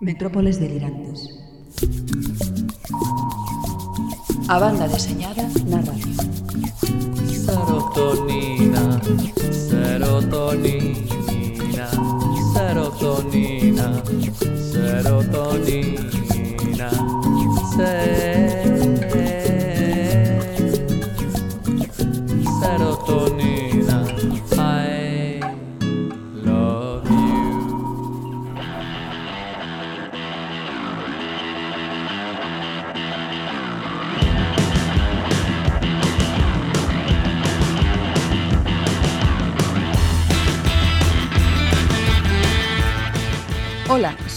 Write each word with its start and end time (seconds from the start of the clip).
Metrópoles 0.00 0.60
delirantes. 0.60 1.28
A 4.46 4.60
banda 4.60 4.86
deseñada 4.86 5.42
na 5.66 5.82
radio. 5.82 6.14
Serotonina, 7.26 9.00
serotonina, 9.50 10.86
serotonina, 12.54 14.02
serotonina, 14.70 16.08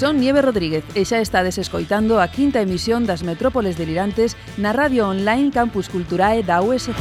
Son 0.02 0.20
Nieve 0.20 0.42
Rodríguez 0.42 0.82
e 0.98 1.06
xa 1.06 1.22
estades 1.22 1.62
escoitando 1.62 2.18
a 2.18 2.26
quinta 2.26 2.58
emisión 2.58 3.06
das 3.06 3.22
Metrópoles 3.22 3.78
Delirantes 3.78 4.34
na 4.58 4.74
radio 4.74 5.06
online 5.06 5.54
Campus 5.54 5.94
Culturae 5.94 6.42
da 6.42 6.58
USC. 6.66 6.98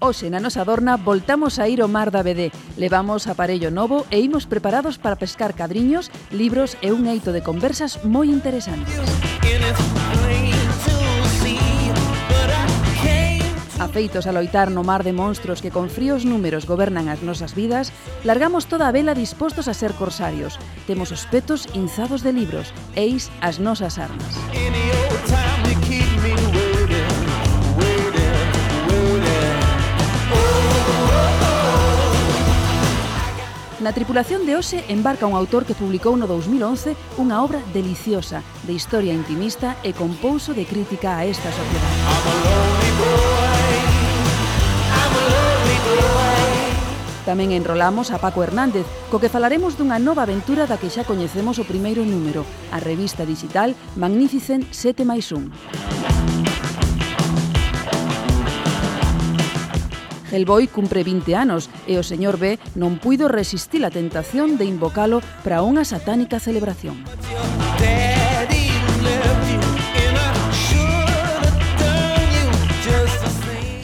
Oxe 0.00 0.32
na 0.32 0.40
nosa 0.40 0.64
dorna 0.64 0.96
voltamos 0.96 1.60
a 1.60 1.68
ir 1.68 1.84
ao 1.84 1.92
mar 1.92 2.08
da 2.08 2.24
BD. 2.24 2.48
Levamos 2.80 3.28
aparello 3.28 3.68
novo 3.68 4.08
e 4.08 4.24
imos 4.24 4.48
preparados 4.48 4.96
para 4.96 5.20
pescar 5.20 5.52
cadriños, 5.52 6.08
libros 6.32 6.80
e 6.80 6.96
un 6.96 7.04
eito 7.12 7.28
de 7.36 7.44
conversas 7.44 8.00
moi 8.08 8.32
interesantes. 8.32 8.96
afeitos 13.92 14.26
a 14.26 14.32
loitar 14.32 14.70
no 14.72 14.80
mar 14.80 15.04
de 15.04 15.12
monstruos 15.12 15.60
que 15.60 15.68
con 15.68 15.92
fríos 15.92 16.24
números 16.24 16.64
gobernan 16.64 17.12
as 17.12 17.20
nosas 17.20 17.52
vidas, 17.52 17.92
largamos 18.24 18.64
toda 18.64 18.88
a 18.88 18.92
vela 18.96 19.12
dispostos 19.12 19.68
a 19.68 19.76
ser 19.76 19.92
corsarios. 19.92 20.56
Temos 20.88 21.12
os 21.12 21.28
petos 21.28 21.68
inzados 21.76 22.24
de 22.24 22.32
libros, 22.32 22.72
eis 22.96 23.28
as 23.44 23.60
nosas 23.60 24.00
armas. 24.00 24.32
Na 33.76 33.92
tripulación 33.92 34.48
de 34.48 34.56
hoxe 34.56 34.88
embarca 34.88 35.28
un 35.28 35.36
autor 35.36 35.68
que 35.68 35.76
publicou 35.76 36.16
no 36.16 36.24
2011 36.24 36.96
unha 37.20 37.44
obra 37.44 37.60
deliciosa, 37.76 38.40
de 38.64 38.72
historia 38.72 39.12
intimista 39.12 39.76
e 39.84 39.92
con 39.92 40.16
pouso 40.16 40.56
de 40.56 40.64
crítica 40.64 41.20
a 41.20 41.28
esta 41.28 41.52
sociedade. 41.52 43.31
Tamén 47.22 47.54
enrolamos 47.54 48.10
a 48.10 48.18
Paco 48.18 48.42
Hernández, 48.42 48.82
co 49.06 49.22
que 49.22 49.30
falaremos 49.30 49.78
dunha 49.78 50.02
nova 50.02 50.26
aventura 50.26 50.66
da 50.66 50.74
que 50.74 50.90
xa 50.90 51.06
coñecemos 51.06 51.62
o 51.62 51.68
primeiro 51.68 52.02
número, 52.02 52.42
a 52.74 52.82
revista 52.82 53.22
digital 53.22 53.78
Magnificent 53.94 54.66
7 54.74 55.06
máis 55.06 55.30
1. 55.30 55.46
Hellboy 60.32 60.66
cumpre 60.66 61.04
20 61.04 61.36
anos 61.36 61.68
e 61.86 62.00
o 62.00 62.02
señor 62.02 62.40
B 62.42 62.58
non 62.74 62.98
puido 62.98 63.28
resistir 63.28 63.84
a 63.84 63.92
tentación 63.92 64.58
de 64.58 64.64
invocalo 64.64 65.20
para 65.44 65.62
unha 65.62 65.84
satánica 65.86 66.40
celebración. 66.40 67.04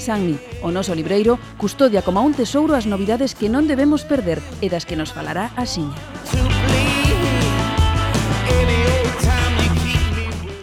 Sanmi, 0.09 0.41
o 0.65 0.73
libreiro, 0.97 1.37
custodia 1.61 2.01
como 2.01 2.17
a 2.17 2.25
un 2.25 2.33
tesouro 2.33 2.73
as 2.73 2.89
novidades 2.89 3.37
que 3.37 3.53
non 3.53 3.69
debemos 3.69 4.09
perder 4.09 4.41
e 4.65 4.73
das 4.73 4.89
que 4.89 4.97
nos 4.97 5.13
falará 5.13 5.53
a 5.53 5.69
Xiña. 5.69 5.93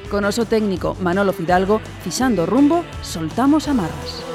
Con 0.10 0.26
oso 0.26 0.50
técnico 0.50 0.98
Manolo 0.98 1.30
Fidalgo, 1.30 1.78
fixando 2.02 2.50
rumbo, 2.50 2.82
soltamos 3.06 3.70
amarras. 3.70 4.35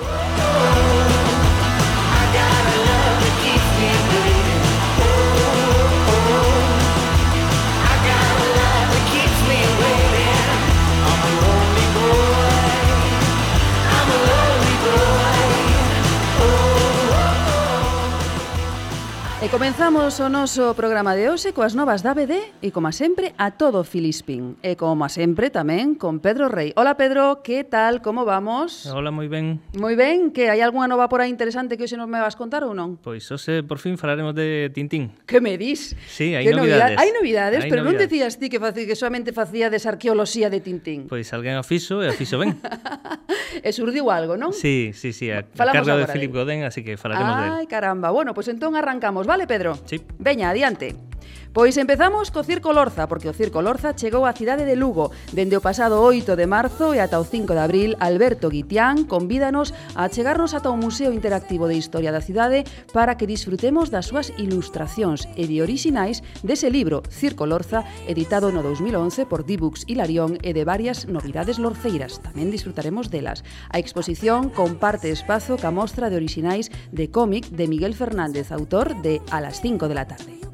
E 19.41 19.49
comenzamos 19.49 20.21
o 20.21 20.29
noso 20.29 20.77
programa 20.77 21.17
de 21.17 21.33
hoxe 21.33 21.57
coas 21.57 21.73
novas 21.73 22.05
da 22.05 22.13
BD 22.13 22.61
e, 22.61 22.69
como 22.77 22.93
sempre, 22.93 23.33
a 23.41 23.57
todo 23.57 23.89
Filispín. 23.89 24.61
E, 24.61 24.77
como 24.77 25.09
sempre, 25.09 25.49
tamén 25.49 25.97
con 25.97 26.21
Pedro 26.21 26.53
Rey. 26.53 26.77
Hola, 26.77 27.01
Pedro, 27.01 27.41
que 27.41 27.65
tal? 27.65 28.05
Como 28.05 28.29
vamos? 28.29 28.85
Hola, 28.93 29.09
moi 29.09 29.33
ben. 29.33 29.65
Moi 29.81 29.97
ben, 29.97 30.29
que 30.29 30.53
hai 30.53 30.61
algunha 30.61 30.85
nova 30.93 31.09
por 31.09 31.25
aí 31.25 31.33
interesante 31.33 31.81
que 31.81 31.89
hoxe 31.89 31.97
nos 31.97 32.05
me 32.05 32.21
vas 32.21 32.37
contar 32.37 32.69
ou 32.69 32.77
non? 32.77 33.01
Pois 33.01 33.25
hoxe, 33.33 33.65
por 33.65 33.81
fin, 33.81 33.97
falaremos 33.97 34.37
de 34.37 34.69
Tintín. 34.77 35.17
Que 35.25 35.41
me 35.41 35.57
dis? 35.57 35.97
Sí, 36.05 36.37
hai 36.37 36.45
novidades. 36.45 36.61
novidades. 36.61 36.97
Hai 37.01 37.11
novidades, 37.17 37.61
hai 37.65 37.71
pero 37.73 37.81
novidades. 37.81 37.97
non 37.97 38.05
decías 38.13 38.37
ti 38.37 38.53
que, 38.53 38.61
faci, 38.61 38.85
que 38.85 38.93
solamente 38.93 39.33
facía 39.33 39.73
arqueoloxía 39.73 40.53
de 40.53 40.61
Tintín. 40.61 41.09
Pois 41.09 41.33
alguén 41.33 41.57
a 41.57 41.65
fixo 41.65 42.05
e 42.05 42.13
a 42.13 42.15
fixo 42.15 42.37
ben. 42.37 42.61
e 43.65 43.73
surdiu 43.73 44.13
algo, 44.13 44.37
non? 44.37 44.53
Sí, 44.53 44.93
sí, 44.93 45.17
sí, 45.17 45.33
a, 45.33 45.49
Falamos 45.57 45.81
a 45.81 45.97
carga 45.97 45.97
de 45.97 46.13
Philip 46.13 46.29
Godén, 46.29 46.69
así 46.69 46.85
que 46.85 47.01
falaremos 47.01 47.33
Ai, 47.33 47.41
de 47.41 47.49
él. 47.49 47.53
Ai, 47.65 47.67
caramba. 47.73 48.13
Bueno, 48.13 48.37
pois 48.37 48.45
pues 48.45 48.53
entón 48.53 48.77
arrancamos. 48.77 49.30
Vale, 49.31 49.47
Pedro? 49.47 49.79
Sí. 49.87 50.03
Veña, 50.19 50.51
adiante. 50.51 51.10
Pois 51.53 51.77
empezamos 51.79 52.31
co 52.31 52.47
Circo 52.47 52.71
Lorza, 52.71 53.11
porque 53.11 53.27
o 53.27 53.35
Circo 53.35 53.59
Lorza 53.59 53.99
chegou 53.99 54.23
á 54.23 54.31
cidade 54.31 54.63
de 54.63 54.79
Lugo. 54.79 55.11
Dende 55.35 55.59
o 55.59 55.65
pasado 55.65 55.99
8 55.99 56.39
de 56.39 56.47
marzo 56.47 56.95
e 56.95 57.03
ata 57.03 57.19
o 57.19 57.27
5 57.27 57.59
de 57.59 57.63
abril, 57.67 57.91
Alberto 57.99 58.55
Guitián 58.55 59.03
convídanos 59.03 59.75
a 59.99 60.07
chegarnos 60.07 60.55
ata 60.55 60.71
o 60.71 60.79
Museo 60.79 61.11
Interactivo 61.11 61.67
de 61.67 61.75
Historia 61.75 62.15
da 62.15 62.23
Cidade 62.23 62.63
para 62.95 63.19
que 63.19 63.27
disfrutemos 63.27 63.91
das 63.91 64.07
súas 64.07 64.31
ilustracións 64.39 65.27
e 65.35 65.51
de 65.51 65.59
orixinais 65.59 66.23
dese 66.47 66.71
libro 66.71 67.03
Circo 67.11 67.51
Lorza, 67.51 67.83
editado 68.07 68.55
no 68.55 68.63
2011 68.63 69.27
por 69.27 69.43
Dibux 69.43 69.83
Hilarión 69.91 70.39
e 70.47 70.55
de 70.55 70.63
varias 70.63 71.11
novidades 71.11 71.59
lorceiras. 71.59 72.23
Tamén 72.23 72.55
disfrutaremos 72.55 73.11
delas. 73.11 73.43
A 73.75 73.83
exposición 73.83 74.55
comparte 74.55 75.11
espazo 75.11 75.59
ca 75.59 75.75
mostra 75.75 76.15
de 76.15 76.23
orixinais 76.23 76.71
de 76.95 77.11
cómic 77.11 77.51
de 77.51 77.67
Miguel 77.67 77.99
Fernández, 77.99 78.55
autor 78.55 78.95
de 79.03 79.19
A 79.35 79.43
las 79.43 79.59
5 79.59 79.91
de 79.91 79.99
la 79.99 80.07
tarde. 80.07 80.50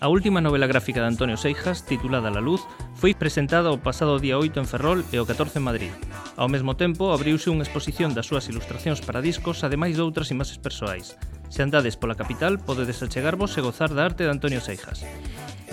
A 0.00 0.06
última 0.06 0.40
novela 0.40 0.68
gráfica 0.68 1.00
de 1.00 1.08
Antonio 1.08 1.36
Seijas, 1.36 1.84
titulada 1.84 2.30
La 2.30 2.38
Luz, 2.38 2.62
foi 2.94 3.14
presentada 3.14 3.74
o 3.74 3.82
pasado 3.82 4.22
día 4.22 4.38
8 4.38 4.62
en 4.62 4.70
Ferrol 4.70 5.02
e 5.10 5.18
o 5.18 5.26
14 5.26 5.58
en 5.58 5.66
Madrid. 5.66 5.90
Ao 6.38 6.46
mesmo 6.46 6.78
tempo, 6.78 7.10
abriuse 7.10 7.50
unha 7.50 7.66
exposición 7.66 8.14
das 8.14 8.30
súas 8.30 8.46
ilustracións 8.46 9.02
para 9.02 9.18
discos, 9.18 9.66
ademais 9.66 9.98
de 9.98 10.06
outras 10.06 10.30
imaxes 10.30 10.62
persoais. 10.62 11.18
Se 11.50 11.66
andades 11.66 11.98
pola 11.98 12.14
capital, 12.14 12.62
podedes 12.62 13.02
achegarvos 13.02 13.58
e 13.58 13.64
gozar 13.66 13.90
da 13.90 14.06
arte 14.06 14.22
de 14.22 14.30
Antonio 14.30 14.62
Seijas. 14.62 15.02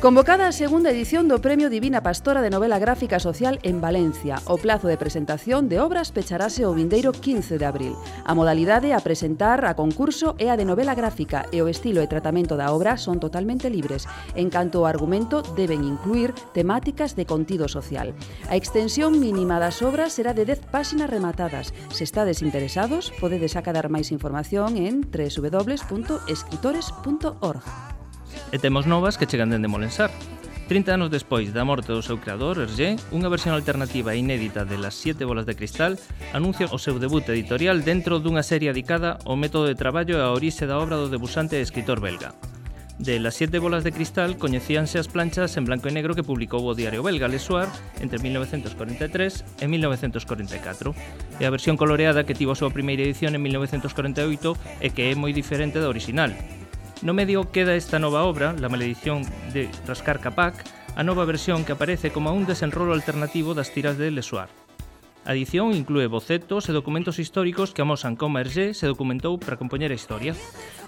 Convocada 0.02 0.48
a 0.48 0.52
segunda 0.52 0.92
edición 0.92 1.30
do 1.32 1.40
Premio 1.40 1.72
Divina 1.72 2.04
Pastora 2.04 2.44
de 2.44 2.52
Novela 2.52 2.84
Gráfica 2.84 3.16
Social 3.18 3.64
en 3.64 3.80
Valencia, 3.80 4.44
o 4.46 4.60
plazo 4.60 4.92
de 4.92 5.00
presentación 5.00 5.72
de 5.72 5.80
obras 5.80 6.12
pecharase 6.12 6.68
o 6.68 6.76
vindeiro 6.76 7.16
15 7.16 7.56
de 7.58 7.66
abril. 7.66 7.96
A 8.28 8.36
modalidade 8.36 8.92
a 8.92 9.00
presentar 9.00 9.64
a 9.64 9.72
concurso 9.74 10.36
é 10.38 10.52
a 10.52 10.60
de 10.60 10.68
novela 10.68 11.00
gráfica 11.00 11.48
e 11.50 11.64
o 11.64 11.72
estilo 11.72 12.04
e 12.04 12.12
tratamento 12.12 12.60
da 12.60 12.76
obra 12.76 13.00
son 13.00 13.24
totalmente 13.24 13.72
libres. 13.72 14.04
En 14.36 14.52
canto 14.52 14.84
ao 14.84 14.92
argumento, 14.92 15.48
deben 15.56 15.88
incluir 15.88 16.36
temáticas 16.52 17.16
de 17.16 17.24
contido 17.24 17.72
social. 17.72 18.12
A 18.52 18.60
extensión 18.60 19.16
mínima 19.18 19.64
das 19.64 19.80
obras 19.80 20.12
será 20.12 20.36
de 20.36 20.44
10 20.44 20.76
páxinas 20.76 21.08
rematadas. 21.10 21.72
Se 21.88 22.04
estades 22.04 22.44
interesados, 22.44 23.16
podedes 23.16 23.56
acadar 23.56 23.88
máis 23.88 24.12
información 24.12 24.76
en 24.76 25.08
www.escritores.org. 25.08 27.95
E 28.52 28.58
temos 28.60 28.86
novas 28.86 29.18
que 29.18 29.28
chegan 29.28 29.52
dende 29.52 29.68
Molensar. 29.68 30.12
30 30.68 30.94
anos 30.94 31.10
despois 31.14 31.54
da 31.54 31.62
morte 31.62 31.94
do 31.94 32.02
seu 32.02 32.18
creador, 32.18 32.58
Hergé, 32.58 32.98
unha 33.14 33.30
versión 33.30 33.54
alternativa 33.54 34.18
e 34.18 34.22
inédita 34.24 34.66
de 34.66 34.82
Las 34.82 34.98
Siete 34.98 35.22
Bolas 35.22 35.46
de 35.46 35.54
Cristal 35.54 36.02
anuncia 36.34 36.66
o 36.74 36.82
seu 36.82 36.98
debut 36.98 37.30
editorial 37.30 37.86
dentro 37.86 38.18
dunha 38.18 38.42
serie 38.42 38.74
dedicada 38.74 39.22
ao 39.30 39.38
método 39.38 39.70
de 39.70 39.78
traballo 39.78 40.18
e 40.18 40.24
a 40.26 40.34
orixe 40.34 40.66
da 40.66 40.82
obra 40.82 40.98
do 40.98 41.06
debusante 41.06 41.62
e 41.62 41.62
escritor 41.62 42.02
belga. 42.02 42.34
De 42.98 43.20
Las 43.20 43.36
Siete 43.36 43.60
Bolas 43.60 43.84
de 43.84 43.92
Cristal 43.92 44.42
coñecíanse 44.42 44.98
as 44.98 45.12
planchas 45.12 45.54
en 45.60 45.70
blanco 45.70 45.86
e 45.86 45.94
negro 45.94 46.18
que 46.18 46.26
publicou 46.26 46.66
o 46.66 46.74
diario 46.74 47.06
belga 47.06 47.30
Le 47.30 47.38
Soir 47.38 47.70
entre 48.02 48.18
1943 48.18 49.62
e 49.62 49.66
1944, 49.70 50.98
e 51.38 51.44
a 51.46 51.54
versión 51.54 51.78
coloreada 51.78 52.26
que 52.26 52.34
tivo 52.34 52.56
a 52.56 52.60
súa 52.60 52.74
primeira 52.74 53.06
edición 53.06 53.38
en 53.38 53.46
1948 53.46 54.82
e 54.82 54.90
que 54.90 55.12
é 55.12 55.14
moi 55.14 55.30
diferente 55.30 55.78
da 55.78 55.92
original, 55.94 56.34
No 57.02 57.14
medio 57.14 57.52
queda 57.52 57.76
esta 57.76 58.00
nova 58.00 58.24
obra, 58.24 58.54
La 58.54 58.70
maledición 58.70 59.24
de 59.54 59.70
Rascar 59.86 60.20
Capac, 60.20 60.56
a 60.96 61.04
nova 61.04 61.26
versión 61.26 61.66
que 61.66 61.74
aparece 61.74 62.12
como 62.12 62.32
un 62.32 62.46
desenrolo 62.46 62.94
alternativo 62.94 63.54
das 63.54 63.72
tiras 63.72 63.98
de 63.98 64.12
Lesuar. 64.12 64.65
A 65.26 65.34
edición 65.34 65.74
inclúe 65.74 66.06
bocetos 66.06 66.70
e 66.70 66.72
documentos 66.78 67.18
históricos 67.18 67.74
que 67.74 67.82
amosan 67.82 68.14
como 68.14 68.38
Hergé 68.38 68.78
se 68.78 68.86
documentou 68.86 69.42
para 69.42 69.58
compoñer 69.58 69.90
a 69.90 69.98
historia. 69.98 70.38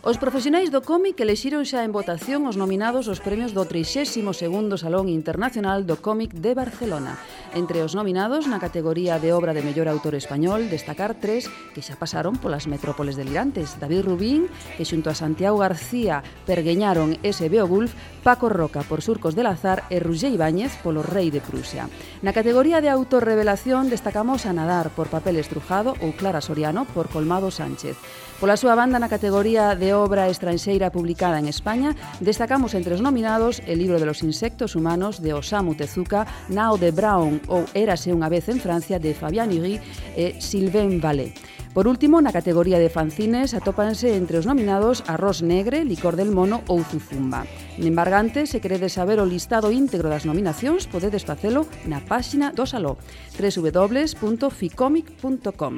Os 0.05 0.21
profesionais 0.21 0.69
do 0.69 0.85
cómic 0.85 1.17
elexiron 1.17 1.65
xa 1.65 1.81
en 1.81 1.89
votación 1.89 2.45
os 2.45 2.53
nominados 2.53 3.09
aos 3.09 3.17
premios 3.17 3.57
do 3.57 3.65
32º 3.65 4.77
Salón 4.77 5.09
Internacional 5.09 5.89
do 5.89 5.97
Cómic 5.97 6.37
de 6.37 6.53
Barcelona. 6.53 7.17
Entre 7.57 7.81
os 7.81 7.97
nominados 7.97 8.45
na 8.45 8.61
categoría 8.61 9.17
de 9.17 9.33
obra 9.33 9.57
de 9.57 9.65
mellor 9.65 9.89
autor 9.89 10.13
español, 10.13 10.69
destacar 10.69 11.17
tres 11.17 11.49
que 11.73 11.81
xa 11.81 11.97
pasaron 11.97 12.37
polas 12.37 12.69
metrópoles 12.69 13.17
delirantes. 13.17 13.81
David 13.81 14.05
Rubín, 14.05 14.53
que 14.77 14.85
xunto 14.85 15.09
a 15.09 15.17
Santiago 15.17 15.57
García 15.65 16.21
pergueñaron 16.45 17.17
ese 17.25 17.49
Beowulf, 17.49 17.97
Paco 18.21 18.53
Roca 18.53 18.85
por 18.85 19.01
Surcos 19.01 19.33
del 19.33 19.49
Azar 19.49 19.89
e 19.89 19.97
Roger 19.97 20.29
Ibáñez 20.29 20.77
polo 20.85 21.01
Rei 21.01 21.33
de 21.33 21.41
Prusia. 21.41 21.89
Na 22.21 22.37
categoría 22.37 22.85
de 22.85 22.93
autor 22.93 23.25
revelación 23.25 23.89
destacamos 23.89 24.26
Vamos 24.27 24.45
a 24.45 24.51
nadar 24.51 24.89
por 24.89 25.07
Papel 25.07 25.39
Estrujado 25.39 25.95
ou 26.03 26.11
Clara 26.11 26.43
Soriano 26.43 26.83
por 26.83 27.07
Colmado 27.07 27.47
Sánchez. 27.47 27.95
Pola 28.43 28.59
súa 28.59 28.75
banda 28.75 28.99
na 28.99 29.07
categoría 29.07 29.71
de 29.71 29.95
obra 29.95 30.27
estranxeira 30.27 30.91
publicada 30.91 31.39
en 31.39 31.47
España, 31.47 31.95
destacamos 32.19 32.75
entre 32.75 32.91
os 32.91 32.99
nominados 32.99 33.63
El 33.63 33.79
libro 33.79 34.03
de 34.03 34.05
los 34.05 34.27
insectos 34.27 34.75
humanos 34.75 35.23
de 35.23 35.31
Osamu 35.31 35.79
Tezuka, 35.79 36.27
Now 36.51 36.75
de 36.75 36.91
Brown 36.91 37.39
ou 37.47 37.63
Érase 37.71 38.11
unha 38.11 38.27
vez 38.27 38.51
en 38.51 38.59
Francia 38.59 38.99
de 38.99 39.15
Fabián 39.15 39.47
Uri 39.47 39.79
e 40.19 40.43
Sylvain 40.43 40.99
Vallée. 40.99 41.31
Por 41.77 41.85
último, 41.87 42.17
na 42.25 42.33
categoría 42.33 42.81
de 42.81 42.89
fanzines 42.89 43.53
atópanse 43.53 44.17
entre 44.17 44.41
os 44.41 44.49
nominados 44.49 45.05
Arroz 45.05 45.45
Negre, 45.45 45.85
Licor 45.85 46.17
del 46.17 46.33
Mono 46.33 46.65
ou 46.65 46.81
Zuzumba. 46.81 47.45
Embargante, 47.77 48.49
se 48.49 48.57
queredes 48.57 48.97
saber 48.97 49.21
o 49.21 49.29
listado 49.29 49.69
íntegro 49.69 50.09
das 50.09 50.25
nominacións, 50.25 50.89
podedes 50.89 51.21
facelo 51.21 51.69
na 51.85 52.01
páxina 52.01 52.49
do 52.49 52.65
Saló, 52.65 52.97
www.ficomic.com. 53.37 55.73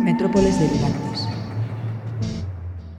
Metrópoles 0.00 0.56
de 0.56 0.64
Vivalta. 0.64 1.07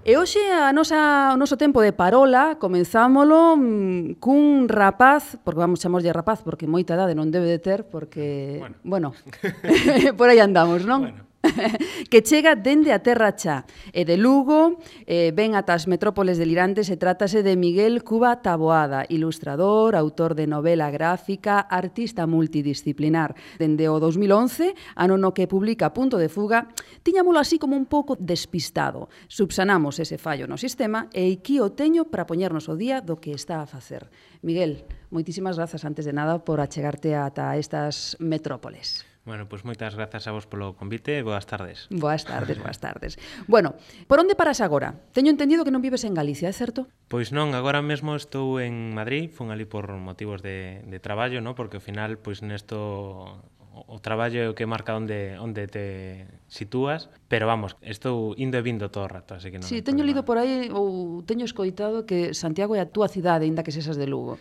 E 0.07 0.15
hoxe 0.15 0.39
a 0.39 0.71
nosa, 0.71 1.35
o 1.35 1.37
noso 1.37 1.59
tempo 1.59 1.83
de 1.83 1.91
parola 1.91 2.55
comenzámolo 2.55 3.59
mm, 3.59 4.17
cun 4.23 4.71
rapaz, 4.71 5.35
porque 5.43 5.59
vamos 5.59 5.83
chamarlle 5.83 6.15
rapaz, 6.15 6.39
porque 6.39 6.71
moita 6.71 6.95
edade 6.95 7.13
non 7.13 7.29
debe 7.29 7.51
de 7.51 7.59
ter, 7.59 7.83
porque, 7.83 8.63
bueno, 8.63 8.79
bueno 8.81 9.07
por 10.17 10.31
aí 10.31 10.39
andamos, 10.39 10.87
non? 10.87 11.03
Bueno. 11.03 11.28
que 12.11 12.21
chega 12.21 12.55
dende 12.55 12.91
a 12.91 12.99
Terra 12.99 13.31
Chá 13.35 13.63
e 13.95 14.03
de 14.03 14.19
Lugo, 14.19 14.79
eh, 15.07 15.31
ven 15.31 15.55
ata 15.55 15.71
as 15.71 15.87
metrópoles 15.87 16.35
delirantes 16.35 16.91
e 16.91 16.99
trátase 16.99 17.39
de 17.43 17.55
Miguel 17.55 18.03
Cuba 18.03 18.43
Taboada, 18.43 19.07
ilustrador, 19.07 19.95
autor 19.95 20.35
de 20.35 20.47
novela 20.51 20.91
gráfica, 20.91 21.63
artista 21.63 22.27
multidisciplinar. 22.27 23.35
Dende 23.55 23.87
o 23.87 24.03
2011, 24.03 24.75
ano 24.99 25.15
no 25.15 25.31
que 25.31 25.47
publica 25.47 25.95
Punto 25.95 26.19
de 26.19 26.27
Fuga, 26.27 26.67
tiñámolo 27.03 27.39
así 27.39 27.55
como 27.55 27.79
un 27.79 27.87
pouco 27.87 28.19
despistado. 28.19 29.07
Subsanamos 29.31 29.99
ese 29.99 30.19
fallo 30.19 30.43
no 30.43 30.59
sistema 30.59 31.07
e 31.15 31.31
aquí 31.31 31.63
o 31.63 31.71
teño 31.71 32.11
para 32.11 32.27
poñernos 32.27 32.67
o 32.67 32.75
día 32.75 32.99
do 32.99 33.23
que 33.23 33.31
está 33.31 33.63
a 33.63 33.69
facer. 33.69 34.11
Miguel, 34.43 34.83
moitísimas 35.07 35.55
grazas 35.55 35.87
antes 35.87 36.03
de 36.03 36.11
nada 36.11 36.43
por 36.43 36.59
achegarte 36.59 37.15
ata 37.15 37.55
estas 37.55 38.19
metrópoles. 38.19 39.08
Bueno, 39.25 39.45
pois 39.45 39.61
pues 39.61 39.75
moitas 39.75 39.93
grazas 39.93 40.25
a 40.25 40.31
vos 40.31 40.47
polo 40.47 40.73
convite 40.79 41.19
e 41.19 41.21
boas 41.21 41.45
tardes. 41.45 41.91
Boas 41.91 42.23
tardes, 42.23 42.57
boas 42.57 42.79
tardes. 42.79 43.19
bueno, 43.45 43.75
por 44.07 44.17
onde 44.17 44.33
paras 44.33 44.63
agora? 44.63 44.95
Teño 45.11 45.29
entendido 45.29 45.67
que 45.67 45.75
non 45.75 45.83
vives 45.83 46.07
en 46.07 46.15
Galicia, 46.15 46.47
é 46.49 46.55
certo? 46.55 46.87
Pois 47.11 47.35
non, 47.35 47.53
agora 47.53 47.83
mesmo 47.83 48.15
estou 48.15 48.57
en 48.63 48.95
Madrid, 48.95 49.29
fun 49.29 49.51
ali 49.51 49.67
por 49.67 49.91
motivos 49.99 50.41
de, 50.41 50.81
de 50.87 50.97
traballo, 51.03 51.43
no? 51.43 51.53
porque 51.53 51.77
ao 51.77 51.83
final 51.83 52.17
pois 52.17 52.41
nesto 52.41 53.43
o 53.87 53.99
traballo 54.01 54.41
é 54.41 54.47
o 54.49 54.55
que 54.57 54.65
marca 54.65 54.95
onde 54.95 55.37
onde 55.39 55.67
te 55.67 56.25
sitúas, 56.47 57.09
pero 57.27 57.45
vamos, 57.47 57.77
estou 57.85 58.33
indo 58.35 58.57
e 58.57 58.63
vindo 58.65 58.89
todo 58.89 59.05
o 59.05 59.11
rato, 59.11 59.35
así 59.37 59.53
que 59.53 59.61
non. 59.61 59.67
Si, 59.67 59.79
sí, 59.79 59.85
teño 59.85 60.03
problema. 60.03 60.09
lido 60.09 60.21
por 60.25 60.37
aí 60.41 60.71
ou 60.73 61.21
teño 61.23 61.45
escoitado 61.45 62.03
que 62.03 62.33
Santiago 62.33 62.73
é 62.75 62.81
a 62.81 62.89
túa 62.89 63.07
cidade, 63.07 63.45
aínda 63.45 63.61
que 63.61 63.71
sexas 63.71 63.95
de 63.95 64.07
Lugo. 64.09 64.39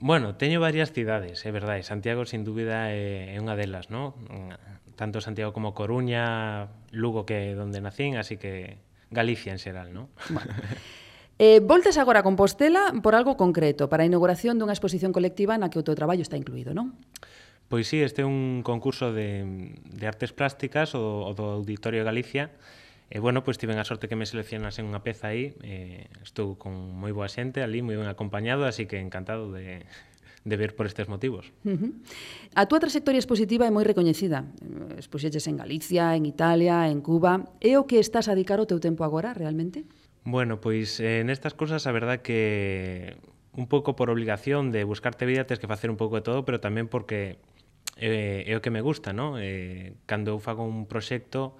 Bueno, 0.00 0.34
teño 0.34 0.64
varias 0.64 0.96
cidades, 0.96 1.44
é 1.44 1.52
verdade. 1.52 1.84
Santiago, 1.84 2.24
sin 2.24 2.40
dúbida, 2.40 2.88
é, 2.88 3.36
unha 3.36 3.52
delas, 3.52 3.92
¿no? 3.92 4.16
Tanto 4.96 5.20
Santiago 5.20 5.52
como 5.52 5.76
Coruña, 5.76 6.72
Lugo, 6.88 7.28
que 7.28 7.52
é 7.52 7.60
onde 7.60 7.84
nacín, 7.84 8.16
así 8.16 8.40
que 8.40 8.80
Galicia 9.12 9.52
en 9.52 9.60
xeral, 9.60 9.92
¿no? 9.92 10.08
Bueno. 10.32 10.56
Eh, 11.40 11.60
voltas 11.64 11.96
agora 11.96 12.20
a 12.20 12.22
Compostela 12.22 12.92
por 13.00 13.16
algo 13.16 13.40
concreto, 13.40 13.88
para 13.88 14.04
a 14.04 14.08
inauguración 14.08 14.60
dunha 14.60 14.76
exposición 14.76 15.08
colectiva 15.08 15.56
na 15.56 15.72
que 15.72 15.80
o 15.80 15.84
teu 15.84 15.96
traballo 15.96 16.20
está 16.20 16.36
incluído, 16.36 16.76
non? 16.76 16.96
Pois 17.72 17.88
sí, 17.88 18.04
este 18.04 18.24
é 18.24 18.28
un 18.28 18.60
concurso 18.60 19.08
de, 19.12 19.72
de 19.84 20.04
artes 20.04 20.36
plásticas 20.36 20.92
o, 20.92 21.28
o 21.28 21.32
do 21.32 21.60
Auditorio 21.60 22.04
Galicia, 22.04 22.52
E 23.10 23.18
bueno, 23.18 23.42
pois 23.42 23.58
pues, 23.58 23.66
tiven 23.66 23.82
a 23.82 23.84
sorte 23.84 24.06
que 24.06 24.14
me 24.14 24.22
seleccionasen 24.22 24.86
unha 24.86 25.02
peza 25.02 25.34
aí, 25.34 25.58
eh, 25.66 26.06
estou 26.22 26.54
con 26.54 26.94
moi 26.94 27.10
boa 27.10 27.26
xente 27.26 27.58
ali, 27.58 27.82
moi 27.82 27.98
ben 27.98 28.06
acompañado, 28.06 28.62
así 28.62 28.86
que 28.86 29.02
encantado 29.02 29.50
de, 29.50 29.82
de 30.46 30.54
ver 30.54 30.78
por 30.78 30.86
estes 30.86 31.10
motivos. 31.10 31.50
Uh 31.66 31.74
-huh. 31.74 31.92
A 32.54 32.70
túa 32.70 32.78
trayectoria 32.78 33.18
expositiva 33.18 33.66
é 33.66 33.72
moi 33.74 33.82
recoñecida. 33.82 34.46
Expuxeches 34.94 35.50
en 35.50 35.58
Galicia, 35.58 36.14
en 36.14 36.22
Italia, 36.22 36.86
en 36.86 37.02
Cuba. 37.02 37.50
É 37.58 37.82
o 37.82 37.84
que 37.90 37.98
estás 37.98 38.30
a 38.30 38.38
dedicar 38.38 38.62
o 38.62 38.70
teu 38.70 38.78
tempo 38.78 39.02
agora, 39.02 39.34
realmente? 39.34 39.82
Bueno, 40.22 40.62
pois 40.62 41.02
eh, 41.02 41.26
nestas 41.26 41.58
cousas 41.58 41.90
a 41.90 41.92
verdad 41.92 42.22
que 42.22 43.18
un 43.58 43.66
pouco 43.66 43.98
por 43.98 44.06
obligación 44.06 44.70
de 44.70 44.86
buscarte 44.86 45.26
vida 45.26 45.50
tens 45.50 45.58
que 45.58 45.66
facer 45.66 45.90
un 45.90 45.98
pouco 45.98 46.14
de 46.14 46.22
todo, 46.22 46.46
pero 46.46 46.62
tamén 46.62 46.86
porque 46.86 47.42
eh, 47.98 48.46
é 48.46 48.54
o 48.54 48.62
que 48.62 48.70
me 48.70 48.86
gusta, 48.86 49.10
non? 49.10 49.34
Eh, 49.34 49.98
cando 50.06 50.30
eu 50.30 50.38
fago 50.38 50.62
un 50.62 50.86
proxecto, 50.86 51.58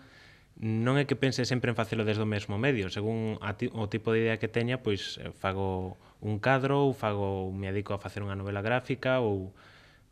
non 0.61 1.01
é 1.01 1.09
que 1.09 1.17
pense 1.17 1.43
sempre 1.49 1.73
en 1.73 1.77
facelo 1.77 2.05
desde 2.05 2.21
o 2.21 2.29
mesmo 2.29 2.61
medio, 2.61 2.93
según 2.93 3.41
a 3.41 3.57
ti, 3.57 3.73
o 3.73 3.89
tipo 3.89 4.13
de 4.13 4.29
idea 4.29 4.37
que 4.37 4.53
teña, 4.53 4.85
pois 4.85 5.17
eh, 5.19 5.33
fago 5.33 5.97
un 6.21 6.37
cadro 6.37 6.85
ou 6.85 6.93
fago 6.93 7.49
me 7.49 7.73
dedico 7.73 7.97
a 7.97 8.03
facer 8.03 8.21
unha 8.21 8.37
novela 8.37 8.61
gráfica 8.61 9.25
ou 9.25 9.57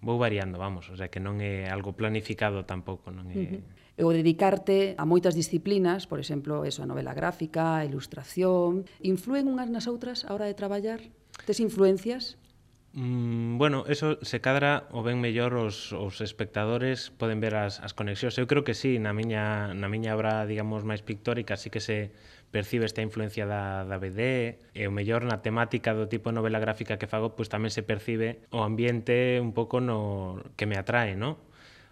vou 0.00 0.16
variando, 0.16 0.56
vamos, 0.56 0.88
o 0.88 0.96
sea 0.96 1.12
que 1.12 1.20
non 1.20 1.38
é 1.44 1.68
algo 1.68 1.92
planificado 1.92 2.64
tampouco, 2.64 3.12
non 3.12 3.28
é 3.28 3.36
uh 3.36 3.44
-huh 3.44 3.78
e 3.98 4.06
o 4.06 4.14
dedicarte 4.14 4.94
a 4.94 5.02
moitas 5.02 5.34
disciplinas, 5.34 6.06
por 6.06 6.22
exemplo, 6.22 6.62
eso, 6.62 6.86
a 6.86 6.88
novela 6.88 7.10
gráfica, 7.18 7.82
a 7.82 7.84
ilustración, 7.84 8.86
influen 9.02 9.50
unhas 9.50 9.66
nas 9.66 9.90
outras 9.90 10.22
a 10.22 10.30
hora 10.38 10.46
de 10.46 10.54
traballar? 10.54 11.02
Tes 11.42 11.58
influencias? 11.58 12.37
Mm, 12.98 13.58
bueno, 13.58 13.84
eso 13.86 14.18
se 14.22 14.40
cadra 14.40 14.88
o 14.90 15.06
ben 15.06 15.22
mellor 15.22 15.54
os, 15.54 15.94
os 15.94 16.18
espectadores 16.18 17.14
poden 17.14 17.38
ver 17.38 17.54
as, 17.54 17.78
as 17.78 17.94
conexións. 17.94 18.34
Eu 18.42 18.50
creo 18.50 18.66
que 18.66 18.74
sí, 18.74 18.98
na 18.98 19.14
miña, 19.14 19.70
na 19.70 19.86
miña 19.86 20.18
obra, 20.18 20.42
digamos, 20.50 20.82
máis 20.82 21.06
pictórica, 21.06 21.54
sí 21.54 21.70
que 21.70 21.78
se 21.78 22.10
percibe 22.50 22.90
esta 22.90 22.98
influencia 22.98 23.46
da, 23.46 23.86
da 23.86 24.02
BD, 24.02 24.58
e 24.74 24.82
o 24.88 24.90
mellor 24.90 25.22
na 25.22 25.38
temática 25.46 25.94
do 25.94 26.10
tipo 26.10 26.34
de 26.34 26.42
novela 26.42 26.58
gráfica 26.58 26.98
que 26.98 27.06
fago, 27.06 27.38
pois 27.38 27.46
tamén 27.46 27.70
se 27.70 27.86
percibe 27.86 28.42
o 28.50 28.66
ambiente 28.66 29.38
un 29.38 29.54
pouco 29.54 29.78
no 29.78 30.42
que 30.58 30.66
me 30.66 30.74
atrae, 30.74 31.14
¿no? 31.14 31.38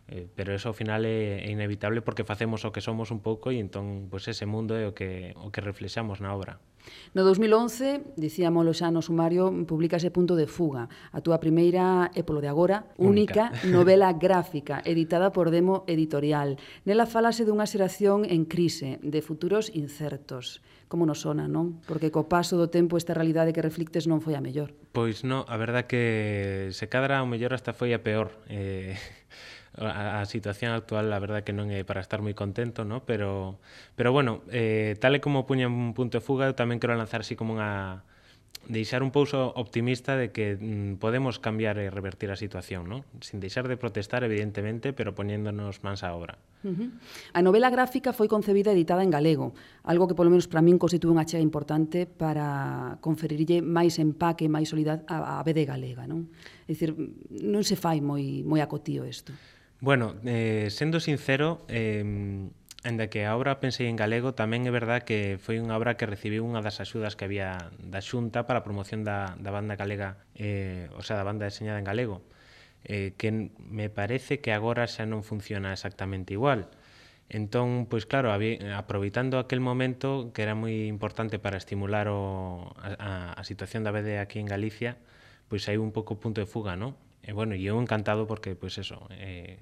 Eh, 0.09 0.31
pero 0.35 0.55
eso 0.55 0.71
ao 0.71 0.77
final 0.77 1.03
é, 1.03 1.43
é 1.43 1.51
inevitable 1.51 1.99
porque 1.99 2.23
facemos 2.23 2.63
o 2.63 2.71
que 2.71 2.79
somos 2.79 3.11
un 3.11 3.19
pouco 3.19 3.51
e 3.51 3.59
entón 3.59 4.07
pois 4.07 4.31
ese 4.31 4.47
mundo 4.47 4.79
é 4.79 4.87
o 4.87 4.95
que 4.95 5.35
o 5.35 5.51
que 5.51 5.59
reflexamos 5.59 6.23
na 6.23 6.31
obra. 6.31 6.63
No 7.11 7.27
2011, 7.27 8.15
dicíamolo 8.15 8.71
xa 8.71 8.95
no 8.95 9.03
sumario, 9.03 9.51
publicase 9.67 10.15
Punto 10.15 10.39
de 10.39 10.47
fuga, 10.47 10.87
a 11.11 11.19
túa 11.19 11.43
primeira 11.43 12.15
e 12.15 12.23
polo 12.23 12.39
de 12.39 12.47
agora 12.47 12.87
única, 13.03 13.51
única 13.51 13.67
novela 13.67 14.15
gráfica 14.15 14.79
editada 14.87 15.35
por 15.35 15.51
Demo 15.51 15.83
Editorial. 15.91 16.55
Nela 16.87 17.11
falase 17.11 17.43
dunha 17.43 17.67
xeración 17.67 18.23
en 18.23 18.47
crise, 18.47 19.03
de 19.03 19.19
futuros 19.27 19.75
incertos 19.75 20.63
como 20.87 21.03
nos 21.03 21.27
sona, 21.27 21.51
non? 21.51 21.83
Porque 21.91 22.15
co 22.15 22.31
paso 22.31 22.55
do 22.55 22.71
tempo 22.71 22.95
esta 22.95 23.11
realidade 23.11 23.51
que 23.51 23.59
reflictes 23.59 24.07
non 24.07 24.23
foi 24.23 24.39
a 24.39 24.43
mellor. 24.45 24.71
Pois 24.95 25.27
non, 25.27 25.43
a 25.51 25.59
verdad 25.59 25.91
que 25.91 26.71
se 26.71 26.87
cadra 26.87 27.19
o 27.23 27.27
mellor 27.27 27.51
hasta 27.51 27.75
foi 27.75 27.91
a 27.91 28.07
peor. 28.07 28.31
Eh, 28.47 28.95
a, 29.78 30.21
a 30.21 30.26
situación 30.26 30.73
actual 30.73 31.12
a 31.12 31.18
verdad 31.18 31.45
que 31.45 31.52
non 31.52 31.68
é 31.68 31.85
para 31.85 32.00
estar 32.00 32.25
moi 32.25 32.33
contento, 32.33 32.85
¿no? 32.88 33.04
pero, 33.04 33.61
pero 33.95 34.11
bueno, 34.12 34.40
eh, 34.49 34.97
tal 35.00 35.16
e 35.16 35.21
como 35.21 35.45
puña 35.45 35.68
un 35.68 35.92
punto 35.92 36.18
de 36.18 36.25
fuga, 36.25 36.49
eu 36.49 36.56
tamén 36.56 36.80
quero 36.80 36.97
lanzar 36.97 37.21
así 37.25 37.37
como 37.37 37.56
unha 37.56 38.04
deixar 38.68 39.02
un 39.02 39.11
pouso 39.11 39.54
optimista 39.54 40.16
de 40.16 40.33
que 40.33 40.56
mm, 40.59 40.99
podemos 40.99 41.38
cambiar 41.38 41.78
e 41.78 41.90
revertir 41.90 42.30
a 42.30 42.37
situación, 42.37 42.88
¿no? 42.90 43.06
Sin 43.23 43.38
deixar 43.38 43.68
de 43.68 43.76
protestar, 43.78 44.25
evidentemente, 44.25 44.92
pero 44.92 45.14
poñéndonos 45.14 45.83
mans 45.87 46.02
a 46.02 46.14
obra. 46.14 46.38
Uh 46.66 46.75
-huh. 46.75 46.90
A 47.33 47.40
novela 47.42 47.71
gráfica 47.71 48.11
foi 48.11 48.26
concebida 48.26 48.75
e 48.75 48.76
editada 48.76 49.06
en 49.06 49.11
galego, 49.11 49.54
algo 49.87 50.11
que 50.11 50.18
polo 50.18 50.30
menos 50.30 50.50
para 50.50 50.62
min 50.66 50.83
constitúe 50.83 51.14
unha 51.14 51.26
chega 51.26 51.42
importante 51.42 52.11
para 52.11 52.99
conferirlle 52.99 53.62
máis 53.62 54.02
empaque, 54.02 54.50
máis 54.50 54.75
solidad 54.75 55.06
á, 55.06 55.38
BD 55.47 55.62
galega, 55.62 56.11
non? 56.11 56.26
É 56.66 56.75
dicir, 56.75 56.90
non 57.30 57.62
se 57.62 57.78
fai 57.78 58.02
moi 58.02 58.42
moi 58.42 58.59
acotío 58.59 59.06
isto. 59.06 59.30
Bueno, 59.80 60.16
eh, 60.25 60.68
sendo 60.71 61.00
sincero, 61.00 61.64
eh, 61.68 62.49
Enda 62.87 63.11
que 63.11 63.26
a 63.26 63.35
obra 63.35 63.59
pensei 63.59 63.90
en 63.90 63.99
galego, 63.99 64.30
tamén 64.38 64.62
é 64.62 64.71
verdad 64.71 65.02
que 65.02 65.42
foi 65.42 65.59
unha 65.59 65.75
obra 65.75 65.99
que 65.99 66.06
recibiu 66.06 66.47
unha 66.47 66.62
das 66.62 66.78
axudas 66.78 67.18
que 67.18 67.26
había 67.26 67.75
da 67.83 67.99
Xunta 67.99 68.47
para 68.47 68.62
a 68.62 68.66
promoción 68.66 69.02
da, 69.02 69.35
da 69.42 69.50
banda 69.50 69.75
galega, 69.75 70.23
eh, 70.38 70.87
o 70.95 71.02
sea, 71.02 71.18
da 71.18 71.26
banda 71.26 71.50
deseñada 71.50 71.83
en 71.83 71.87
galego, 71.90 72.23
eh, 72.87 73.18
que 73.18 73.50
me 73.59 73.90
parece 73.90 74.38
que 74.38 74.54
agora 74.54 74.87
xa 74.87 75.02
non 75.02 75.26
funciona 75.26 75.75
exactamente 75.75 76.30
igual. 76.38 76.71
Entón, 77.26 77.90
pois 77.90 78.06
claro, 78.06 78.30
había, 78.30 78.78
aproveitando 78.78 79.42
aquel 79.42 79.59
momento 79.59 80.30
que 80.30 80.47
era 80.47 80.54
moi 80.54 80.87
importante 80.87 81.42
para 81.42 81.59
estimular 81.59 82.06
o, 82.06 82.71
a, 82.78 83.35
a, 83.35 83.35
a 83.35 83.42
situación 83.42 83.83
da 83.83 83.90
BD 83.90 84.23
aquí 84.23 84.38
en 84.38 84.47
Galicia, 84.47 84.95
pois 85.50 85.66
hai 85.66 85.75
un 85.75 85.90
pouco 85.90 86.23
punto 86.23 86.38
de 86.38 86.47
fuga, 86.47 86.78
non? 86.78 86.95
E 87.26 87.35
bueno, 87.35 87.59
e 87.59 87.66
eu 87.66 87.75
encantado 87.83 88.30
porque, 88.30 88.54
pois, 88.54 88.78
pues, 88.78 88.87
eso, 88.87 89.11
eh, 89.11 89.59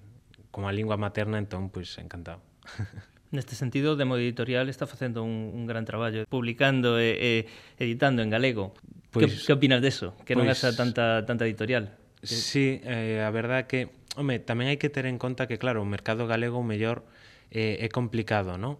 como 0.52 0.68
a 0.68 0.72
lingua 0.76 1.00
materna, 1.00 1.40
entón, 1.40 1.72
pois, 1.72 1.96
pues, 1.96 2.04
encantado. 2.04 2.44
Neste 3.34 3.56
sentido, 3.56 3.96
Demo 3.96 4.20
Editorial 4.20 4.68
está 4.68 4.86
facendo 4.86 5.24
un, 5.24 5.50
un 5.50 5.66
gran 5.66 5.88
traballo, 5.88 6.22
eh, 6.22 6.26
publicando 6.28 7.00
e, 7.00 7.16
e 7.18 7.32
editando 7.80 8.20
en 8.20 8.28
galego. 8.28 8.76
Pois, 9.10 9.26
que, 9.26 9.46
que 9.48 9.52
opinas 9.56 9.80
deso? 9.80 10.12
Que 10.28 10.36
pois, 10.36 10.44
non 10.44 10.52
haxa 10.52 10.76
tanta, 10.76 11.24
tanta 11.24 11.48
editorial? 11.48 11.96
Sí, 12.20 12.84
eh, 12.84 13.24
a 13.24 13.32
verdad 13.32 13.66
que, 13.66 13.90
home, 14.14 14.38
tamén 14.44 14.68
hai 14.68 14.78
que 14.78 14.92
ter 14.92 15.08
en 15.08 15.16
conta 15.16 15.48
que, 15.48 15.56
claro, 15.56 15.80
o 15.80 15.88
mercado 15.88 16.28
galego 16.28 16.60
mellor 16.60 17.02
eh, 17.48 17.80
é 17.80 17.88
complicado, 17.88 18.60
¿no? 18.60 18.78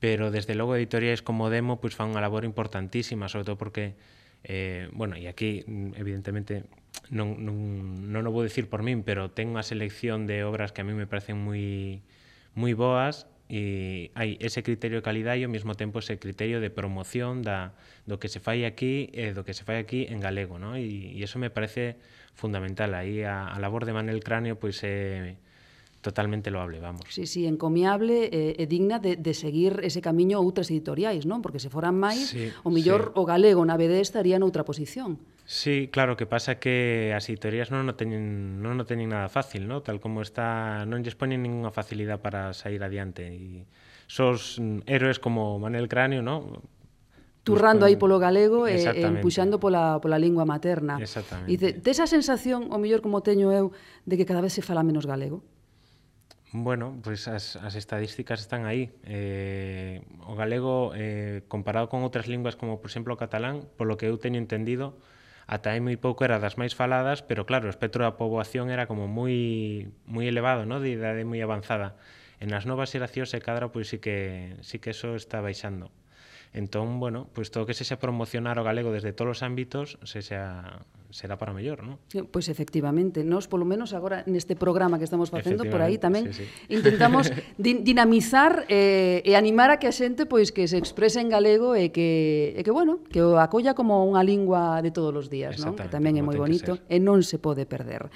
Pero, 0.00 0.30
desde 0.30 0.56
logo, 0.56 0.74
editoriais 0.78 1.20
como 1.20 1.50
Demo 1.50 1.82
pois, 1.82 1.92
fan 1.98 2.14
unha 2.14 2.22
labor 2.22 2.46
importantísima, 2.46 3.26
sobre 3.26 3.44
todo 3.50 3.58
porque, 3.60 3.98
eh, 4.46 4.88
bueno, 4.96 5.14
e 5.20 5.28
aquí, 5.28 5.66
mm, 5.68 6.00
evidentemente, 6.00 6.64
non, 7.12 7.40
non, 7.40 7.56
non 8.08 8.22
o 8.24 8.30
vou 8.32 8.44
decir 8.44 8.68
por 8.68 8.80
min, 8.84 9.04
pero 9.04 9.32
ten 9.32 9.52
unha 9.52 9.64
selección 9.64 10.24
de 10.24 10.44
obras 10.44 10.72
que 10.72 10.80
a 10.80 10.86
mí 10.86 10.92
me 10.92 11.08
parecen 11.08 11.40
moi 11.40 12.00
moi 12.52 12.72
boas 12.76 13.28
e 13.52 14.08
hai 14.16 14.40
ese 14.40 14.64
criterio 14.64 15.00
de 15.00 15.04
calidade 15.04 15.40
e 15.40 15.44
ao 15.44 15.52
mesmo 15.52 15.76
tempo 15.76 16.00
ese 16.00 16.16
criterio 16.16 16.60
de 16.60 16.72
promoción 16.72 17.44
da, 17.44 17.76
do 18.08 18.16
que 18.16 18.32
se 18.32 18.40
fai 18.40 18.64
aquí 18.64 19.12
e 19.12 19.36
do 19.36 19.44
que 19.44 19.52
se 19.52 19.64
fai 19.64 19.76
aquí 19.76 20.08
en 20.08 20.24
galego, 20.24 20.56
¿no? 20.56 20.72
e, 20.76 21.12
e 21.12 21.20
eso 21.20 21.36
me 21.36 21.52
parece 21.52 22.00
fundamental. 22.32 22.96
Aí 22.96 23.24
a, 23.24 23.48
a 23.48 23.56
labor 23.60 23.84
de 23.84 23.92
Manel 23.92 24.24
Cráneo 24.24 24.56
pois 24.56 24.80
é 24.84 25.36
eh, 25.36 25.36
totalmente 26.00 26.50
loable, 26.50 26.80
vamos. 26.80 27.04
Sí, 27.08 27.28
sí, 27.28 27.46
encomiable 27.46 28.28
eh, 28.32 28.56
e 28.58 28.64
digna 28.66 28.98
de, 28.98 29.16
de 29.16 29.32
seguir 29.36 29.80
ese 29.84 30.00
camiño 30.00 30.40
outras 30.40 30.72
editoriais, 30.72 31.28
non? 31.28 31.44
Porque 31.44 31.60
se 31.60 31.68
foran 31.68 31.96
máis, 31.96 32.32
sí, 32.32 32.50
o 32.64 32.72
millor 32.72 33.12
sí. 33.12 33.20
o 33.20 33.22
galego 33.28 33.62
na 33.68 33.76
BD 33.76 34.00
estaría 34.00 34.40
noutra 34.40 34.64
posición. 34.64 35.20
Sí, 35.44 35.88
claro, 35.92 36.16
que 36.16 36.26
pasa 36.26 36.58
que 36.62 37.12
as 37.16 37.26
editorías 37.28 37.74
non 37.74 37.82
no 37.82 37.98
teñen, 37.98 38.62
non 38.62 38.78
no 38.78 38.86
teñen 38.86 39.10
nada 39.10 39.26
fácil, 39.26 39.66
¿no? 39.66 39.82
tal 39.82 39.98
como 39.98 40.22
está, 40.22 40.86
non 40.86 41.02
lles 41.02 41.18
poñen 41.18 41.42
ninguna 41.42 41.74
facilidade 41.74 42.22
para 42.22 42.54
sair 42.54 42.80
adiante. 42.80 43.26
E 43.26 43.66
sos 44.06 44.62
héroes 44.86 45.18
como 45.18 45.58
Manel 45.58 45.90
Cráneo, 45.90 46.22
¿no? 46.22 46.62
turrando 47.42 47.86
aí 47.86 47.98
polo 47.98 48.22
galego 48.22 48.70
e, 48.70 48.86
e 48.86 49.02
empuxando 49.02 49.58
pola, 49.58 49.98
pola 49.98 50.18
lingua 50.18 50.46
materna. 50.46 50.98
Exactamente. 51.02 51.50
E 51.50 51.82
te, 51.82 51.90
esa 51.90 52.06
sensación, 52.06 52.70
o 52.70 52.78
mellor 52.78 53.02
como 53.02 53.26
teño 53.26 53.50
eu, 53.50 53.74
de 54.06 54.14
que 54.14 54.22
cada 54.22 54.40
vez 54.40 54.54
se 54.54 54.62
fala 54.62 54.86
menos 54.86 55.10
galego? 55.10 55.42
Bueno, 56.54 57.00
pois 57.02 57.26
pues 57.26 57.32
as, 57.32 57.44
as 57.58 57.74
estadísticas 57.74 58.38
están 58.38 58.68
aí. 58.68 58.94
Eh, 59.02 60.06
o 60.22 60.38
galego, 60.38 60.92
eh, 60.94 61.42
comparado 61.50 61.90
con 61.90 62.06
outras 62.06 62.30
linguas 62.30 62.54
como, 62.54 62.78
por 62.78 62.92
exemplo, 62.92 63.10
o 63.10 63.18
catalán, 63.18 63.66
polo 63.74 63.98
que 63.98 64.06
eu 64.06 64.14
teño 64.22 64.38
entendido, 64.38 64.94
ata 65.52 65.76
hai 65.76 65.80
moi 65.84 66.00
pouco 66.00 66.24
era 66.24 66.40
das 66.40 66.56
máis 66.56 66.72
faladas, 66.72 67.20
pero 67.20 67.44
claro, 67.44 67.68
o 67.68 67.74
espectro 67.74 68.00
da 68.08 68.16
poboación 68.16 68.72
era 68.72 68.88
como 68.88 69.04
moi 69.04 69.92
moi 70.08 70.24
elevado, 70.24 70.64
¿no? 70.64 70.80
de 70.80 70.96
idade 70.96 71.28
moi 71.28 71.44
avanzada. 71.44 72.00
En 72.40 72.56
as 72.56 72.64
novas 72.64 72.88
xeracións 72.88 73.30
e 73.36 73.40
cadra, 73.44 73.68
pois 73.68 73.92
sí 73.92 74.00
que, 74.00 74.56
sí 74.64 74.80
que 74.80 74.96
eso 74.96 75.12
está 75.14 75.44
baixando. 75.44 75.92
Entón, 76.56 77.00
bueno, 77.00 77.28
pois 77.36 77.52
todo 77.52 77.68
que 77.68 77.76
se 77.76 77.84
xa 77.84 78.00
promocionar 78.00 78.56
o 78.56 78.64
galego 78.64 78.96
desde 78.96 79.12
todos 79.12 79.40
os 79.40 79.44
ámbitos, 79.44 80.00
se 80.08 80.24
xa, 80.24 80.80
será 81.12 81.36
para 81.36 81.52
mellor, 81.52 81.84
non? 81.84 82.00
Pois 82.32 82.48
efectivamente, 82.48 83.22
nós 83.22 83.46
polo 83.46 83.68
menos 83.68 83.92
agora 83.92 84.24
neste 84.24 84.56
programa 84.56 84.96
que 84.96 85.06
estamos 85.06 85.28
facendo 85.28 85.68
por 85.68 85.84
aí 85.84 86.00
tamén 86.00 86.32
sí, 86.32 86.42
sí. 86.42 86.72
intentamos 86.72 87.28
din 87.60 87.84
dinamizar 87.84 88.64
eh, 88.72 89.20
e 89.22 89.36
animar 89.36 89.70
a 89.70 89.76
que 89.76 89.86
a 89.86 89.94
xente 89.94 90.24
pois 90.24 90.50
que 90.50 90.64
se 90.66 90.80
exprese 90.80 91.20
en 91.20 91.28
galego 91.28 91.76
e 91.76 91.92
que 91.92 92.56
e 92.56 92.60
que 92.64 92.72
bueno, 92.72 93.04
que 93.06 93.20
o 93.20 93.36
acolla 93.36 93.76
como 93.76 94.02
unha 94.08 94.24
lingua 94.24 94.80
de 94.80 94.90
todos 94.90 95.12
os 95.12 95.26
días, 95.28 95.60
non? 95.60 95.76
Que 95.76 95.92
tamén 95.92 96.16
é 96.18 96.22
moi 96.24 96.34
bonito 96.34 96.80
e 96.88 96.96
non 96.96 97.20
se 97.20 97.36
pode 97.36 97.68
perder. 97.68 98.08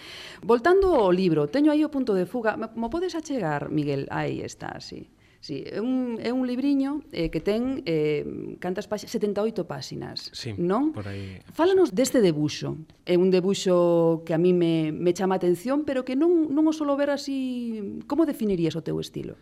Voltando 0.43 0.97
ao 0.97 1.13
libro, 1.13 1.47
teño 1.53 1.71
aí 1.71 1.85
o 1.85 1.93
punto 1.93 2.17
de 2.17 2.25
fuga, 2.25 2.57
mo 2.57 2.89
podes 2.89 3.13
achegar, 3.13 3.69
Miguel? 3.69 4.09
Aí 4.09 4.41
está, 4.41 4.81
sí. 4.81 5.13
Sí, 5.47 5.63
é 5.63 5.79
un, 5.79 6.19
é 6.19 6.35
un 6.35 6.43
libriño 6.43 7.07
eh, 7.15 7.31
que 7.31 7.39
ten 7.39 7.87
eh, 7.87 8.27
cantas 8.59 8.91
páxinas, 8.91 9.15
78 9.15 9.63
páxinas, 9.71 10.35
sí, 10.35 10.59
non? 10.59 10.91
Por 10.91 11.07
aí... 11.07 11.39
Fálanos 11.55 11.95
deste 11.95 12.19
debuxo. 12.19 12.83
É 13.07 13.15
un 13.15 13.31
debuxo 13.31 14.27
que 14.27 14.35
a 14.35 14.43
mí 14.43 14.51
me, 14.51 14.91
me 14.91 15.15
chama 15.15 15.39
atención, 15.39 15.87
pero 15.87 16.03
que 16.03 16.19
non, 16.19 16.51
non 16.51 16.67
o 16.67 16.75
solo 16.75 16.99
ver 16.99 17.15
así... 17.15 18.03
Como 18.11 18.27
definirías 18.27 18.75
o 18.75 18.83
teu 18.83 18.99
estilo? 18.99 19.39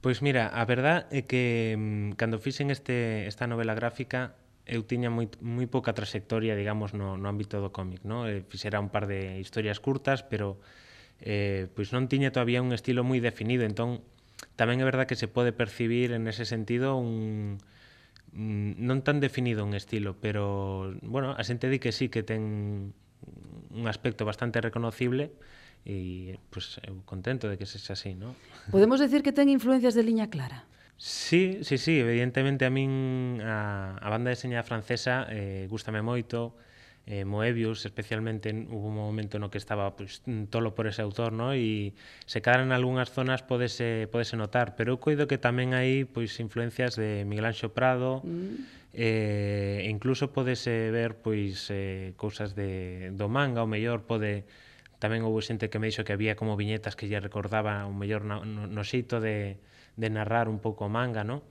Pois 0.00 0.24
mira, 0.24 0.48
a 0.48 0.64
verdad 0.64 1.04
é 1.12 1.28
que 1.28 1.76
mm, 1.76 2.16
cando 2.16 2.40
fixen 2.40 2.72
este, 2.72 3.28
esta 3.28 3.44
novela 3.44 3.76
gráfica 3.76 4.40
eu 4.64 4.88
tiña 4.88 5.12
moi, 5.12 5.28
moi 5.44 5.68
pouca 5.68 5.92
trayectoria, 5.92 6.56
digamos, 6.56 6.96
no, 6.96 7.20
no 7.20 7.28
ámbito 7.28 7.60
do 7.60 7.68
cómic, 7.68 8.08
no? 8.08 8.24
Eh, 8.24 8.40
fixera 8.48 8.80
un 8.80 8.88
par 8.88 9.04
de 9.04 9.36
historias 9.36 9.84
curtas, 9.84 10.24
pero 10.24 10.64
eh, 11.20 11.68
pois 11.76 11.92
non 11.92 12.08
tiña 12.08 12.32
todavía 12.32 12.64
un 12.64 12.72
estilo 12.72 13.04
moi 13.04 13.20
definido, 13.20 13.68
entón 13.68 14.00
Tamén 14.56 14.80
é 14.80 14.86
verdad 14.86 15.08
que 15.08 15.16
se 15.16 15.28
pode 15.28 15.52
percibir 15.56 16.12
en 16.12 16.28
ese 16.28 16.44
sentido 16.44 16.96
un 16.96 17.60
non 18.32 19.04
tan 19.04 19.20
definido 19.20 19.60
un 19.64 19.76
estilo, 19.76 20.16
pero 20.16 20.96
bueno, 21.04 21.36
a 21.36 21.42
xente 21.44 21.68
di 21.68 21.76
que 21.76 21.92
sí 21.92 22.08
que 22.08 22.24
ten 22.24 22.96
un 23.72 23.84
aspecto 23.88 24.24
bastante 24.24 24.60
reconocible 24.60 25.32
e 25.84 26.38
pues 26.48 26.78
eu 26.86 27.02
contento 27.04 27.50
de 27.50 27.58
que 27.60 27.66
sexa 27.68 27.92
así, 27.92 28.14
¿no? 28.16 28.32
Podemos 28.72 29.02
decir 29.02 29.20
que 29.20 29.36
ten 29.36 29.52
influencias 29.52 29.92
de 29.92 30.02
liña 30.06 30.32
clara. 30.32 30.64
Sí, 30.96 31.60
sí, 31.66 31.76
sí, 31.76 31.98
evidentemente 31.98 32.64
a 32.64 32.70
min 32.70 33.42
a, 33.42 33.98
a 33.98 34.08
banda 34.08 34.30
de 34.30 34.38
seña 34.38 34.62
francesa 34.62 35.26
eh, 35.28 35.66
gustame 35.68 36.00
moito, 36.00 36.54
eh, 36.54 36.71
eh, 37.06 37.24
Moebius, 37.24 37.84
especialmente 37.84 38.50
hubo 38.70 38.88
un 38.88 38.94
momento 38.94 39.38
no 39.38 39.50
que 39.50 39.58
estaba 39.58 39.96
pues, 39.96 40.22
mm, 40.26 40.44
tolo 40.44 40.74
por 40.74 40.86
ese 40.86 41.02
autor, 41.02 41.32
¿no? 41.32 41.52
e 41.52 41.94
se 42.26 42.38
cadra 42.40 42.62
en 42.62 42.70
algunhas 42.70 43.10
zonas 43.10 43.42
podese, 43.42 44.06
podese 44.06 44.38
notar, 44.38 44.78
pero 44.78 44.94
eu 44.94 44.98
coido 45.02 45.26
que 45.26 45.34
tamén 45.34 45.74
hai 45.74 46.06
pois 46.06 46.38
influencias 46.38 46.94
de 46.94 47.26
Miguel 47.26 47.50
Anxo 47.50 47.74
Prado, 47.74 48.22
mm. 48.22 48.94
eh, 48.94 49.90
incluso 49.90 50.30
podese 50.30 50.94
ver 50.94 51.18
pois 51.18 51.66
eh, 51.74 52.14
cousas 52.14 52.54
de, 52.54 53.10
do 53.10 53.26
manga, 53.26 53.66
o 53.66 53.68
mellor 53.68 54.06
pode 54.06 54.46
tamén 55.02 55.26
houve 55.26 55.42
xente 55.42 55.66
que 55.66 55.82
me 55.82 55.90
dixo 55.90 56.06
que 56.06 56.14
había 56.14 56.38
como 56.38 56.54
viñetas 56.54 56.94
que 56.94 57.10
lle 57.10 57.18
recordaba 57.18 57.82
o 57.82 57.90
mellor 57.90 58.22
no, 58.22 58.46
no, 58.46 58.70
no 58.70 58.82
xeito 58.86 59.18
de, 59.18 59.58
de 59.98 60.08
narrar 60.08 60.46
un 60.46 60.62
pouco 60.62 60.86
manga, 60.86 61.26
¿no? 61.26 61.42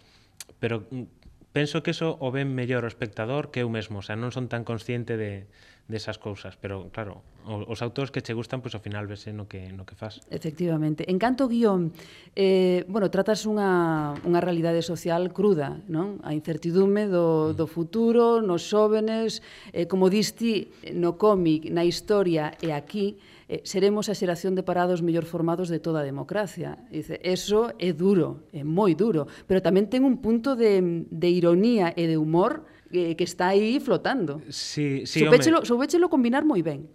pero 0.59 0.87
mm, 0.89 1.03
penso 1.51 1.83
que 1.83 1.91
eso 1.91 2.15
o 2.19 2.31
ven 2.31 2.55
mellor 2.55 2.83
o 2.83 2.91
espectador 2.91 3.51
que 3.51 3.61
eu 3.61 3.69
mesmo, 3.69 3.99
o 3.99 4.05
sea, 4.05 4.15
non 4.15 4.31
son 4.31 4.47
tan 4.47 4.63
consciente 4.63 5.19
de 5.19 5.47
desas 5.91 6.17
de 6.17 6.23
cousas, 6.23 6.55
pero 6.55 6.89
claro, 6.89 7.21
os 7.45 7.81
autores 7.81 8.11
que 8.11 8.21
che 8.21 8.33
gustan, 8.33 8.61
pois 8.61 8.71
pues, 8.71 8.79
ao 8.79 8.85
final 8.85 9.05
vese 9.05 9.33
no 9.33 9.49
que 9.51 9.73
no 9.75 9.83
que 9.83 9.97
faz. 9.99 10.23
Efectivamente. 10.31 11.09
En 11.11 11.19
canto 11.19 11.51
guión, 11.51 11.91
eh, 12.33 12.85
bueno, 12.87 13.11
tratas 13.11 13.43
unha 13.43 14.15
unha 14.23 14.39
realidade 14.39 14.79
social 14.85 15.33
cruda, 15.35 15.83
non? 15.91 16.23
A 16.23 16.31
incertidume 16.31 17.11
do 17.11 17.51
mm. 17.51 17.59
do 17.59 17.65
futuro, 17.67 18.39
nos 18.39 18.63
xóvenes, 18.63 19.43
eh, 19.75 19.85
como 19.85 20.07
diste 20.07 20.71
no 20.95 21.19
cómic, 21.19 21.67
na 21.67 21.83
historia 21.83 22.55
e 22.63 22.71
aquí, 22.71 23.19
eh, 23.51 23.59
seremos 23.67 24.07
a 24.07 24.15
xeración 24.15 24.55
de 24.55 24.63
parados 24.63 25.03
mellor 25.03 25.27
formados 25.27 25.67
de 25.67 25.83
toda 25.83 25.99
a 26.01 26.07
democracia. 26.07 26.79
E 26.87 27.03
dice, 27.03 27.19
eso 27.19 27.75
é 27.83 27.91
duro, 27.91 28.47
é 28.55 28.63
moi 28.63 28.95
duro, 28.95 29.27
pero 29.43 29.59
tamén 29.59 29.91
ten 29.91 30.07
un 30.07 30.23
punto 30.23 30.55
de, 30.55 31.03
de 31.11 31.29
ironía 31.29 31.91
e 31.91 32.07
de 32.07 32.15
humor 32.15 32.63
que, 32.87 33.19
que 33.19 33.27
está 33.27 33.51
aí 33.51 33.83
flotando. 33.83 34.39
Sí, 34.47 35.03
sí, 35.03 35.27
soubéchelo, 35.27 35.67
soubéchelo 35.67 36.07
combinar 36.07 36.47
moi 36.47 36.63
ben. 36.63 36.87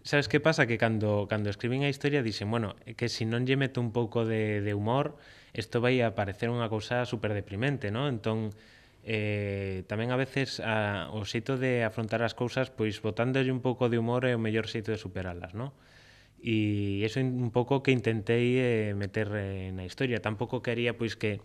Sabes 0.00 0.32
que 0.32 0.40
pasa? 0.40 0.64
Que 0.64 0.80
cando, 0.80 1.28
cando 1.28 1.52
escriben 1.52 1.84
a 1.84 1.92
historia 1.92 2.24
dixen, 2.24 2.48
bueno, 2.48 2.72
que 2.96 3.12
se 3.12 3.20
si 3.20 3.24
non 3.28 3.44
lle 3.44 3.60
meto 3.60 3.76
un 3.84 3.92
pouco 3.92 4.24
de, 4.24 4.64
de 4.64 4.72
humor, 4.72 5.20
isto 5.52 5.84
vai 5.84 6.00
a 6.00 6.16
parecer 6.16 6.48
unha 6.48 6.72
cousa 6.72 7.04
super 7.04 7.36
deprimente, 7.36 7.92
non? 7.92 8.08
Entón, 8.08 8.56
eh, 9.04 9.84
tamén 9.84 10.08
a 10.08 10.16
veces 10.16 10.64
a, 10.64 11.12
o 11.12 11.20
xeito 11.28 11.60
de 11.60 11.84
afrontar 11.84 12.24
as 12.24 12.32
cousas 12.32 12.72
pois 12.72 12.96
botándolle 13.04 13.52
un 13.52 13.60
pouco 13.60 13.92
de 13.92 14.00
humor 14.00 14.24
é 14.24 14.32
o 14.32 14.40
mellor 14.40 14.64
xeito 14.64 14.88
de 14.88 14.96
superalas, 14.96 15.52
non? 15.52 15.76
e 16.38 17.02
eso 17.02 17.18
é 17.18 17.24
un 17.26 17.50
pouco 17.50 17.82
que 17.82 17.90
intentei 17.90 18.58
eh, 18.58 18.94
meter 18.94 19.28
eh, 19.34 19.74
na 19.74 19.82
historia 19.82 20.22
tampouco 20.22 20.62
quería 20.62 20.94
pois 20.94 21.18
que 21.18 21.42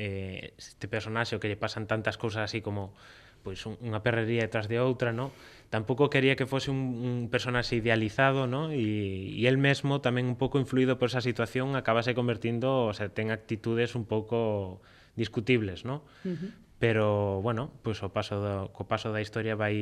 eh, 0.00 0.56
este 0.56 0.88
personaxe 0.88 1.36
o 1.36 1.40
que 1.40 1.52
lle 1.52 1.60
pasan 1.60 1.84
tantas 1.84 2.16
cousas 2.16 2.48
así 2.48 2.64
como 2.64 2.96
pois 3.42 3.64
un, 3.64 3.76
unha 3.80 4.04
perrería 4.04 4.44
detrás 4.44 4.68
de 4.68 4.76
outra, 4.80 5.16
no? 5.16 5.32
Tampouco 5.72 6.12
quería 6.12 6.36
que 6.36 6.44
fose 6.44 6.68
un, 6.68 7.00
un 7.00 7.16
personaxe 7.32 7.76
idealizado, 7.76 8.44
no? 8.44 8.68
E, 8.68 9.32
e 9.32 9.44
el 9.48 9.56
mesmo 9.56 10.04
tamén 10.04 10.28
un 10.28 10.36
pouco 10.36 10.60
influído 10.60 11.00
por 11.00 11.08
esa 11.08 11.24
situación 11.24 11.72
acabase 11.72 12.12
convertindo, 12.12 12.90
o 12.90 12.94
sea, 12.94 13.08
ten 13.08 13.32
actitudes 13.32 13.96
un 13.96 14.04
pouco 14.04 14.80
discutibles, 15.16 15.88
no? 15.88 16.04
Uh 16.24 16.36
-huh. 16.36 16.50
Pero, 16.80 17.40
bueno, 17.44 17.72
pois 17.84 18.00
o 18.00 18.08
paso 18.08 18.40
do, 18.40 18.72
co 18.72 18.88
paso 18.88 19.12
da 19.12 19.20
historia 19.20 19.56
vai, 19.56 19.76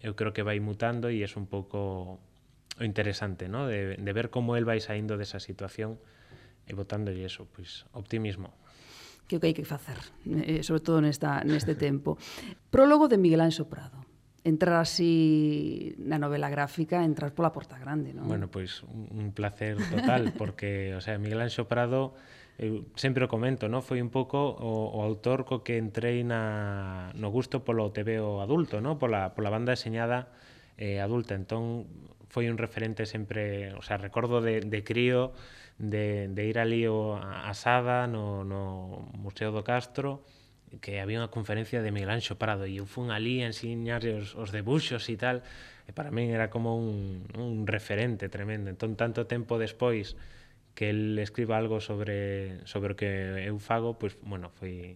eu 0.00 0.16
creo 0.16 0.32
que 0.32 0.44
vai 0.44 0.56
mutando 0.60 1.12
e 1.12 1.20
é 1.20 1.28
un 1.36 1.44
pouco 1.48 2.20
o 2.80 2.84
interesante, 2.88 3.52
¿no? 3.52 3.68
De, 3.68 4.00
de 4.00 4.12
ver 4.16 4.32
como 4.32 4.56
el 4.56 4.64
vai 4.64 4.80
saindo 4.80 5.20
desa 5.20 5.38
situación 5.38 6.00
e 6.64 6.72
botándolle 6.72 7.28
eso, 7.28 7.44
pois, 7.52 7.84
optimismo 7.92 8.56
que 9.30 9.36
o 9.36 9.40
que 9.40 9.46
hai 9.46 9.54
que 9.54 9.62
facer, 9.62 9.94
eh, 10.26 10.66
sobre 10.66 10.82
todo 10.82 10.98
nesta, 10.98 11.46
neste 11.46 11.78
tempo. 11.86 12.18
Prólogo 12.74 13.06
de 13.06 13.14
Miguel 13.14 13.46
Anxo 13.46 13.70
Prado. 13.70 14.02
Entrar 14.42 14.82
así 14.82 15.94
na 16.02 16.18
novela 16.18 16.50
gráfica, 16.50 17.06
entrar 17.06 17.30
pola 17.30 17.54
porta 17.54 17.78
grande, 17.78 18.10
non? 18.10 18.26
Bueno, 18.26 18.50
pois 18.50 18.82
un 18.90 19.30
placer 19.30 19.78
total, 19.86 20.34
porque, 20.40 20.98
o 20.98 21.00
sea, 21.04 21.14
Miguel 21.22 21.46
Anxo 21.46 21.70
Prado, 21.70 22.18
eu 22.58 22.82
eh, 22.82 22.98
sempre 22.98 23.22
o 23.22 23.30
comento, 23.30 23.70
no? 23.70 23.86
foi 23.86 24.02
un 24.02 24.10
pouco 24.10 24.40
o, 24.40 24.98
o 24.98 25.00
autor 25.06 25.46
co 25.46 25.62
que 25.62 25.78
entrei 25.78 26.26
na, 26.26 27.14
no 27.14 27.30
gusto 27.30 27.62
polo 27.62 27.94
TVO 27.94 28.42
adulto, 28.42 28.82
no? 28.82 28.98
pola, 28.98 29.38
pola 29.38 29.54
banda 29.54 29.78
deseñada 29.78 30.34
eh, 30.74 30.98
adulta. 30.98 31.38
Entón, 31.38 31.86
foi 32.30 32.46
un 32.46 32.56
referente 32.56 33.04
sempre, 33.10 33.74
o 33.74 33.82
sea, 33.82 33.98
recordo 33.98 34.38
de, 34.40 34.62
de 34.62 34.80
crío 34.86 35.34
de, 35.76 36.30
de 36.30 36.42
ir 36.46 36.62
ali 36.62 36.86
o, 36.86 37.18
a 37.18 37.52
Sada 37.58 38.06
no, 38.06 38.46
no 38.46 39.10
Museo 39.18 39.50
do 39.50 39.66
Castro 39.66 40.22
que 40.78 41.02
había 41.02 41.18
unha 41.18 41.34
conferencia 41.34 41.82
de 41.82 41.90
Miguel 41.90 42.14
Anxo 42.14 42.38
Prado 42.38 42.70
e 42.70 42.78
eu 42.78 42.86
fun 42.86 43.10
ali 43.10 43.42
a 43.42 43.50
enseñar 43.50 44.06
os, 44.06 44.38
os 44.38 44.54
debuxos 44.54 45.10
e 45.10 45.18
tal 45.18 45.42
e 45.84 45.90
para 45.90 46.14
min 46.14 46.30
era 46.30 46.46
como 46.54 46.78
un, 46.78 47.26
un 47.34 47.66
referente 47.66 48.30
tremendo. 48.30 48.70
Entón 48.70 48.94
tanto 48.94 49.26
tempo 49.26 49.58
despois 49.58 50.14
que 50.78 50.94
el 50.94 51.18
escriba 51.18 51.58
algo 51.58 51.82
sobre 51.82 52.62
sobre 52.70 52.94
o 52.94 52.96
que 52.96 53.10
eu 53.50 53.58
fago, 53.58 53.98
pois, 53.98 54.14
pues, 54.14 54.30
bueno, 54.30 54.54
foi 54.54 54.94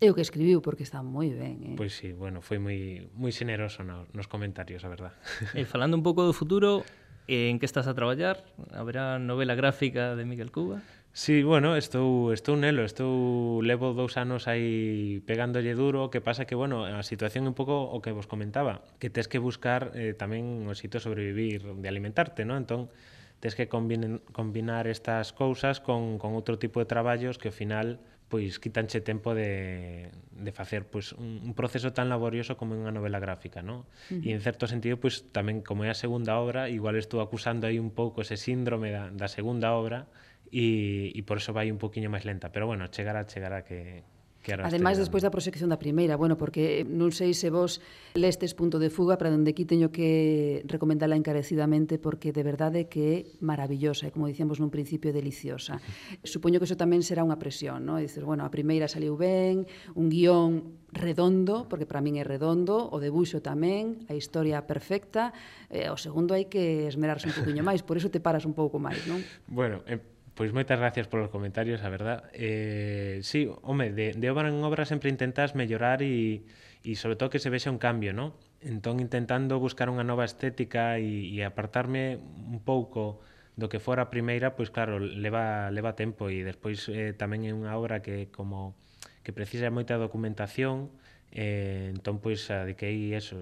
É 0.00 0.12
o 0.12 0.14
que 0.14 0.20
escribiu, 0.20 0.60
porque 0.60 0.84
está 0.84 1.00
moi 1.00 1.32
ben. 1.32 1.72
Eh? 1.72 1.76
Pois 1.76 1.96
sí, 1.96 2.12
bueno, 2.12 2.44
foi 2.44 2.60
moi, 2.60 3.08
moi 3.16 3.32
generoso 3.32 3.80
no, 3.80 4.04
nos 4.12 4.28
comentarios, 4.28 4.84
a 4.84 4.92
verdad. 4.92 5.16
E 5.56 5.64
falando 5.64 5.96
un 5.96 6.04
pouco 6.04 6.20
do 6.20 6.36
futuro, 6.36 6.84
en 7.28 7.56
que 7.58 7.64
estás 7.64 7.88
a 7.88 7.96
traballar? 7.96 8.44
Haberá 8.76 9.18
novela 9.18 9.56
gráfica 9.56 10.12
de 10.12 10.28
Miguel 10.28 10.52
Cuba? 10.52 10.84
Sí, 11.16 11.42
bueno, 11.42 11.80
estou, 11.80 12.28
estou 12.36 12.60
nelo, 12.60 12.84
estou 12.84 13.64
levo 13.64 13.96
dous 13.96 14.20
anos 14.20 14.44
aí 14.52 15.24
pegándolle 15.24 15.72
duro, 15.72 16.12
que 16.12 16.20
pasa 16.20 16.44
que, 16.44 16.52
bueno, 16.52 16.84
a 16.84 17.00
situación 17.00 17.48
é 17.48 17.50
un 17.50 17.56
pouco 17.56 17.88
o 17.88 18.04
que 18.04 18.12
vos 18.12 18.28
comentaba, 18.28 18.84
que 19.00 19.08
tes 19.08 19.24
que 19.32 19.40
buscar 19.40 19.96
eh, 19.96 20.12
tamén 20.12 20.68
o 20.68 20.76
sitio 20.76 21.00
sobrevivir, 21.00 21.64
de 21.64 21.88
alimentarte, 21.88 22.44
¿no? 22.44 22.60
Entón, 22.60 22.92
tes 23.40 23.56
que 23.56 23.64
combinen, 23.64 24.20
combinar 24.36 24.84
estas 24.84 25.32
cousas 25.32 25.80
con, 25.80 26.20
con 26.20 26.36
outro 26.36 26.60
tipo 26.60 26.84
de 26.84 26.86
traballos 26.88 27.40
que 27.40 27.48
ao 27.48 27.56
final 27.56 27.96
pois 28.26 28.58
quitanche 28.58 28.98
tempo 29.00 29.34
de, 29.34 30.10
de 30.34 30.52
facer 30.52 30.86
pois, 30.90 31.14
un, 31.14 31.40
un 31.46 31.52
proceso 31.54 31.94
tan 31.94 32.10
laborioso 32.10 32.58
como 32.58 32.74
unha 32.74 32.90
novela 32.90 33.22
gráfica, 33.22 33.62
non? 33.62 33.86
Uh 34.10 34.18
-huh. 34.18 34.26
E 34.26 34.34
en 34.34 34.42
certo 34.42 34.66
sentido, 34.66 34.98
pois, 34.98 35.22
tamén 35.30 35.62
como 35.62 35.86
é 35.86 35.90
a 35.90 35.98
segunda 35.98 36.34
obra, 36.42 36.66
igual 36.66 36.98
estou 36.98 37.22
acusando 37.22 37.70
aí 37.70 37.78
un 37.78 37.94
pouco 37.94 38.26
ese 38.26 38.34
síndrome 38.34 38.90
da, 38.90 39.14
da 39.14 39.30
segunda 39.30 39.74
obra 39.78 40.10
e, 40.50 41.10
e 41.14 41.20
por 41.22 41.38
eso 41.38 41.54
vai 41.54 41.70
un 41.70 41.78
poquinho 41.78 42.10
máis 42.10 42.26
lenta, 42.26 42.50
pero 42.50 42.66
bueno, 42.66 42.90
chegará, 42.90 43.22
chegará 43.30 43.62
que, 43.62 44.02
que 44.46 44.54
era 44.54 44.62
Ademais, 44.70 44.94
despois 44.94 45.26
da 45.26 45.34
proxección 45.34 45.66
da 45.66 45.82
primeira, 45.82 46.14
bueno, 46.14 46.38
porque 46.38 46.80
eh, 46.80 46.86
non 46.86 47.10
sei 47.10 47.34
se 47.34 47.50
vos 47.50 47.82
lestes 48.14 48.54
punto 48.54 48.78
de 48.78 48.94
fuga 48.94 49.18
para 49.18 49.34
donde 49.34 49.50
aquí 49.50 49.66
teño 49.66 49.90
que 49.90 50.62
recomendala 50.70 51.18
encarecidamente 51.18 51.98
porque 51.98 52.30
de 52.30 52.46
verdade 52.46 52.86
que 52.86 53.02
é 53.10 53.16
maravillosa 53.42 54.06
e 54.06 54.14
como 54.14 54.30
dicíamos 54.30 54.62
nun 54.62 54.70
principio 54.70 55.10
deliciosa. 55.10 55.82
Supoño 56.22 56.62
que 56.62 56.70
eso 56.70 56.78
tamén 56.78 57.02
será 57.02 57.26
unha 57.26 57.42
presión, 57.42 57.82
non? 57.82 57.98
Dices, 57.98 58.22
bueno, 58.22 58.46
a 58.46 58.50
primeira 58.54 58.86
saliu 58.86 59.18
ben, 59.18 59.66
un 59.98 60.06
guión 60.06 60.78
redondo, 60.94 61.66
porque 61.66 61.84
para 61.84 61.98
min 61.98 62.14
é 62.14 62.24
redondo, 62.24 62.86
o 62.86 63.02
debuxo 63.02 63.42
tamén, 63.42 64.06
a 64.06 64.14
historia 64.14 64.62
perfecta, 64.62 65.34
eh, 65.74 65.90
o 65.90 65.98
segundo 65.98 66.38
hai 66.38 66.46
que 66.46 66.86
esmerarse 66.86 67.26
un 67.26 67.34
poquinho 67.34 67.66
máis, 67.68 67.82
por 67.82 67.98
iso 67.98 68.14
te 68.14 68.22
paras 68.22 68.46
un 68.46 68.54
pouco 68.54 68.78
máis, 68.78 69.02
non? 69.10 69.18
Bueno, 69.50 69.82
eh, 69.90 69.98
Pois 70.36 70.52
moitas 70.52 70.76
gracias 70.76 71.08
polos 71.08 71.32
comentarios, 71.32 71.80
a 71.80 71.88
verdad. 71.88 72.28
Eh, 72.34 73.20
sí, 73.22 73.48
home, 73.62 73.90
de, 73.90 74.12
de 74.12 74.30
obra 74.30 74.52
en 74.52 74.60
obra 74.60 74.84
sempre 74.84 75.08
intentas 75.08 75.56
mellorar 75.56 76.04
e, 76.04 76.44
e 76.84 76.92
sobre 77.00 77.16
todo 77.16 77.32
que 77.32 77.40
se 77.40 77.48
vexa 77.48 77.72
un 77.72 77.80
cambio, 77.80 78.12
non? 78.12 78.36
Entón 78.60 79.00
intentando 79.00 79.56
buscar 79.56 79.88
unha 79.88 80.04
nova 80.04 80.28
estética 80.28 81.00
e, 81.00 81.32
e 81.32 81.40
apartarme 81.40 82.20
un 82.20 82.60
pouco 82.60 83.24
do 83.56 83.72
que 83.72 83.80
fora 83.80 84.04
a 84.04 84.12
primeira, 84.12 84.52
pois 84.60 84.68
claro, 84.68 85.00
leva, 85.00 85.72
leva 85.72 85.96
tempo 85.96 86.28
e 86.28 86.44
despois 86.44 86.84
eh, 86.92 87.16
tamén 87.16 87.48
é 87.48 87.56
unha 87.56 87.72
obra 87.72 88.04
que 88.04 88.28
como 88.28 88.76
que 89.24 89.32
precisa 89.32 89.72
moita 89.72 89.96
documentación, 89.96 90.92
eh, 91.32 91.96
entón 91.96 92.20
pois 92.20 92.52
adiquei 92.52 93.16
eso, 93.16 93.40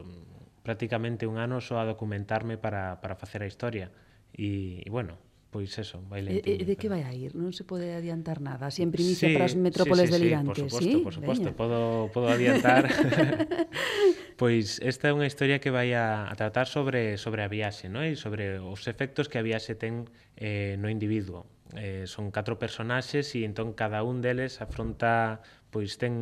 prácticamente 0.63 1.27
un 1.27 1.43
ano 1.43 1.59
só 1.59 1.83
a 1.83 1.89
documentarme 1.91 2.55
para, 2.55 3.03
para 3.03 3.19
facer 3.19 3.43
a 3.43 3.51
historia. 3.51 3.91
E, 4.31 4.79
e 4.87 4.89
bueno, 4.95 5.19
Pois 5.55 5.71
eso, 5.79 6.03
vai 6.11 6.19
lentinho. 6.19 6.51
E, 6.51 6.67
de 6.67 6.75
que 6.75 6.91
vai 6.91 7.07
a 7.07 7.15
ir? 7.15 7.31
Non 7.39 7.55
se 7.55 7.63
pode 7.63 7.95
adiantar 7.95 8.43
nada, 8.43 8.67
así 8.67 8.83
en 8.83 8.91
primicia 8.91 9.31
sí, 9.31 9.39
para 9.39 9.47
as 9.47 9.55
metrópoles 9.55 10.11
sí, 10.11 10.19
sí, 10.19 10.19
delirantes, 10.19 10.67
sí? 10.67 10.67
Por 10.67 10.83
suposto, 10.83 10.99
¿sí? 10.99 11.05
por 11.07 11.15
suposto, 11.15 11.49
podo, 11.55 12.11
podo 12.11 12.27
adiantar. 12.27 12.91
pois 14.43 14.83
esta 14.83 15.07
é 15.07 15.13
unha 15.15 15.31
historia 15.31 15.63
que 15.63 15.71
vai 15.71 15.95
a, 15.95 16.27
a 16.27 16.35
tratar 16.35 16.67
sobre 16.67 17.23
sobre 17.23 17.47
a 17.47 17.49
viaxe, 17.49 17.87
non? 17.87 18.03
E 18.03 18.19
sobre 18.19 18.59
os 18.59 18.91
efectos 18.91 19.31
que 19.31 19.39
a 19.39 19.47
viaxe 19.47 19.79
ten 19.79 20.11
eh, 20.35 20.75
no 20.75 20.91
individuo. 20.91 21.47
Eh, 21.79 22.11
son 22.11 22.35
catro 22.35 22.59
personaxes 22.59 23.31
e 23.39 23.47
entón 23.47 23.79
cada 23.79 24.03
un 24.03 24.27
deles 24.27 24.59
afronta 24.59 25.39
pois 25.71 26.03
ten 26.03 26.19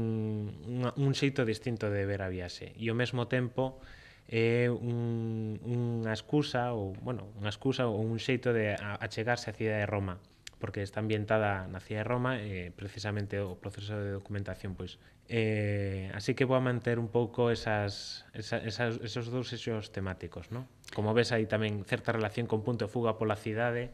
un, 0.61 0.92
un 0.92 1.12
xeito 1.16 1.49
distinto 1.49 1.88
de 1.88 2.05
ver 2.05 2.21
a 2.21 2.29
viaxe 2.29 2.77
e 2.77 2.92
ao 2.92 2.97
mesmo 3.01 3.33
tempo 3.33 3.81
é 4.29 4.71
un, 4.71 5.59
unha 5.63 6.13
excusa 6.15 6.73
ou, 6.73 6.95
bueno, 7.03 7.29
unha 7.41 7.51
excusa 7.51 7.91
ou 7.91 8.01
un 8.01 8.17
xeito 8.23 8.55
de 8.55 8.75
achegarse 8.79 9.51
á 9.51 9.55
cidade 9.55 9.85
de 9.85 9.89
Roma 9.89 10.23
porque 10.63 10.87
está 10.87 11.03
ambientada 11.03 11.67
na 11.67 11.83
cidade 11.83 12.07
de 12.07 12.09
Roma 12.09 12.33
e 12.39 12.71
eh, 12.71 12.71
precisamente 12.71 13.43
o 13.43 13.59
proceso 13.59 13.99
de 13.99 14.15
documentación 14.15 14.79
pois 14.79 15.03
eh, 15.27 16.07
así 16.15 16.39
que 16.39 16.47
vou 16.47 16.55
a 16.55 16.63
manter 16.63 17.03
un 17.03 17.11
pouco 17.11 17.51
esas, 17.51 18.23
esas, 18.31 18.63
esas, 18.63 19.03
esos 19.03 19.27
dous 19.35 19.51
eixos 19.51 19.91
temáticos 19.91 20.55
¿no? 20.55 20.71
como 20.95 21.11
ves 21.19 21.35
aí 21.35 21.51
tamén 21.51 21.83
certa 21.83 22.15
relación 22.15 22.47
con 22.47 22.63
punto 22.63 22.87
de 22.87 22.91
fuga 22.95 23.19
pola 23.19 23.35
cidade 23.35 23.91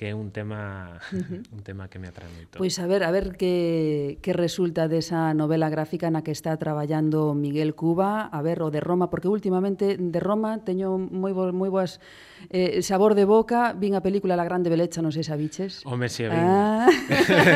que 0.00 0.08
é 0.08 0.14
un 0.14 0.32
tema 0.32 0.96
uh 1.12 1.16
-huh. 1.20 1.44
un 1.52 1.60
tema 1.60 1.92
que 1.92 2.00
me 2.00 2.08
atrae 2.08 2.32
moito. 2.32 2.56
Pois 2.56 2.80
a 2.80 2.88
ver, 2.88 3.04
a 3.04 3.12
ver 3.12 3.36
que 3.36 4.16
que 4.24 4.32
resulta 4.32 4.88
desa 4.88 5.36
novela 5.36 5.68
gráfica 5.68 6.08
na 6.08 6.24
que 6.24 6.32
está 6.32 6.56
traballando 6.56 7.36
Miguel 7.36 7.76
Cuba, 7.76 8.24
a 8.32 8.40
ver 8.40 8.64
o 8.64 8.72
de 8.72 8.80
Roma, 8.80 9.12
porque 9.12 9.28
últimamente 9.28 10.00
de 10.00 10.20
Roma 10.24 10.64
teño 10.64 10.96
moi 10.96 11.36
bo, 11.36 11.52
moi 11.52 11.68
boas 11.68 12.00
eh, 12.48 12.80
sabor 12.80 13.12
de 13.12 13.28
boca, 13.28 13.76
vin 13.76 13.92
a 13.92 14.00
película 14.00 14.40
La 14.40 14.48
grande 14.48 14.72
belecha, 14.72 15.04
non 15.04 15.12
sei 15.12 15.20
se 15.20 15.36
a 15.36 15.36
biches. 15.36 15.84
Home, 15.84 16.08
si 16.08 16.24
a 16.24 16.32
vin. 16.32 16.48
Ah. 16.48 16.88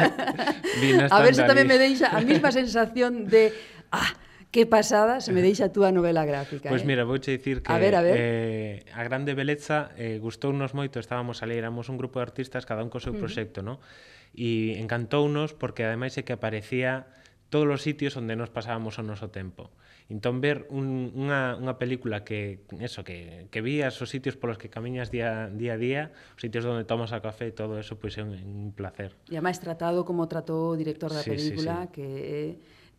vin 0.85 1.00
a 1.00 1.18
ver 1.24 1.33
se 1.33 1.48
tamén 1.48 1.64
me 1.64 1.80
deixa 1.80 2.12
a 2.12 2.20
mesma 2.20 2.52
sensación 2.52 3.24
de 3.24 3.57
ah, 3.88 4.12
que 4.55 4.67
pasada 4.67 5.21
se 5.21 5.33
me 5.33 5.43
deixa 5.43 5.67
a 5.67 5.75
túa 5.75 5.90
novela 5.90 6.23
gráfica. 6.23 6.71
Pois 6.71 6.79
pues 6.79 6.87
eh? 6.87 6.95
mira, 6.95 7.03
vouche 7.03 7.35
dicir 7.35 7.59
que 7.59 7.75
a, 7.75 7.79
ver, 7.83 7.99
a, 7.99 8.07
ver. 8.07 8.14
Eh, 8.14 8.87
a 8.95 9.03
grande 9.03 9.35
beleza 9.35 9.90
eh, 9.99 10.23
gustounos 10.23 10.79
moito, 10.79 11.03
estábamos 11.03 11.43
ali, 11.43 11.59
éramos 11.59 11.90
un 11.90 11.99
grupo 11.99 12.23
de 12.23 12.31
artistas, 12.31 12.62
cada 12.62 12.87
un 12.87 12.88
co 12.88 13.03
seu 13.03 13.11
uh 13.11 13.19
-huh. 13.19 13.27
proxecto, 13.27 13.67
¿no? 13.67 13.83
E 14.31 14.79
encantounos 14.79 15.59
porque 15.59 15.83
ademais 15.83 16.14
é 16.14 16.23
que 16.23 16.31
aparecía 16.31 17.11
todos 17.51 17.67
os 17.67 17.83
sitios 17.83 18.14
onde 18.14 18.38
nos 18.38 18.55
pasábamos 18.55 18.95
o 18.95 19.03
noso 19.03 19.35
tempo. 19.35 19.75
Entón 20.07 20.38
ver 20.38 20.71
un, 20.71 21.11
unha, 21.19 21.59
unha 21.59 21.75
película 21.75 22.23
que 22.23 22.62
eso 22.79 23.03
que, 23.03 23.51
que 23.51 23.59
vías 23.59 23.99
os 23.99 24.07
sitios 24.07 24.38
polos 24.38 24.55
que 24.55 24.71
camiñas 24.71 25.11
día, 25.11 25.51
día 25.51 25.75
a 25.75 25.79
día, 25.83 26.03
os 26.38 26.47
sitios 26.47 26.62
onde 26.62 26.87
tomas 26.87 27.11
a 27.11 27.19
café 27.19 27.51
e 27.51 27.55
todo 27.59 27.75
eso, 27.75 27.99
pois 27.99 28.14
pues, 28.14 28.23
é 28.23 28.23
un, 28.23 28.38
un 28.38 28.71
placer. 28.71 29.19
E 29.35 29.38
máis 29.43 29.59
tratado 29.59 30.07
como 30.07 30.31
tratou 30.31 30.71
o 30.71 30.79
director 30.79 31.11
da 31.11 31.27
sí, 31.27 31.35
película, 31.35 31.90
sí, 31.90 31.90
sí. 31.90 31.93
que 31.99 32.07
é 32.23 32.47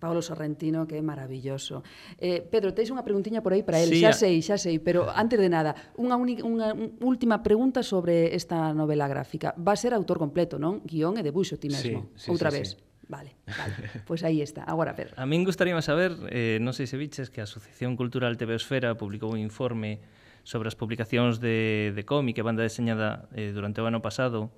Paolo 0.06 0.22
Sorrentino, 0.22 0.86
que 0.86 0.98
é 0.98 1.02
maravilloso. 1.02 1.82
Eh, 2.22 2.46
Pedro, 2.46 2.78
teis 2.78 2.94
unha 2.94 3.02
preguntiña 3.02 3.42
por 3.42 3.58
aí 3.58 3.66
para 3.66 3.82
el, 3.82 3.90
sí, 3.90 4.06
xa 4.06 4.14
sei, 4.14 4.38
xa 4.46 4.54
sei, 4.62 4.78
pero 4.78 5.10
antes 5.10 5.42
de 5.42 5.50
nada, 5.50 5.74
unha, 5.98 6.14
única, 6.14 6.46
unha 6.46 6.78
última 7.02 7.42
pregunta 7.42 7.82
sobre 7.82 8.38
esta 8.38 8.70
novela 8.78 9.10
gráfica. 9.10 9.58
Va 9.58 9.74
a 9.74 9.80
ser 9.82 9.98
autor 9.98 10.22
completo, 10.22 10.62
non? 10.62 10.86
Guión 10.86 11.18
e 11.18 11.26
debuxo 11.26 11.58
ti 11.58 11.74
mesmo, 11.74 12.14
sí, 12.14 12.22
sí, 12.22 12.30
outra 12.30 12.54
sí, 12.54 12.58
vez. 12.62 12.70
Sí. 12.78 12.86
Vale, 13.10 13.34
vale. 13.50 13.74
Pois 14.06 14.22
pues 14.22 14.30
aí 14.30 14.46
está. 14.46 14.62
Agora, 14.62 14.94
Pedro. 14.94 15.18
A 15.18 15.26
min 15.26 15.42
gustaría 15.42 15.74
saber, 15.82 16.14
eh, 16.30 16.62
non 16.62 16.78
sei 16.78 16.86
se 16.86 17.02
viches, 17.02 17.34
que 17.34 17.42
a 17.42 17.50
Asociación 17.50 17.98
Cultural 17.98 18.38
Tebeosfera 18.38 18.94
publicou 18.94 19.34
un 19.34 19.42
informe 19.42 20.06
sobre 20.46 20.70
as 20.70 20.78
publicacións 20.78 21.42
de, 21.42 21.90
de 21.98 22.04
cómic 22.06 22.38
e 22.38 22.46
banda 22.46 22.62
deseñada 22.62 23.26
eh, 23.34 23.50
durante 23.50 23.82
o 23.82 23.90
ano 23.90 24.06
pasado 24.06 24.54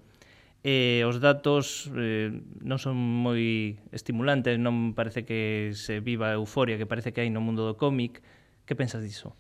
eh, 0.64 1.04
os 1.06 1.22
datos 1.22 1.90
eh, 1.94 2.34
non 2.64 2.78
son 2.82 2.98
moi 2.98 3.78
estimulantes, 3.94 4.58
non 4.58 4.98
parece 4.98 5.26
que 5.26 5.74
se 5.78 6.02
viva 6.02 6.34
a 6.34 6.38
euforia 6.38 6.78
que 6.82 6.90
parece 6.90 7.14
que 7.14 7.22
hai 7.22 7.30
no 7.30 7.44
mundo 7.44 7.66
do 7.66 7.78
cómic. 7.78 8.22
Que 8.68 8.76
pensas 8.76 9.06
diso? 9.06 9.38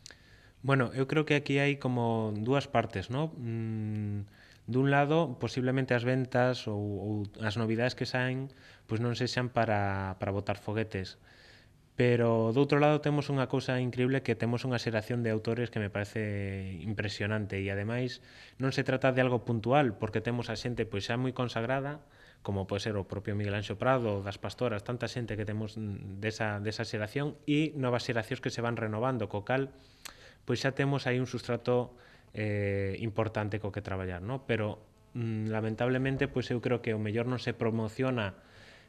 Bueno, 0.63 0.91
eu 0.93 1.05
creo 1.07 1.25
que 1.27 1.35
aquí 1.35 1.59
hai 1.59 1.77
como 1.77 2.33
dúas 2.35 2.67
partes, 2.67 3.09
¿no? 3.09 3.35
Mm, 3.37 4.25
dun 4.67 4.91
lado, 4.91 5.39
posiblemente 5.39 5.95
as 5.95 6.03
ventas 6.03 6.67
ou, 6.67 6.79
ou 6.79 7.13
as 7.39 7.55
novidades 7.55 7.95
que 7.95 8.03
saen, 8.03 8.51
pois 8.85 8.99
non 8.99 9.15
se 9.15 9.27
para, 9.51 10.15
para 10.19 10.35
botar 10.35 10.59
foguetes, 10.59 11.15
Pero 11.97 12.53
do 12.53 12.61
outro 12.61 12.77
lado 12.77 13.01
temos 13.01 13.25
unha 13.33 13.49
cousa 13.49 13.81
increíble 13.81 14.21
que 14.21 14.37
temos 14.37 14.61
unha 14.69 14.77
xeración 14.77 15.25
de 15.25 15.33
autores 15.33 15.73
que 15.73 15.81
me 15.81 15.89
parece 15.89 16.77
impresionante 16.85 17.57
e 17.57 17.73
ademais 17.73 18.21
non 18.61 18.69
se 18.69 18.85
trata 18.85 19.09
de 19.09 19.25
algo 19.25 19.41
puntual 19.41 19.97
porque 19.97 20.21
temos 20.21 20.53
a 20.53 20.55
xente 20.61 20.85
pois 20.85 21.09
xa 21.09 21.17
moi 21.17 21.33
consagrada 21.33 22.05
como 22.45 22.69
pode 22.69 22.85
ser 22.85 23.01
o 23.01 23.09
propio 23.09 23.33
Miguel 23.33 23.57
Anxo 23.57 23.81
Prado, 23.81 24.21
das 24.21 24.37
Pastoras, 24.37 24.85
tanta 24.85 25.09
xente 25.09 25.33
que 25.33 25.43
temos 25.43 25.73
desa, 26.21 26.61
desa 26.61 26.85
xeración 26.85 27.33
e 27.49 27.73
novas 27.73 28.05
xeracións 28.05 28.45
que 28.45 28.53
se 28.53 28.61
van 28.61 28.77
renovando, 28.77 29.25
co 29.25 29.41
cal 29.41 29.73
pois 30.45 30.61
xa 30.61 30.77
temos 30.77 31.09
aí 31.09 31.17
un 31.17 31.25
sustrato 31.25 31.97
eh, 32.37 32.93
importante 33.01 33.57
co 33.57 33.73
que 33.73 33.81
traballar, 33.81 34.21
no? 34.21 34.45
pero 34.45 34.85
mm, 35.17 35.49
lamentablemente 35.49 36.29
pois 36.29 36.45
eu 36.53 36.61
creo 36.61 36.85
que 36.85 36.93
o 36.93 37.01
mellor 37.01 37.25
non 37.25 37.41
se 37.41 37.57
promociona 37.57 38.37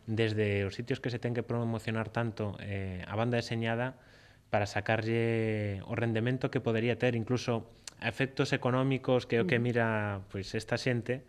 desde 0.09 0.65
os 0.65 0.73
sitios 0.73 1.05
que 1.05 1.13
se 1.13 1.21
ten 1.21 1.37
que 1.37 1.45
promocionar 1.45 2.09
tanto 2.09 2.57
eh, 2.65 3.05
a 3.05 3.13
banda 3.13 3.37
deseñada 3.37 4.01
para 4.49 4.65
sacarlle 4.65 5.85
o 5.85 5.93
rendemento 5.93 6.49
que 6.49 6.65
podería 6.65 6.97
ter 6.97 7.13
incluso 7.13 7.69
a 8.01 8.09
efectos 8.09 8.57
económicos 8.57 9.29
que 9.29 9.37
o 9.37 9.45
que 9.45 9.61
mm. 9.61 9.63
mira 9.63 9.87
pois 10.33 10.49
pues, 10.49 10.57
esta 10.57 10.81
xente 10.81 11.29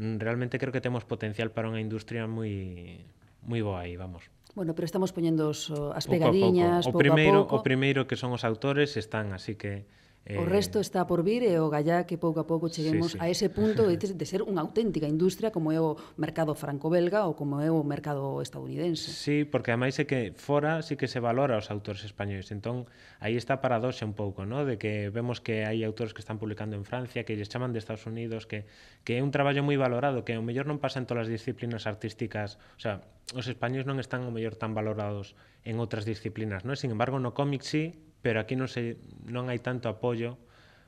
mm, 0.00 0.16
realmente 0.24 0.56
creo 0.56 0.72
que 0.72 0.80
temos 0.80 1.04
potencial 1.04 1.52
para 1.52 1.68
unha 1.68 1.84
industria 1.84 2.24
moi 2.24 3.04
moi 3.44 3.60
boa 3.60 3.84
aí, 3.84 4.00
vamos. 4.00 4.32
Bueno, 4.56 4.72
pero 4.72 4.88
estamos 4.88 5.12
poñendo 5.12 5.52
os, 5.52 5.68
as 5.68 6.08
pegadiñas 6.08 6.88
pouco 6.88 6.96
a 6.96 6.96
pouco. 6.96 6.96
O 6.96 7.02
primeiro, 7.04 7.38
a 7.38 7.44
pouco. 7.44 7.60
o 7.60 7.66
primeiro 7.66 8.00
que 8.08 8.16
son 8.16 8.32
os 8.32 8.40
autores 8.48 8.96
están, 8.96 9.36
así 9.36 9.60
que 9.60 9.84
Eh, 10.24 10.40
o 10.40 10.48
resto 10.48 10.80
está 10.80 11.04
por 11.04 11.20
vir 11.20 11.44
e 11.44 11.60
o 11.60 11.68
gallá 11.68 12.08
que 12.08 12.16
pouco 12.16 12.40
a 12.40 12.48
pouco 12.48 12.72
cheguemos 12.72 13.12
sí, 13.12 13.20
sí. 13.20 13.20
a 13.20 13.28
ese 13.28 13.52
punto 13.52 13.84
de, 13.90 14.00
de 14.00 14.24
ser 14.24 14.40
unha 14.40 14.64
auténtica 14.64 15.04
industria 15.04 15.52
como 15.52 15.68
é 15.68 15.76
o 15.76 16.00
mercado 16.16 16.56
franco-belga 16.56 17.28
ou 17.28 17.36
como 17.36 17.60
é 17.60 17.68
o 17.68 17.84
mercado 17.84 18.40
estadounidense. 18.40 19.12
Sí, 19.12 19.44
porque 19.44 19.76
ademais 19.76 20.00
é 20.00 20.08
que 20.08 20.32
fora 20.32 20.80
sí 20.80 20.96
que 20.96 21.12
se 21.12 21.20
valora 21.20 21.60
os 21.60 21.68
autores 21.68 22.08
españoles. 22.08 22.48
Entón, 22.56 22.88
aí 23.20 23.36
está 23.36 23.60
a 23.60 23.60
paradoxa 23.60 24.08
un 24.08 24.16
pouco, 24.16 24.48
¿no? 24.48 24.64
de 24.64 24.80
que 24.80 25.12
vemos 25.12 25.44
que 25.44 25.68
hai 25.68 25.84
autores 25.84 26.16
que 26.16 26.24
están 26.24 26.40
publicando 26.40 26.72
en 26.72 26.88
Francia, 26.88 27.28
que 27.28 27.36
lles 27.36 27.52
chaman 27.52 27.76
de 27.76 27.84
Estados 27.84 28.08
Unidos, 28.08 28.48
que, 28.48 28.64
que 29.04 29.20
é 29.20 29.20
un 29.20 29.28
traballo 29.28 29.60
moi 29.60 29.76
valorado, 29.76 30.24
que 30.24 30.32
ao 30.32 30.40
mellor 30.40 30.64
non 30.64 30.80
pasa 30.80 30.96
en 30.96 31.04
todas 31.04 31.28
as 31.28 31.30
disciplinas 31.30 31.84
artísticas. 31.84 32.56
O 32.76 32.80
sea, 32.80 33.04
os 33.36 33.44
españoles 33.44 33.84
non 33.84 34.00
están 34.00 34.24
ao 34.24 34.32
mellor 34.32 34.56
tan 34.56 34.72
valorados 34.72 35.36
en 35.68 35.76
outras 35.84 36.08
disciplinas, 36.08 36.64
¿no? 36.64 36.72
Sin 36.80 36.88
embargo, 36.88 37.20
no 37.20 37.36
cómic 37.36 37.60
sí, 37.60 37.92
pero 38.24 38.40
aquí 38.40 38.56
non, 38.56 38.72
se, 38.72 38.96
non 39.28 39.52
hai 39.52 39.60
tanto 39.60 39.92
apoio 39.92 40.40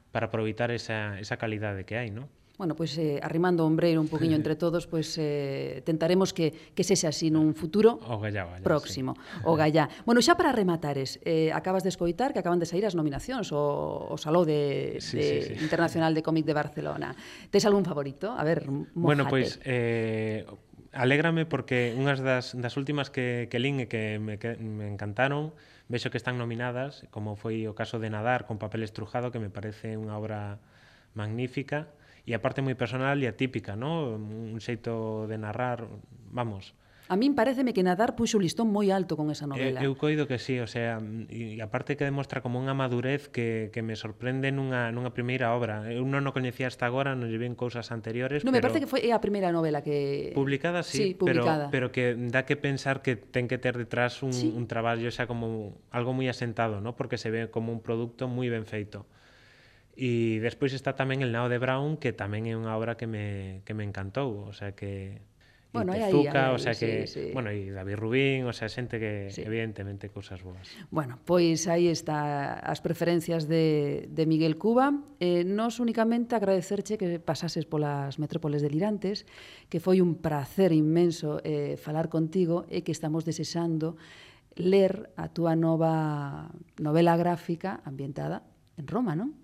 para 0.08 0.32
aproveitar 0.32 0.72
esa, 0.72 1.20
esa 1.20 1.36
calidade 1.36 1.84
que 1.84 2.00
hai, 2.00 2.08
non? 2.08 2.32
bueno, 2.56 2.74
pois 2.74 2.96
eh, 2.96 3.20
arrimando 3.20 3.64
o 3.64 3.68
ombreiro 3.68 4.00
un 4.00 4.08
poquinho 4.08 4.32
entre 4.32 4.56
todos, 4.56 4.88
pois 4.88 5.12
eh, 5.20 5.84
tentaremos 5.84 6.32
que, 6.32 6.72
que 6.72 6.84
sexa 6.88 7.12
así 7.12 7.28
nun 7.28 7.52
futuro 7.52 8.00
o 8.00 8.16
gallá, 8.16 8.48
gallá, 8.48 8.64
próximo, 8.64 9.12
sí. 9.12 9.44
o 9.44 9.52
gallá. 9.52 9.92
Bueno, 10.08 10.24
xa 10.24 10.40
para 10.40 10.56
rematares, 10.56 11.20
eh, 11.20 11.52
acabas 11.52 11.84
de 11.84 11.92
escoitar 11.92 12.32
que 12.32 12.40
acaban 12.40 12.56
de 12.56 12.64
sair 12.64 12.88
as 12.88 12.96
nominacións 12.96 13.52
o, 13.52 14.08
o 14.08 14.16
Saló 14.16 14.48
de, 14.48 14.96
sí, 15.04 15.20
de 15.20 15.28
sí, 15.44 15.52
sí. 15.52 15.60
Internacional 15.60 16.16
de 16.16 16.24
Cómic 16.24 16.48
de 16.48 16.56
Barcelona. 16.56 17.12
Tes 17.52 17.68
algún 17.68 17.84
favorito? 17.84 18.32
A 18.32 18.40
ver, 18.40 18.64
mojate. 18.64 18.88
Bueno, 18.96 19.28
pois, 19.28 19.60
pues, 19.60 19.68
eh, 19.68 20.48
alégrame 20.96 21.44
porque 21.44 21.94
unhas 21.94 22.24
das, 22.24 22.56
das 22.56 22.74
últimas 22.80 23.12
que, 23.12 23.46
que 23.52 23.60
lín 23.60 23.78
e 23.78 23.86
que 23.86 24.16
me, 24.18 24.40
que 24.40 24.56
me 24.56 24.88
encantaron 24.88 25.52
vexo 25.86 26.10
que 26.10 26.18
están 26.18 26.40
nominadas, 26.40 27.06
como 27.14 27.38
foi 27.38 27.68
o 27.70 27.76
caso 27.76 28.02
de 28.02 28.10
Nadar 28.10 28.48
con 28.48 28.58
papel 28.58 28.82
estrujado, 28.82 29.30
que 29.30 29.38
me 29.38 29.52
parece 29.52 29.94
unha 29.94 30.18
obra 30.18 30.58
magnífica 31.14 31.86
e 32.26 32.34
aparte 32.34 32.64
moi 32.64 32.74
personal 32.74 33.20
e 33.22 33.30
atípica, 33.30 33.78
¿no? 33.78 34.18
un 34.18 34.58
xeito 34.58 35.30
de 35.30 35.38
narrar, 35.38 35.86
vamos, 36.32 36.74
A 37.06 37.14
min 37.14 37.38
pareceme 37.38 37.70
que 37.70 37.86
Nadar 37.86 38.18
puxo 38.18 38.38
o 38.38 38.42
listón 38.42 38.66
moi 38.74 38.90
alto 38.90 39.14
con 39.14 39.30
esa 39.30 39.46
eh, 39.46 39.50
novela. 39.54 39.78
Eu, 39.78 39.94
eu 39.94 40.00
coido 40.00 40.26
que 40.26 40.42
sí, 40.42 40.58
o 40.58 40.66
sea, 40.66 40.98
e 41.30 41.62
aparte 41.62 41.94
que 41.94 42.02
demostra 42.02 42.42
como 42.42 42.58
unha 42.58 42.74
madurez 42.74 43.30
que, 43.30 43.70
que 43.70 43.78
me 43.78 43.94
sorprende 43.94 44.50
nunha, 44.50 44.90
nunha 44.90 45.14
primeira 45.14 45.54
obra. 45.54 45.86
Eu 45.86 46.02
non 46.02 46.26
o 46.26 46.34
coñecía 46.34 46.66
hasta 46.66 46.82
agora, 46.82 47.14
non 47.14 47.30
lle 47.30 47.38
ven 47.38 47.54
cousas 47.54 47.94
anteriores, 47.94 48.42
no, 48.42 48.50
pero... 48.50 48.58
me 48.58 48.62
parece 48.66 48.82
que 48.82 48.90
foi 48.90 49.06
a 49.14 49.22
primeira 49.22 49.54
novela 49.54 49.86
que... 49.86 50.34
Publicada, 50.34 50.82
sí, 50.82 50.98
sí 50.98 51.06
publicada. 51.14 51.70
Pero, 51.70 51.94
pero 51.94 51.94
que 51.94 52.18
dá 52.18 52.42
que 52.42 52.58
pensar 52.58 53.06
que 53.06 53.14
ten 53.14 53.46
que 53.46 53.62
ter 53.62 53.78
detrás 53.78 54.26
un, 54.26 54.34
sí. 54.34 54.50
un 54.50 54.66
traballo 54.66 55.06
xa 55.14 55.30
como 55.30 55.78
algo 55.94 56.10
moi 56.10 56.26
asentado, 56.26 56.82
¿no? 56.82 56.98
porque 56.98 57.22
se 57.22 57.30
ve 57.30 57.54
como 57.54 57.70
un 57.70 57.86
produto 57.86 58.26
moi 58.26 58.50
ben 58.50 58.66
feito. 58.66 59.06
E 59.94 60.42
despois 60.42 60.74
está 60.74 60.98
tamén 60.98 61.22
El 61.22 61.30
Nao 61.30 61.46
de 61.46 61.56
Brown, 61.62 61.96
que 61.96 62.10
tamén 62.12 62.50
é 62.50 62.58
unha 62.58 62.74
obra 62.74 62.98
que 62.98 63.06
me, 63.06 63.62
que 63.64 63.72
me 63.72 63.86
encantou, 63.86 64.44
o 64.44 64.52
sea 64.52 64.74
que 64.74 65.24
bueno, 65.76 65.92
e 65.92 66.00
Tezuca, 66.00 66.52
o 66.52 66.58
sea 66.58 66.72
que, 66.72 67.06
sí, 67.06 67.28
sí. 67.28 67.30
bueno, 67.36 67.52
e 67.52 67.68
David 67.68 67.96
Rubín, 68.00 68.48
o 68.48 68.52
sea, 68.56 68.72
xente 68.72 68.96
que 68.96 69.28
sí. 69.28 69.44
evidentemente 69.44 70.08
cousas 70.08 70.40
boas. 70.40 70.64
Bueno, 70.88 71.20
pois 71.22 71.68
aí 71.68 71.92
está 71.92 72.56
as 72.58 72.80
preferencias 72.80 73.46
de, 73.46 74.08
de 74.08 74.24
Miguel 74.24 74.56
Cuba. 74.56 74.96
Eh, 75.20 75.44
nos 75.44 75.78
únicamente 75.78 76.34
agradecerche 76.34 76.98
que 76.98 77.20
pasases 77.20 77.68
polas 77.68 78.18
metrópoles 78.18 78.64
delirantes, 78.64 79.28
que 79.68 79.78
foi 79.78 80.00
un 80.00 80.18
prazer 80.18 80.72
inmenso 80.72 81.38
eh, 81.44 81.76
falar 81.76 82.10
contigo 82.10 82.66
e 82.66 82.82
que 82.82 82.90
estamos 82.90 83.22
desexando 83.28 83.94
ler 84.56 85.12
a 85.20 85.28
túa 85.28 85.52
nova 85.52 86.48
novela 86.80 87.14
gráfica 87.20 87.84
ambientada 87.84 88.42
en 88.80 88.88
Roma, 88.88 89.12
non? 89.12 89.36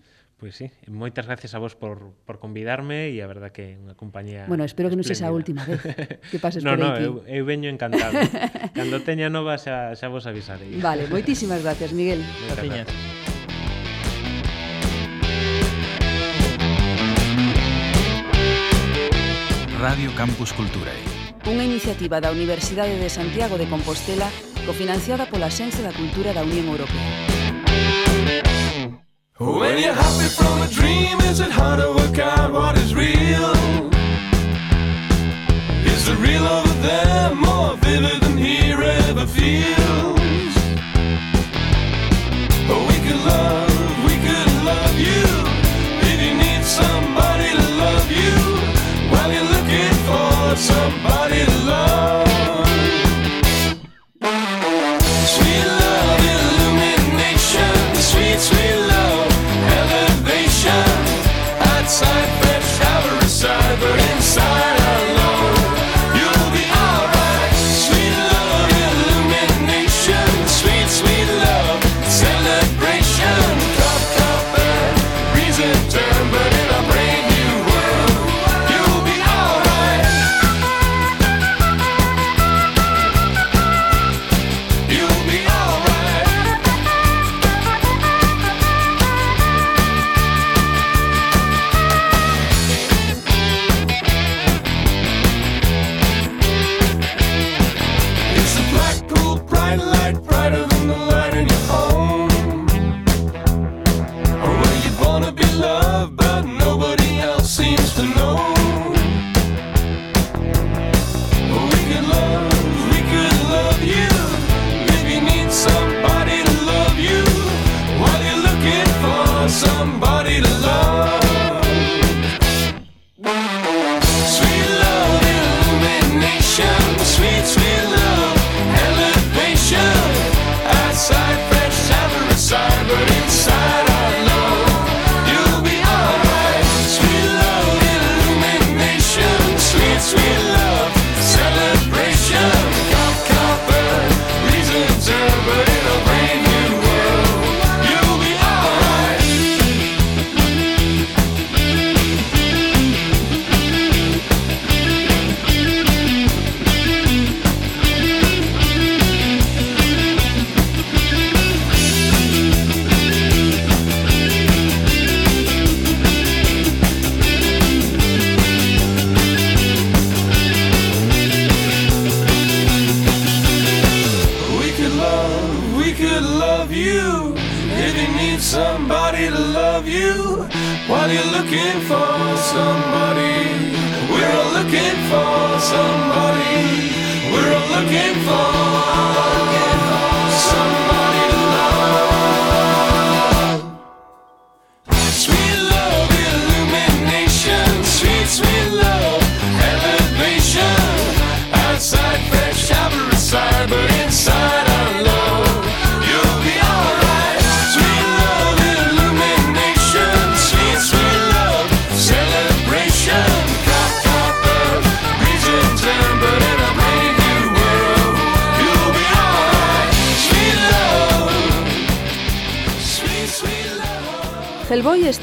Pois 0.43 0.59
sí, 0.59 0.67
moitas 0.91 1.31
gracias 1.31 1.55
a 1.55 1.63
vos 1.63 1.79
por, 1.79 2.19
por 2.27 2.43
convidarme 2.43 3.15
e 3.15 3.23
a 3.23 3.31
verdad 3.31 3.55
que 3.55 3.63
é 3.63 3.79
unha 3.79 3.95
compañía 3.95 4.43
Bueno, 4.51 4.67
espero 4.67 4.91
que 4.91 4.99
non 4.99 5.07
sexa 5.07 5.31
a 5.31 5.33
última 5.39 5.63
vez 5.63 5.79
que 6.19 6.43
pases 6.43 6.61
no, 6.67 6.75
por 6.75 6.83
no, 6.83 6.99
aquí. 6.99 7.07
No, 7.07 7.23
eu, 7.31 7.47
eu 7.47 7.47
veño 7.47 7.71
encantado. 7.71 8.19
Cando 8.75 8.99
teña 9.07 9.31
nova 9.31 9.55
xa, 9.55 9.95
xa 9.95 10.11
vos 10.11 10.27
avisarei. 10.27 10.83
Vale, 10.83 11.07
moitísimas 11.07 11.63
gracias, 11.63 11.95
Miguel. 11.95 12.27
Gracias. 12.59 12.91
gracias. 12.91 12.91
Radio 19.79 20.11
Campus 20.19 20.51
Culturae. 20.59 21.07
Unha 21.47 21.63
iniciativa 21.63 22.19
da 22.19 22.35
Universidade 22.35 22.99
de 22.99 23.07
Santiago 23.07 23.63
de 23.63 23.71
Compostela 23.71 24.27
cofinanciada 24.67 25.31
pola 25.31 25.55
Xencia 25.55 25.87
da 25.87 25.95
Cultura 25.95 26.35
da 26.35 26.43
Unión 26.43 26.67
Europea. 26.67 27.31
When 29.39 29.79
you're 29.79 29.95
happy 29.95 30.29
from 30.29 30.61
a 30.61 30.69
dream, 30.69 31.19
is 31.23 31.41
it 31.41 31.51
hard 31.51 31.81
to 31.81 31.91
work 31.95 32.19
out 32.19 32.53
what 32.53 32.77
is 32.77 32.95
real? 32.95 33.51
Is 35.87 36.05
the 36.05 36.17
real 36.17 36.47
over 36.47 36.75
there 36.83 37.35
more 37.35 37.75
vivid 37.79 38.21
than 38.21 38.37
here 38.37 38.83
ever 38.83 39.27
feels? 39.27 39.92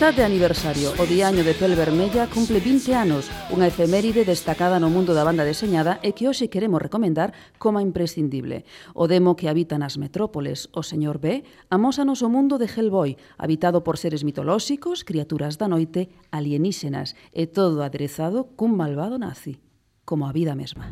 Está 0.10 0.22
de 0.22 0.26
aniversario. 0.26 0.92
O 0.98 1.06
diaño 1.06 1.44
de 1.44 1.54
Pel 1.54 1.76
Vermella 1.76 2.26
cumple 2.26 2.58
20 2.58 2.98
anos, 2.98 3.30
unha 3.54 3.70
efeméride 3.70 4.26
destacada 4.26 4.82
no 4.82 4.90
mundo 4.90 5.14
da 5.14 5.22
banda 5.22 5.46
deseñada 5.46 6.02
e 6.02 6.18
que 6.18 6.26
hoxe 6.26 6.50
queremos 6.50 6.82
recomendar 6.82 7.30
como 7.62 7.78
imprescindible. 7.78 8.66
O 8.98 9.06
demo 9.06 9.38
que 9.38 9.46
habita 9.46 9.78
nas 9.78 10.02
metrópoles, 10.02 10.66
o 10.74 10.82
señor 10.82 11.22
B, 11.22 11.46
amósanos 11.70 12.26
o 12.26 12.30
mundo 12.34 12.58
de 12.58 12.66
Hellboy, 12.66 13.22
habitado 13.38 13.86
por 13.86 14.02
seres 14.02 14.26
mitolóxicos, 14.26 15.06
criaturas 15.06 15.62
da 15.62 15.70
noite, 15.70 16.10
alienígenas 16.34 17.14
e 17.30 17.46
todo 17.46 17.86
aderezado 17.86 18.50
cun 18.58 18.74
malvado 18.74 19.22
nazi, 19.22 19.62
como 20.10 20.26
a 20.26 20.34
vida 20.34 20.58
mesma. 20.58 20.90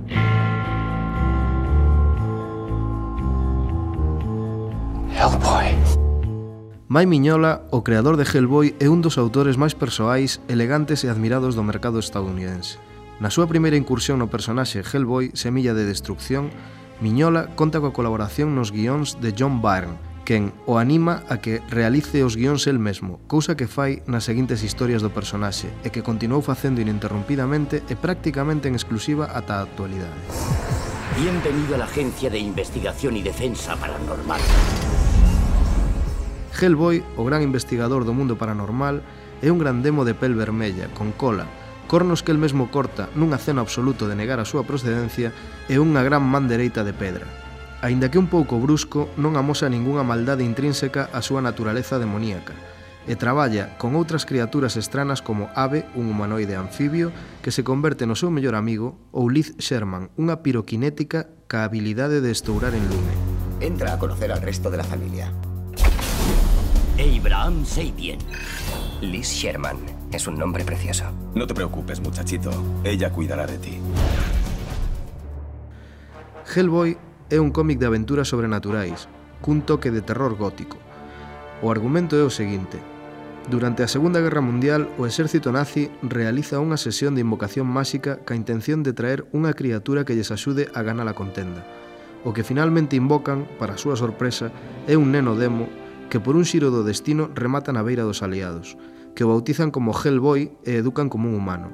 Hellboy. 5.09 5.66
Mai 6.89 7.05
Miñola, 7.05 7.67
o 7.69 7.83
creador 7.83 8.15
de 8.15 8.23
Hellboy, 8.23 8.71
é 8.79 8.87
un 8.87 9.03
dos 9.03 9.19
autores 9.19 9.59
máis 9.59 9.75
persoais, 9.75 10.39
elegantes 10.47 11.03
e 11.03 11.11
admirados 11.11 11.51
do 11.51 11.59
mercado 11.59 11.99
estadounidense. 11.99 12.79
Na 13.19 13.27
súa 13.27 13.43
primeira 13.43 13.75
incursión 13.75 14.23
no 14.23 14.31
personaxe 14.31 14.87
Hellboy, 14.87 15.35
Semilla 15.35 15.75
de 15.75 15.83
Destrucción, 15.83 16.47
Miñola 17.03 17.51
conta 17.59 17.83
coa 17.83 17.91
colaboración 17.91 18.55
nos 18.55 18.71
guións 18.71 19.19
de 19.19 19.35
John 19.35 19.59
Byrne, 19.59 19.99
quen 20.23 20.55
o 20.63 20.79
anima 20.79 21.27
a 21.27 21.43
que 21.43 21.59
realice 21.67 22.23
os 22.23 22.39
guións 22.39 22.71
el 22.71 22.79
mesmo, 22.79 23.19
cousa 23.27 23.59
que 23.59 23.67
fai 23.67 23.99
nas 24.07 24.23
seguintes 24.23 24.63
historias 24.63 25.03
do 25.03 25.11
personaxe 25.11 25.67
e 25.83 25.91
que 25.91 26.07
continuou 26.07 26.39
facendo 26.39 26.79
ininterrumpidamente 26.79 27.83
e 27.91 27.99
prácticamente 27.99 28.71
en 28.71 28.79
exclusiva 28.79 29.27
ata 29.35 29.59
a 29.59 29.67
actualidade. 29.67 30.15
Bienvenido 31.19 31.75
a 31.75 31.83
la 31.83 31.87
Agencia 31.91 32.31
de 32.31 32.39
Investigación 32.39 33.19
y 33.19 33.27
Defensa 33.27 33.75
Paranormal. 33.75 34.39
Hellboy, 36.57 37.05
o 37.15 37.23
gran 37.23 37.45
investigador 37.45 38.03
do 38.03 38.17
mundo 38.17 38.35
paranormal, 38.35 39.05
é 39.45 39.53
un 39.53 39.61
gran 39.61 39.85
demo 39.85 40.01
de 40.01 40.17
pel 40.17 40.33
vermella, 40.33 40.89
con 40.97 41.13
cola, 41.13 41.45
cornos 41.87 42.25
que 42.25 42.33
el 42.33 42.41
mesmo 42.41 42.73
corta 42.73 43.07
nunha 43.13 43.37
cena 43.37 43.61
absoluto 43.61 44.09
de 44.09 44.17
negar 44.17 44.41
a 44.41 44.49
súa 44.49 44.65
procedencia 44.65 45.31
e 45.69 45.77
unha 45.77 46.01
gran 46.01 46.25
man 46.25 46.49
dereita 46.49 46.81
de 46.81 46.97
pedra. 46.97 47.29
Aínda 47.85 48.09
que 48.09 48.17
un 48.17 48.25
pouco 48.25 48.57
brusco, 48.57 49.05
non 49.21 49.37
amosa 49.37 49.69
ningunha 49.69 50.01
maldade 50.01 50.41
intrínseca 50.41 51.13
a 51.13 51.21
súa 51.21 51.45
naturaleza 51.45 52.01
demoníaca, 52.01 52.57
e 53.07 53.15
traballa 53.15 53.77
con 53.79 53.95
outras 53.95 54.27
criaturas 54.27 54.75
estranas 54.75 55.23
como 55.23 55.47
Ave, 55.55 55.87
un 55.95 56.11
humanoide 56.11 56.59
anfibio, 56.59 57.13
que 57.39 57.55
se 57.55 57.63
converte 57.63 58.09
no 58.09 58.19
seu 58.19 58.33
mellor 58.33 58.57
amigo, 58.57 58.99
ou 59.15 59.31
Liz 59.31 59.55
Sherman, 59.61 60.11
unha 60.19 60.43
piroquinética 60.43 61.31
ca 61.47 61.63
habilidade 61.63 62.19
de 62.19 62.33
estourar 62.33 62.75
en 62.75 62.83
lume. 62.89 63.13
Entra 63.63 63.95
a 63.95 63.99
conocer 64.01 64.33
al 64.33 64.43
resto 64.43 64.67
de 64.67 64.77
la 64.77 64.85
familia 64.85 65.31
e 66.97 67.07
Ibrahim 67.07 67.63
Sapien. 67.63 68.19
Liz 69.01 69.31
Sherman. 69.31 69.77
Es 70.11 70.27
un 70.27 70.37
nombre 70.37 70.65
precioso. 70.65 71.05
No 71.35 71.45
te 71.45 71.53
preocupes, 71.53 71.99
muchachito. 71.99 72.49
Ella 72.83 73.11
cuidará 73.11 73.45
de 73.45 73.57
ti. 73.57 73.79
Hellboy 76.55 76.97
é 77.29 77.39
un 77.39 77.51
cómic 77.51 77.77
de 77.77 77.85
aventuras 77.85 78.29
sobrenaturais, 78.29 79.07
cun 79.41 79.61
toque 79.61 79.91
de 79.91 80.01
terror 80.01 80.35
gótico. 80.37 80.77
O 81.61 81.69
argumento 81.69 82.15
é 82.15 82.23
o 82.23 82.33
seguinte. 82.33 82.79
Durante 83.51 83.83
a 83.83 83.87
Segunda 83.87 84.19
Guerra 84.19 84.41
Mundial, 84.41 84.89
o 84.97 85.05
exército 85.05 85.51
nazi 85.51 85.91
realiza 86.01 86.59
unha 86.59 86.79
sesión 86.81 87.13
de 87.13 87.21
invocación 87.21 87.69
máxica 87.69 88.19
ca 88.25 88.35
intención 88.35 88.81
de 88.81 88.95
traer 88.95 89.29
unha 89.35 89.53
criatura 89.53 90.01
que 90.03 90.17
lles 90.17 90.33
axude 90.33 90.71
a 90.73 90.81
ganar 90.81 91.05
a 91.05 91.15
contenda. 91.15 91.61
O 92.25 92.33
que 92.33 92.47
finalmente 92.47 92.97
invocan, 92.97 93.45
para 93.61 93.77
a 93.77 93.81
súa 93.81 93.95
sorpresa, 93.95 94.49
é 94.89 94.97
un 94.97 95.13
neno 95.13 95.37
demo 95.37 95.69
que 96.09 96.19
por 96.19 96.35
un 96.35 96.45
xiro 96.47 96.71
do 96.71 96.83
destino 96.87 97.29
rematan 97.35 97.75
na 97.75 97.85
beira 97.85 98.07
dos 98.07 98.23
aliados, 98.23 98.79
que 99.17 99.25
o 99.25 99.31
bautizan 99.33 99.73
como 99.73 99.97
Hellboy 99.97 100.55
e 100.63 100.77
educan 100.77 101.09
como 101.09 101.29
un 101.29 101.35
humano. 101.35 101.73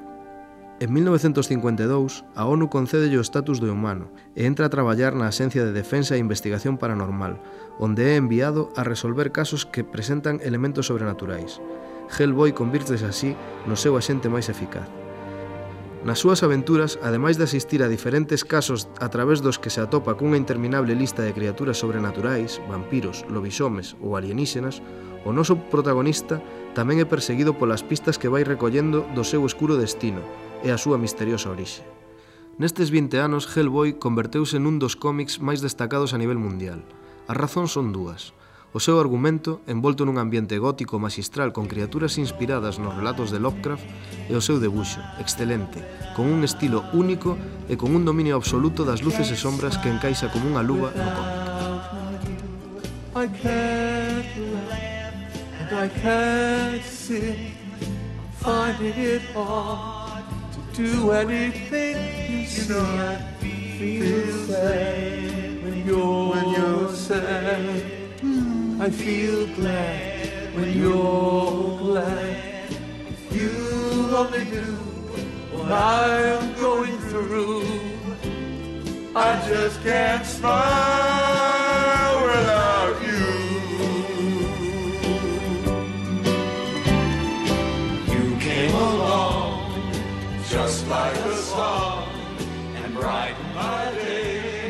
En 0.79 0.91
1952, 0.91 2.25
a 2.35 2.43
ONU 2.43 2.67
concedelle 2.67 3.19
o 3.19 3.23
estatus 3.23 3.61
de 3.61 3.69
humano 3.69 4.09
e 4.33 4.49
entra 4.49 4.67
a 4.67 4.73
traballar 4.73 5.13
na 5.13 5.29
Asencia 5.29 5.63
de 5.63 5.71
Defensa 5.71 6.17
e 6.17 6.23
Investigación 6.23 6.81
Paranormal, 6.81 7.39
onde 7.77 8.11
é 8.11 8.17
enviado 8.17 8.73
a 8.75 8.81
resolver 8.81 9.31
casos 9.31 9.69
que 9.69 9.85
presentan 9.85 10.41
elementos 10.41 10.89
sobrenaturais. 10.89 11.61
Hellboy 12.09 12.57
convírtese 12.57 13.05
así 13.05 13.37
no 13.69 13.77
seu 13.77 13.95
axente 13.95 14.27
máis 14.27 14.49
eficaz. 14.49 15.02
Nas 16.03 16.19
súas 16.19 16.43
aventuras, 16.43 16.99
ademais 16.99 17.39
de 17.39 17.47
asistir 17.47 17.79
a 17.79 17.87
diferentes 17.87 18.43
casos 18.43 18.91
a 18.99 19.07
través 19.07 19.39
dos 19.39 19.55
que 19.55 19.71
se 19.71 19.79
atopa 19.79 20.19
cunha 20.19 20.35
interminable 20.35 20.99
lista 20.99 21.23
de 21.23 21.31
criaturas 21.31 21.79
sobrenaturais, 21.79 22.59
vampiros, 22.67 23.23
lobisomes 23.31 23.95
ou 24.03 24.19
alienígenas, 24.19 24.83
o 25.23 25.31
noso 25.31 25.55
protagonista 25.71 26.43
tamén 26.75 26.99
é 26.99 27.07
perseguido 27.07 27.55
polas 27.55 27.87
pistas 27.87 28.19
que 28.19 28.27
vai 28.27 28.43
recollendo 28.43 29.07
do 29.15 29.23
seu 29.23 29.47
escuro 29.47 29.79
destino 29.79 30.19
e 30.59 30.75
a 30.75 30.77
súa 30.81 30.99
misteriosa 30.99 31.47
orixe. 31.47 31.87
Nestes 32.59 32.91
20 32.91 33.23
anos, 33.23 33.47
Hellboy 33.47 33.95
converteuse 33.95 34.59
nun 34.59 34.83
dos 34.83 34.99
cómics 34.99 35.39
máis 35.39 35.63
destacados 35.63 36.11
a 36.11 36.19
nivel 36.19 36.35
mundial. 36.35 36.83
As 37.31 37.39
razóns 37.39 37.71
son 37.71 37.95
dúas. 37.95 38.35
O 38.73 38.79
seu 38.79 38.97
argumento, 38.97 39.61
envolto 39.69 40.01
nun 40.01 40.17
ambiente 40.17 40.57
gótico 40.57 40.97
maxistral 40.97 41.53
con 41.53 41.69
criaturas 41.69 42.17
inspiradas 42.17 42.81
nos 42.81 42.97
relatos 42.97 43.29
de 43.29 43.37
Lovecraft, 43.37 43.85
é 44.25 44.33
o 44.33 44.41
seu 44.41 44.57
debuxo, 44.57 44.97
excelente, 45.21 45.77
con 46.17 46.25
un 46.25 46.41
estilo 46.41 46.81
único 46.89 47.37
e 47.69 47.77
con 47.77 47.93
un 47.93 48.01
dominio 48.01 48.33
absoluto 48.33 48.81
das 48.81 49.05
luces 49.05 49.29
e 49.29 49.37
sombras 49.37 49.77
que 49.77 49.93
encaixa 49.93 50.33
como 50.33 50.49
unha 50.49 50.65
luva 50.65 50.89
no 50.89 51.05
cómic. 51.13 51.45
I 53.13 53.29
can't 53.29 54.33
laugh 54.65 55.21
and 55.61 55.69
I 55.69 55.87
can't 56.01 56.81
sing. 56.81 57.53
Finding 58.41 58.97
it 58.97 59.21
hard 59.37 60.25
to 60.57 60.61
do 60.73 61.13
anything. 61.13 62.49
You 62.49 62.73
know 62.73 62.81
I 62.81 63.21
feel 63.77 64.33
sad 64.49 65.61
when 65.61 65.77
you're 65.85 66.89
sad. 66.89 67.92
I 68.83 68.89
feel 68.89 69.47
glad 69.55 70.55
when 70.55 70.77
you're 70.77 71.77
glad. 71.77 72.69
You 73.31 73.49
only 74.13 74.43
knew 74.43 74.75
what 75.53 75.71
I'm 75.71 76.53
going 76.55 76.97
through. 77.09 77.63
I 79.15 79.41
just 79.47 79.81
can't 79.83 80.25
smile 80.25 80.55
without 82.27 82.95
you. 83.07 83.25
You 88.13 88.25
came 88.41 88.75
along 88.75 89.93
just 90.49 90.85
like 90.89 91.15
a 91.15 91.37
song 91.37 92.09
and 92.75 92.93
brightened 92.93 93.55
my 93.55 93.91
day. 93.95 94.22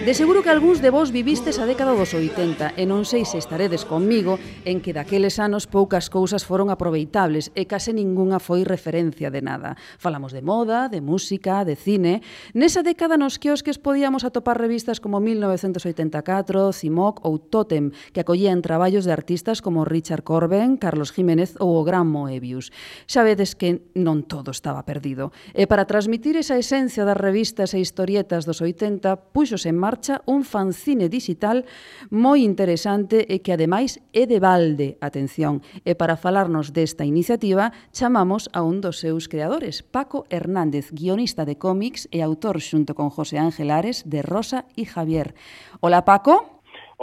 De 0.04 0.14
seguro 0.14 0.44
que 0.44 0.50
algúns 0.50 0.82
de 0.82 0.90
vos 0.92 1.16
vivistes 1.16 1.60
a 1.60 1.66
década 1.66 1.96
dos 1.96 2.12
80 2.12 2.76
e 2.76 2.84
non 2.84 3.08
sei 3.08 3.24
se 3.24 3.40
estaredes 3.40 3.88
conmigo 3.88 4.36
en 4.68 4.84
que 4.84 4.92
daqueles 4.92 5.40
anos 5.40 5.64
poucas 5.64 6.12
cousas 6.12 6.44
foron 6.44 6.68
aproveitables 6.68 7.56
e 7.56 7.64
case 7.72 7.96
ningunha 7.96 8.44
foi 8.44 8.68
referencia 8.68 9.32
de 9.32 9.40
nada. 9.40 9.80
Falamos 9.96 10.36
de 10.36 10.44
moda, 10.44 10.92
de 10.92 11.00
música, 11.00 11.64
de 11.64 11.80
cine. 11.80 12.20
Nesa 12.52 12.84
década 12.84 13.16
nos 13.16 13.40
kiosques 13.40 13.80
podíamos 13.80 14.28
atopar 14.28 14.60
revistas 14.60 15.00
como 15.00 15.24
1984, 15.24 16.76
Cimoc 16.76 17.24
ou 17.24 17.40
Totem, 17.40 17.96
que 18.12 18.20
acollían 18.20 18.60
traballos 18.60 19.08
de 19.08 19.16
artistas 19.16 19.64
como 19.64 19.88
Richard 19.88 20.28
Corben, 20.28 20.76
Carlos 20.76 21.16
Jiménez 21.16 21.56
ou 21.64 21.80
o 21.80 21.88
Gran 21.88 22.12
Moebius. 22.12 22.76
Xa 23.08 23.24
vedes 23.24 23.56
que 23.56 23.88
non 23.96 24.28
todo 24.28 24.52
estaba 24.52 24.84
perdido. 24.84 25.32
E 25.56 25.64
para 25.64 25.88
transmitir 25.88 26.36
esa 26.36 26.60
esencia 26.60 27.08
das 27.08 27.16
revistas 27.16 27.72
e 27.72 27.80
historietas 27.80 28.44
dos 28.44 28.60
80, 28.60 29.32
puxos 29.32 29.64
en 29.64 29.80
marcha 29.80 29.93
marcha 29.94 30.24
un 30.26 30.44
fanzine 30.44 31.08
digital 31.08 31.66
moi 32.10 32.42
interesante 32.42 33.30
e 33.30 33.46
que 33.46 33.54
ademais 33.54 34.02
é 34.10 34.26
de 34.26 34.42
balde, 34.42 34.98
atención. 35.06 35.62
E 35.86 35.94
para 35.94 36.18
falarnos 36.18 36.74
desta 36.74 37.06
iniciativa, 37.06 37.70
chamamos 37.94 38.50
a 38.58 38.66
un 38.66 38.82
dos 38.82 38.98
seus 38.98 39.30
creadores, 39.30 39.86
Paco 39.86 40.26
Hernández, 40.34 40.90
guionista 40.90 41.46
de 41.46 41.62
cómics 41.62 42.10
e 42.10 42.26
autor 42.26 42.58
xunto 42.58 42.98
con 42.98 43.14
José 43.14 43.38
Ángel 43.38 43.70
Ares 43.70 44.02
de 44.10 44.26
Rosa 44.26 44.66
y 44.74 44.90
Javier. 44.90 45.38
Hola, 45.78 46.02
Paco. 46.10 46.53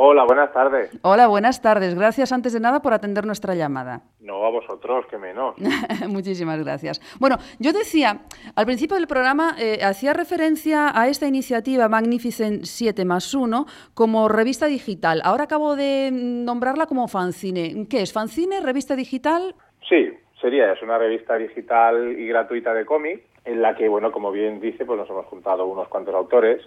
Hola, 0.02 0.24
buenas 0.24 0.50
tardes. 0.50 0.98
Hola, 1.02 1.26
buenas 1.26 1.60
tardes. 1.60 1.94
Gracias 1.94 2.32
antes 2.32 2.54
de 2.54 2.60
nada 2.60 2.80
por 2.80 2.94
atender 2.94 3.26
nuestra 3.26 3.54
llamada. 3.54 4.00
No 4.18 4.46
a 4.46 4.50
vosotros, 4.50 5.04
que 5.10 5.18
menos. 5.18 5.56
Muchísimas 6.08 6.58
gracias. 6.64 7.02
Bueno, 7.20 7.36
yo 7.58 7.74
decía, 7.74 8.22
al 8.56 8.64
principio 8.64 8.96
del 8.96 9.06
programa 9.06 9.56
eh, 9.58 9.84
hacía 9.84 10.14
referencia 10.14 10.90
a 10.98 11.08
esta 11.08 11.26
iniciativa 11.26 11.86
Magnificent 11.90 12.64
7 12.64 13.04
más 13.04 13.34
1 13.34 13.66
como 13.92 14.30
revista 14.30 14.68
digital. 14.68 15.20
Ahora 15.22 15.44
acabo 15.44 15.76
de 15.76 16.08
nombrarla 16.10 16.86
como 16.86 17.06
fanzine. 17.06 17.86
¿Qué 17.90 18.00
es? 18.00 18.14
¿Fanzine? 18.14 18.62
¿Revista 18.62 18.96
digital? 18.96 19.54
Sí, 19.86 20.14
sería, 20.40 20.72
es 20.72 20.80
una 20.80 20.96
revista 20.96 21.36
digital 21.36 22.18
y 22.18 22.26
gratuita 22.26 22.72
de 22.72 22.86
cómic 22.86 23.29
en 23.50 23.62
la 23.62 23.74
que, 23.74 23.88
bueno, 23.88 24.12
como 24.12 24.30
bien 24.30 24.60
dice, 24.60 24.84
pues 24.84 24.98
nos 24.98 25.10
hemos 25.10 25.26
juntado 25.26 25.66
unos 25.66 25.88
cuantos 25.88 26.14
autores 26.14 26.62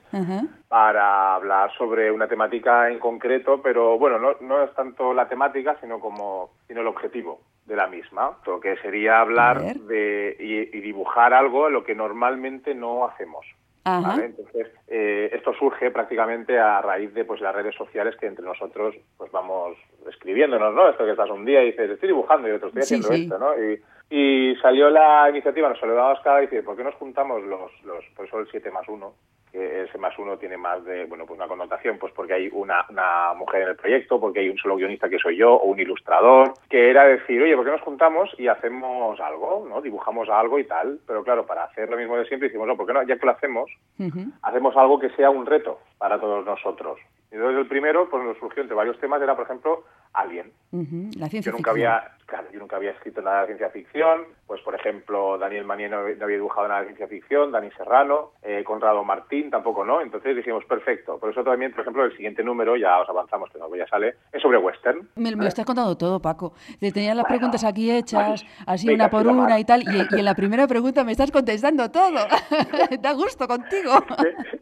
para 0.67 1.35
hablar 1.35 1.71
sobre 1.77 2.11
una 2.11 2.27
temática 2.27 2.89
en 2.89 2.99
concreto, 2.99 3.61
pero 3.61 3.97
bueno, 3.97 4.19
no, 4.19 4.35
no 4.41 4.63
es 4.63 4.73
tanto 4.75 5.13
la 5.13 5.27
temática, 5.27 5.77
sino 5.81 5.99
como 5.99 6.51
sino 6.67 6.81
el 6.81 6.87
objetivo 6.87 7.39
de 7.65 7.75
la 7.75 7.87
misma, 7.87 8.37
lo 8.45 8.59
que 8.59 8.75
sería 8.77 9.21
hablar 9.21 9.61
de 9.75 10.35
y, 10.39 10.77
y 10.77 10.81
dibujar 10.81 11.33
algo 11.33 11.69
lo 11.69 11.83
que 11.83 11.95
normalmente 11.95 12.75
no 12.75 13.05
hacemos. 13.05 13.45
Entonces, 13.85 14.67
eh, 14.87 15.29
esto 15.33 15.53
surge 15.55 15.91
prácticamente 15.91 16.57
a 16.57 16.81
raíz 16.81 17.13
de 17.13 17.25
pues 17.25 17.41
las 17.41 17.53
redes 17.53 17.75
sociales 17.75 18.15
que 18.15 18.27
entre 18.27 18.45
nosotros 18.45 18.95
pues 19.17 19.29
vamos 19.31 19.77
escribiéndonos, 20.07 20.73
¿no? 20.73 20.89
Esto 20.89 21.03
que 21.03 21.11
estás 21.11 21.29
un 21.29 21.43
día 21.43 21.61
y 21.61 21.71
dices, 21.71 21.89
estoy 21.89 22.07
dibujando 22.07 22.47
y 22.47 22.51
otro 22.51 22.69
estoy 22.69 22.83
Sí, 22.83 22.95
haciendo 22.95 23.07
sí. 23.09 23.23
esto, 23.23 23.37
¿no? 23.37 23.61
Y, 23.61 23.81
y 24.09 24.55
salió 24.61 24.89
la 24.89 25.29
iniciativa, 25.29 25.69
nos 25.69 25.79
saludaba 25.79 26.13
Oscar 26.13 26.43
y 26.43 26.47
dice, 26.47 26.63
¿por 26.63 26.75
qué 26.75 26.83
nos 26.83 26.95
juntamos 26.95 27.41
los, 27.43 27.71
los 27.83 28.05
por 28.15 28.25
eso 28.25 28.39
el 28.39 28.47
7 28.49 28.69
más 28.71 28.87
1? 28.87 29.13
Que 29.51 29.83
ese 29.83 29.97
más 29.99 30.17
uno 30.17 30.37
tiene 30.37 30.57
más 30.57 30.83
de, 30.83 31.05
bueno, 31.05 31.25
pues 31.25 31.37
una 31.37 31.47
connotación, 31.47 31.99
pues 31.99 32.11
porque 32.13 32.33
hay 32.33 32.49
una, 32.51 32.85
una 32.89 33.33
mujer 33.35 33.61
en 33.63 33.69
el 33.69 33.75
proyecto, 33.75 34.19
porque 34.19 34.39
hay 34.39 34.49
un 34.49 34.57
solo 34.57 34.75
guionista 34.75 35.09
que 35.09 35.19
soy 35.19 35.37
yo, 35.37 35.53
o 35.53 35.65
un 35.65 35.79
ilustrador, 35.79 36.53
que 36.69 36.89
era 36.89 37.05
decir, 37.05 37.41
oye, 37.41 37.55
¿por 37.55 37.65
qué 37.65 37.71
nos 37.71 37.81
juntamos 37.81 38.29
y 38.39 38.47
hacemos 38.47 39.19
algo, 39.19 39.65
¿no? 39.69 39.79
Dibujamos 39.81 40.27
algo 40.29 40.57
y 40.57 40.63
tal, 40.63 40.99
pero 41.05 41.23
claro, 41.23 41.45
para 41.45 41.65
hacer 41.65 41.89
lo 41.89 41.97
mismo 41.97 42.17
de 42.17 42.25
siempre, 42.25 42.49
decimos, 42.49 42.67
no, 42.67 42.75
¿por 42.75 42.87
qué 42.87 42.93
no? 42.93 43.03
Ya 43.03 43.17
que 43.17 43.25
lo 43.25 43.31
hacemos, 43.31 43.69
hacemos 44.41 44.75
algo 44.75 44.99
que 44.99 45.11
sea 45.11 45.29
un 45.29 45.45
reto 45.45 45.79
para 45.99 46.19
todos 46.19 46.43
nosotros. 46.45 46.99
Y 47.31 47.35
entonces 47.35 47.59
el 47.59 47.67
primero, 47.67 48.09
pues 48.09 48.23
nos 48.23 48.37
surgió 48.37 48.61
entre 48.61 48.75
varios 48.75 48.99
temas, 48.99 49.21
era, 49.21 49.35
por 49.35 49.45
ejemplo, 49.45 49.83
Alien. 50.13 50.51
Ujú. 50.71 51.09
La 51.19 51.29
ciencia 51.29 51.51
Yo 51.51 51.57
nunca 51.57 51.71
ficción. 51.71 51.91
había, 51.93 52.11
claro, 52.25 52.47
yo 52.51 52.59
nunca 52.59 52.75
había 52.77 52.91
escrito 52.91 53.21
nada 53.21 53.41
de 53.41 53.45
ciencia 53.47 53.69
ficción. 53.69 54.21
Pues, 54.47 54.59
por 54.61 54.73
ejemplo, 54.75 55.37
Daniel 55.37 55.65
Manier 55.65 55.89
no, 55.91 55.97
no 56.01 56.23
había 56.25 56.37
dibujado 56.37 56.67
nada 56.67 56.81
de 56.81 56.87
ciencia 56.87 57.07
ficción, 57.07 57.51
Dani 57.51 57.69
Serrano, 57.77 58.31
eh, 58.41 58.63
Conrado 58.63 59.03
Martín 59.03 59.49
tampoco, 59.51 59.85
¿no? 59.85 60.01
Entonces 60.01 60.35
dijimos, 60.35 60.65
perfecto. 60.65 61.17
Por 61.19 61.29
eso 61.31 61.43
también, 61.43 61.71
por 61.71 61.81
ejemplo, 61.81 62.03
el 62.05 62.11
siguiente 62.15 62.43
número, 62.43 62.75
ya 62.75 62.99
os 62.99 63.09
avanzamos, 63.09 63.49
que 63.51 63.59
no 63.59 63.73
ya 63.75 63.87
sale, 63.87 64.15
es 64.31 64.41
sobre 64.41 64.57
western. 64.57 65.07
Me, 65.15 65.35
me 65.35 65.43
lo 65.43 65.47
estás 65.47 65.65
contando 65.65 65.95
todo, 65.95 66.19
Paco. 66.19 66.53
Te 66.79 66.91
tenía 66.91 67.13
las 67.15 67.23
Bueno, 67.23 67.37
preguntas 67.37 67.63
aquí 67.63 67.91
hechas, 67.91 68.43
así 68.67 68.91
una 68.93 69.09
por 69.09 69.27
una 69.27 69.43
más. 69.49 69.59
y 69.59 69.65
tal, 69.65 69.81
y, 69.83 70.15
y 70.15 70.19
en 70.19 70.25
la 70.25 70.35
primera 70.35 70.67
pregunta 70.67 71.03
me 71.03 71.11
estás 71.13 71.31
contestando 71.31 71.89
todo. 71.91 72.19
da 72.99 73.13
gusto 73.13 73.47
contigo. 73.47 73.91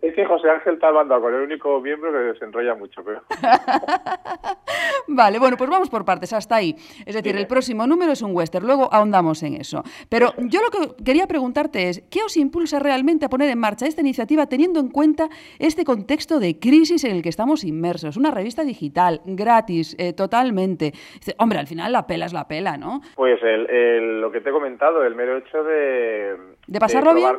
Es 0.01 0.13
que 0.15 0.25
José 0.25 0.49
Ángel 0.49 0.73
está 0.75 0.87
hablando 0.87 1.19
con 1.21 1.33
el 1.33 1.41
único 1.41 1.79
miembro 1.81 2.11
que 2.11 2.37
se 2.39 2.45
enrolla 2.45 2.75
mucho, 2.75 3.01
pero... 3.03 3.21
Vale, 5.07 5.39
bueno, 5.41 5.57
pues 5.57 5.69
vamos 5.69 5.89
por 5.89 6.05
partes, 6.05 6.31
hasta 6.31 6.55
ahí. 6.55 6.75
Es 7.05 7.15
decir, 7.15 7.35
el 7.35 7.47
próximo 7.47 7.85
número 7.85 8.13
es 8.13 8.21
un 8.21 8.33
western, 8.35 8.65
luego 8.65 8.87
ahondamos 8.93 9.43
en 9.43 9.55
eso. 9.55 9.83
Pero 10.07 10.33
yo 10.37 10.61
lo 10.61 10.69
que 10.69 11.03
quería 11.03 11.27
preguntarte 11.27 11.89
es, 11.89 12.03
¿qué 12.09 12.23
os 12.23 12.37
impulsa 12.37 12.79
realmente 12.79 13.25
a 13.25 13.29
poner 13.29 13.49
en 13.49 13.59
marcha 13.59 13.85
esta 13.85 14.01
iniciativa 14.01 14.45
teniendo 14.47 14.79
en 14.79 14.87
cuenta 14.89 15.29
este 15.59 15.83
contexto 15.83 16.39
de 16.39 16.57
crisis 16.59 17.03
en 17.03 17.11
el 17.15 17.21
que 17.21 17.29
estamos 17.29 17.63
inmersos? 17.63 18.15
Una 18.15 18.31
revista 18.31 18.63
digital, 18.63 19.21
gratis, 19.25 19.95
eh, 19.99 20.13
totalmente. 20.13 20.93
Dice, 21.15 21.35
Hombre, 21.39 21.59
al 21.59 21.67
final 21.67 21.91
la 21.91 22.07
pela 22.07 22.25
es 22.27 22.33
la 22.33 22.47
pela, 22.47 22.77
¿no? 22.77 23.01
Pues 23.15 23.41
el, 23.43 23.69
el- 23.69 24.21
lo 24.21 24.31
que 24.31 24.39
te 24.41 24.49
he 24.49 24.53
comentado, 24.53 25.03
el 25.03 25.15
mero 25.15 25.37
hecho 25.37 25.63
de... 25.63 26.37
¿De 26.67 26.79
pasarlo 26.79 27.13
bien? 27.15 27.35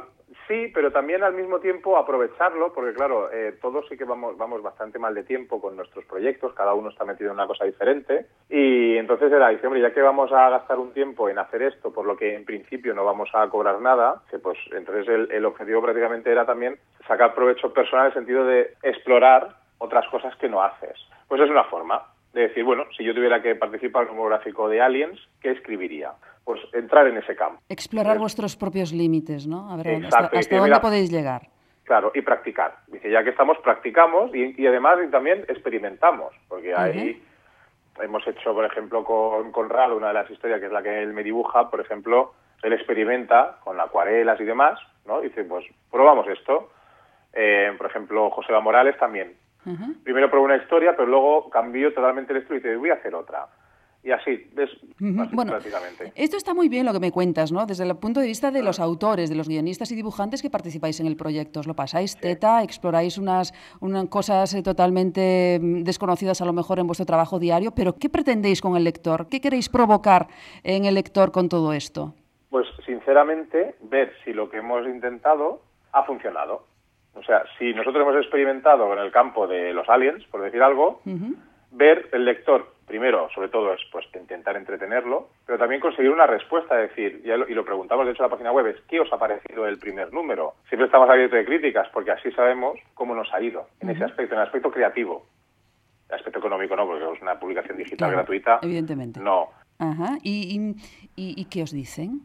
Sí, 0.52 0.70
pero 0.74 0.92
también 0.92 1.22
al 1.22 1.32
mismo 1.32 1.60
tiempo 1.60 1.96
aprovecharlo, 1.96 2.74
porque 2.74 2.92
claro, 2.92 3.32
eh, 3.32 3.54
todos 3.62 3.88
sí 3.88 3.96
que 3.96 4.04
vamos, 4.04 4.36
vamos 4.36 4.60
bastante 4.60 4.98
mal 4.98 5.14
de 5.14 5.22
tiempo 5.22 5.62
con 5.62 5.76
nuestros 5.76 6.04
proyectos, 6.04 6.52
cada 6.52 6.74
uno 6.74 6.90
está 6.90 7.06
metido 7.06 7.30
en 7.30 7.36
una 7.36 7.46
cosa 7.46 7.64
diferente, 7.64 8.26
y 8.50 8.98
entonces 8.98 9.32
era, 9.32 9.48
dice, 9.48 9.66
hombre, 9.66 9.80
ya 9.80 9.94
que 9.94 10.02
vamos 10.02 10.30
a 10.30 10.50
gastar 10.50 10.78
un 10.78 10.92
tiempo 10.92 11.30
en 11.30 11.38
hacer 11.38 11.62
esto, 11.62 11.90
por 11.90 12.04
lo 12.04 12.18
que 12.18 12.34
en 12.34 12.44
principio 12.44 12.92
no 12.92 13.02
vamos 13.02 13.30
a 13.32 13.48
cobrar 13.48 13.80
nada, 13.80 14.20
pues 14.42 14.58
entonces 14.72 15.08
el, 15.08 15.32
el 15.32 15.46
objetivo 15.46 15.80
prácticamente 15.80 16.30
era 16.30 16.44
también 16.44 16.76
sacar 17.08 17.34
provecho 17.34 17.72
personal 17.72 18.04
en 18.04 18.08
el 18.08 18.18
sentido 18.18 18.44
de 18.44 18.74
explorar 18.82 19.56
otras 19.78 20.06
cosas 20.08 20.36
que 20.36 20.50
no 20.50 20.62
haces. 20.62 20.98
Pues 21.28 21.40
es 21.40 21.48
una 21.48 21.64
forma 21.64 22.02
de 22.34 22.48
decir, 22.48 22.62
bueno, 22.62 22.84
si 22.94 23.04
yo 23.04 23.14
tuviera 23.14 23.40
que 23.40 23.54
participar 23.54 24.02
en 24.02 24.10
un 24.10 24.16
monográfico 24.16 24.68
de 24.68 24.82
Aliens, 24.82 25.18
¿qué 25.40 25.52
escribiría? 25.52 26.12
Pues 26.44 26.60
entrar 26.72 27.06
en 27.06 27.18
ese 27.18 27.36
campo. 27.36 27.60
Explorar 27.68 28.18
vuestros 28.18 28.56
propios 28.56 28.92
límites, 28.92 29.46
¿no? 29.46 29.70
A 29.70 29.76
ver, 29.76 29.88
Exacto, 29.88 30.38
hasta, 30.38 30.56
dónde 30.56 30.70
mira, 30.70 30.80
podéis 30.80 31.10
llegar. 31.10 31.48
Claro, 31.84 32.10
y 32.14 32.22
practicar. 32.22 32.78
Dice, 32.88 33.10
ya 33.10 33.22
que 33.22 33.30
estamos, 33.30 33.58
practicamos 33.58 34.34
y, 34.34 34.60
y 34.60 34.66
además 34.66 34.98
y 35.06 35.10
también 35.10 35.44
experimentamos, 35.48 36.34
porque 36.48 36.74
ahí 36.74 37.22
hemos 38.00 38.26
hecho, 38.26 38.54
por 38.54 38.64
ejemplo, 38.64 39.04
con 39.04 39.52
Conrado, 39.52 39.96
una 39.96 40.08
de 40.08 40.14
las 40.14 40.30
historias 40.30 40.60
que 40.60 40.66
es 40.66 40.72
la 40.72 40.82
que 40.82 41.02
él 41.02 41.12
me 41.12 41.22
dibuja, 41.22 41.70
por 41.70 41.80
ejemplo, 41.80 42.32
él 42.62 42.72
experimenta 42.72 43.58
con 43.62 43.80
acuarelas 43.80 44.40
y 44.40 44.44
demás, 44.44 44.78
¿no? 45.06 45.20
Dice, 45.20 45.44
pues 45.44 45.64
probamos 45.90 46.26
esto. 46.28 46.70
Eh, 47.32 47.72
por 47.76 47.86
ejemplo, 47.86 48.30
José 48.30 48.52
Morales 48.60 48.96
también. 48.98 49.34
Primero 50.02 50.28
probó 50.28 50.44
una 50.44 50.56
historia, 50.56 50.96
pero 50.96 51.06
luego 51.06 51.48
cambió 51.48 51.94
totalmente 51.94 52.32
el 52.32 52.40
estilo 52.40 52.56
y 52.56 52.60
dice, 52.60 52.76
voy 52.76 52.90
a 52.90 52.94
hacer 52.94 53.14
otra. 53.14 53.46
Y 54.04 54.10
así. 54.10 54.48
Ujú. 55.00 55.22
Así 55.22 55.34
Bueno, 55.34 55.52
prácticamente. 55.52 56.12
esto 56.16 56.36
está 56.36 56.54
muy 56.54 56.68
bien 56.68 56.84
lo 56.84 56.92
que 56.92 56.98
me 56.98 57.12
cuentas, 57.12 57.52
¿no? 57.52 57.66
Desde 57.66 57.84
el 57.84 57.96
punto 57.96 58.18
de 58.18 58.26
vista 58.26 58.50
de 58.50 58.62
los 58.62 58.80
autores, 58.80 59.30
de 59.30 59.36
los 59.36 59.48
guionistas 59.48 59.92
y 59.92 59.94
dibujantes 59.94 60.42
que 60.42 60.50
participáis 60.50 60.98
en 60.98 61.06
el 61.06 61.16
proyecto. 61.16 61.60
Os 61.60 61.68
lo 61.68 61.74
pasáis 61.74 62.16
teta, 62.16 62.62
exploráis 62.64 63.16
unas, 63.16 63.54
unas 63.80 64.08
cosas 64.08 64.54
eh, 64.54 64.62
totalmente 64.62 65.58
mm, 65.62 65.82
desconocidas 65.84 66.40
a 66.40 66.44
lo 66.44 66.52
mejor 66.52 66.80
en 66.80 66.86
vuestro 66.88 67.06
trabajo 67.06 67.38
diario, 67.38 67.72
pero 67.76 67.94
¿qué 67.96 68.08
pretendéis 68.08 68.60
con 68.60 68.76
el 68.76 68.82
lector? 68.84 69.28
¿Qué 69.28 69.40
queréis 69.40 69.68
provocar 69.68 70.26
en 70.64 70.84
el 70.84 70.94
lector 70.94 71.30
con 71.30 71.48
todo 71.48 71.72
esto? 71.72 72.14
Pues 72.50 72.66
sinceramente, 72.84 73.76
ver 73.82 74.12
si 74.24 74.32
lo 74.32 74.50
que 74.50 74.58
hemos 74.58 74.84
intentado 74.86 75.62
ha 75.92 76.02
funcionado. 76.04 76.66
O 77.14 77.22
sea, 77.22 77.44
si 77.58 77.72
nosotros 77.72 78.02
hemos 78.02 78.16
experimentado 78.20 78.92
en 78.94 78.98
el 78.98 79.12
campo 79.12 79.46
de 79.46 79.72
los 79.72 79.88
aliens, 79.88 80.24
por 80.30 80.42
decir 80.42 80.62
algo, 80.62 81.02
ver 81.70 82.08
el 82.12 82.24
lector, 82.24 82.72
primero, 82.86 83.28
sobre 83.34 83.48
todo, 83.48 83.72
es 83.72 83.80
pues 83.90 84.06
intentar 84.14 84.56
entretenerlo, 84.56 85.28
pero 85.46 85.58
también 85.58 85.80
conseguir 85.80 86.10
una 86.10 86.26
respuesta, 86.26 86.82
es 86.82 86.90
decir, 86.90 87.22
ya 87.24 87.36
lo- 87.36 87.48
y 87.48 87.54
lo 87.54 87.64
preguntamos 87.64 88.04
de 88.06 88.12
hecho 88.12 88.22
en 88.22 88.26
la 88.30 88.36
página 88.36 88.52
web, 88.52 88.66
es 88.66 88.80
¿qué 88.88 89.00
os 89.00 89.12
ha 89.12 89.18
parecido 89.18 89.66
el 89.66 89.78
primer 89.78 90.12
número? 90.12 90.54
Siempre 90.68 90.86
estamos 90.86 91.08
abiertos 91.08 91.38
de 91.38 91.44
críticas, 91.46 91.88
porque 91.92 92.10
así 92.10 92.30
sabemos 92.32 92.78
cómo 92.94 93.14
nos 93.14 93.32
ha 93.32 93.40
ido 93.40 93.66
en 93.80 93.90
ese 93.90 94.04
aspecto, 94.04 94.34
en 94.34 94.40
el 94.40 94.46
aspecto 94.46 94.70
creativo. 94.70 95.26
El 96.08 96.16
aspecto 96.16 96.40
económico 96.40 96.76
no, 96.76 96.86
porque 96.86 97.04
es 97.12 97.22
una 97.22 97.38
publicación 97.40 97.76
digital 97.78 97.96
Claro, 97.98 98.16
gratuita. 98.16 98.58
evidentemente. 98.62 99.20
No, 99.20 99.48
Ajá. 99.78 100.18
¿Y, 100.22 100.56
y, 100.56 100.74
y- 101.16 101.40
y 101.40 101.44
qué 101.46 101.62
os 101.62 101.72
dicen? 101.72 102.20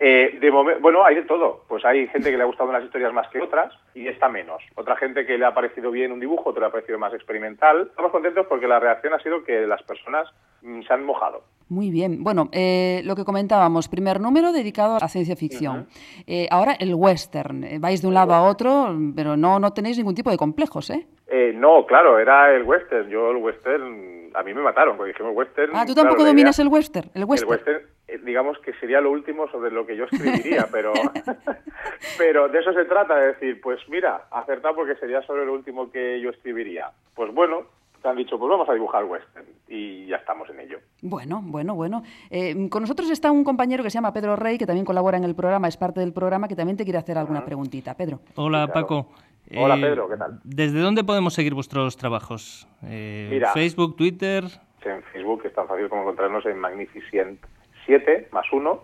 Eh, 0.00 0.38
de 0.40 0.52
momen- 0.52 0.80
bueno, 0.80 1.04
hay 1.04 1.14
de 1.16 1.22
todo. 1.22 1.64
Pues 1.68 1.84
hay 1.84 2.06
gente 2.08 2.30
que 2.30 2.36
le 2.36 2.42
ha 2.42 2.46
gustado 2.46 2.68
unas 2.70 2.84
historias 2.84 3.12
más 3.12 3.28
que 3.28 3.40
otras 3.40 3.72
y 3.94 4.08
esta 4.08 4.28
menos. 4.28 4.62
Otra 4.74 4.96
gente 4.96 5.24
que 5.26 5.38
le 5.38 5.44
ha 5.44 5.54
parecido 5.54 5.90
bien 5.90 6.12
un 6.12 6.20
dibujo, 6.20 6.50
otra 6.50 6.62
le 6.62 6.66
ha 6.66 6.72
parecido 6.72 6.98
más 6.98 7.14
experimental. 7.14 7.86
Estamos 7.90 8.10
contentos 8.12 8.46
porque 8.48 8.66
la 8.66 8.80
reacción 8.80 9.14
ha 9.14 9.18
sido 9.20 9.44
que 9.44 9.66
las 9.66 9.82
personas 9.82 10.28
mm, 10.62 10.82
se 10.82 10.92
han 10.92 11.04
mojado. 11.04 11.42
Muy 11.68 11.90
bien. 11.90 12.22
Bueno, 12.22 12.48
eh, 12.52 13.00
lo 13.04 13.16
que 13.16 13.24
comentábamos, 13.24 13.88
primer 13.88 14.20
número 14.20 14.52
dedicado 14.52 14.96
a 15.00 15.08
ciencia 15.08 15.34
ficción. 15.36 15.86
Eh, 16.26 16.46
ahora 16.50 16.72
el 16.78 16.94
western. 16.94 17.64
Eh, 17.64 17.78
vais 17.78 18.02
de 18.02 18.08
un 18.08 18.14
lado 18.14 18.34
a 18.34 18.42
otro, 18.42 18.94
pero 19.16 19.36
no, 19.36 19.58
no 19.58 19.72
tenéis 19.72 19.96
ningún 19.96 20.14
tipo 20.14 20.30
de 20.30 20.36
complejos, 20.36 20.90
¿eh? 20.90 21.06
Eh, 21.26 21.52
no, 21.54 21.86
claro, 21.86 22.18
era 22.18 22.54
el 22.54 22.64
western. 22.64 23.08
Yo 23.08 23.30
el 23.30 23.38
western, 23.38 24.30
a 24.34 24.42
mí 24.42 24.52
me 24.52 24.60
mataron 24.60 24.96
porque 24.96 25.12
dijimos 25.12 25.32
western. 25.34 25.72
Ah, 25.74 25.84
tú 25.86 25.94
tampoco 25.94 26.24
dominas 26.24 26.58
idea- 26.58 26.64
el 26.66 26.72
western. 26.72 27.10
El 27.14 27.22
El 27.22 27.28
western. 27.28 27.82
Eh, 28.08 28.18
digamos 28.24 28.58
que 28.58 28.72
sería 28.74 29.00
lo 29.00 29.10
último 29.10 29.48
sobre 29.48 29.70
lo 29.70 29.86
que 29.86 29.96
yo 29.96 30.04
escribiría, 30.04 30.68
pero, 30.72 30.92
pero 32.18 32.48
de 32.48 32.58
eso 32.60 32.72
se 32.72 32.84
trata, 32.84 33.16
de 33.16 33.26
decir, 33.28 33.60
pues 33.60 33.80
mira, 33.88 34.26
acertado 34.30 34.74
porque 34.74 34.94
sería 34.96 35.22
sobre 35.22 35.46
lo 35.46 35.52
último 35.54 35.90
que 35.90 36.20
yo 36.20 36.30
escribiría. 36.30 36.90
Pues 37.14 37.32
bueno, 37.32 37.62
te 38.02 38.08
han 38.08 38.16
dicho, 38.16 38.38
pues 38.38 38.50
vamos 38.50 38.68
a 38.68 38.74
dibujar 38.74 39.04
western 39.04 39.46
y 39.68 40.06
ya 40.06 40.16
estamos 40.16 40.48
en 40.50 40.60
ello. 40.60 40.78
Bueno, 41.02 41.40
bueno, 41.42 41.74
bueno. 41.74 42.02
Eh, 42.30 42.68
con 42.68 42.82
nosotros 42.82 43.10
está 43.10 43.30
un 43.30 43.44
compañero 43.44 43.82
que 43.82 43.90
se 43.90 43.94
llama 43.94 44.12
Pedro 44.12 44.36
Rey, 44.36 44.58
que 44.58 44.66
también 44.66 44.84
colabora 44.84 45.16
en 45.16 45.24
el 45.24 45.34
programa, 45.34 45.68
es 45.68 45.76
parte 45.76 46.00
del 46.00 46.12
programa, 46.12 46.48
que 46.48 46.56
también 46.56 46.76
te 46.76 46.84
quiere 46.84 46.98
hacer 46.98 47.16
alguna 47.18 47.44
preguntita. 47.44 47.94
Pedro. 47.96 48.20
Hola, 48.36 48.66
Sí, 48.66 48.72
claro. 48.72 48.86
Paco. 48.86 49.08
Hola, 49.56 49.76
Eh, 49.76 49.80
Pedro, 49.80 50.08
¿qué 50.08 50.16
tal? 50.16 50.40
¿Desde 50.42 50.78
dónde 50.80 51.04
podemos 51.04 51.34
seguir 51.34 51.54
vuestros 51.54 51.96
trabajos? 51.96 52.66
Eh, 52.86 53.28
Mira. 53.30 53.52
Facebook, 53.52 53.96
Twitter. 53.96 54.44
En 54.84 55.02
Facebook 55.04 55.42
es 55.46 55.54
tan 55.54 55.66
fácil 55.66 55.88
como 55.88 56.02
encontrarnos 56.02 56.44
en 56.46 56.58
Magnificent 56.58 57.40
7 57.86 58.28
más 58.32 58.46
1 58.52 58.82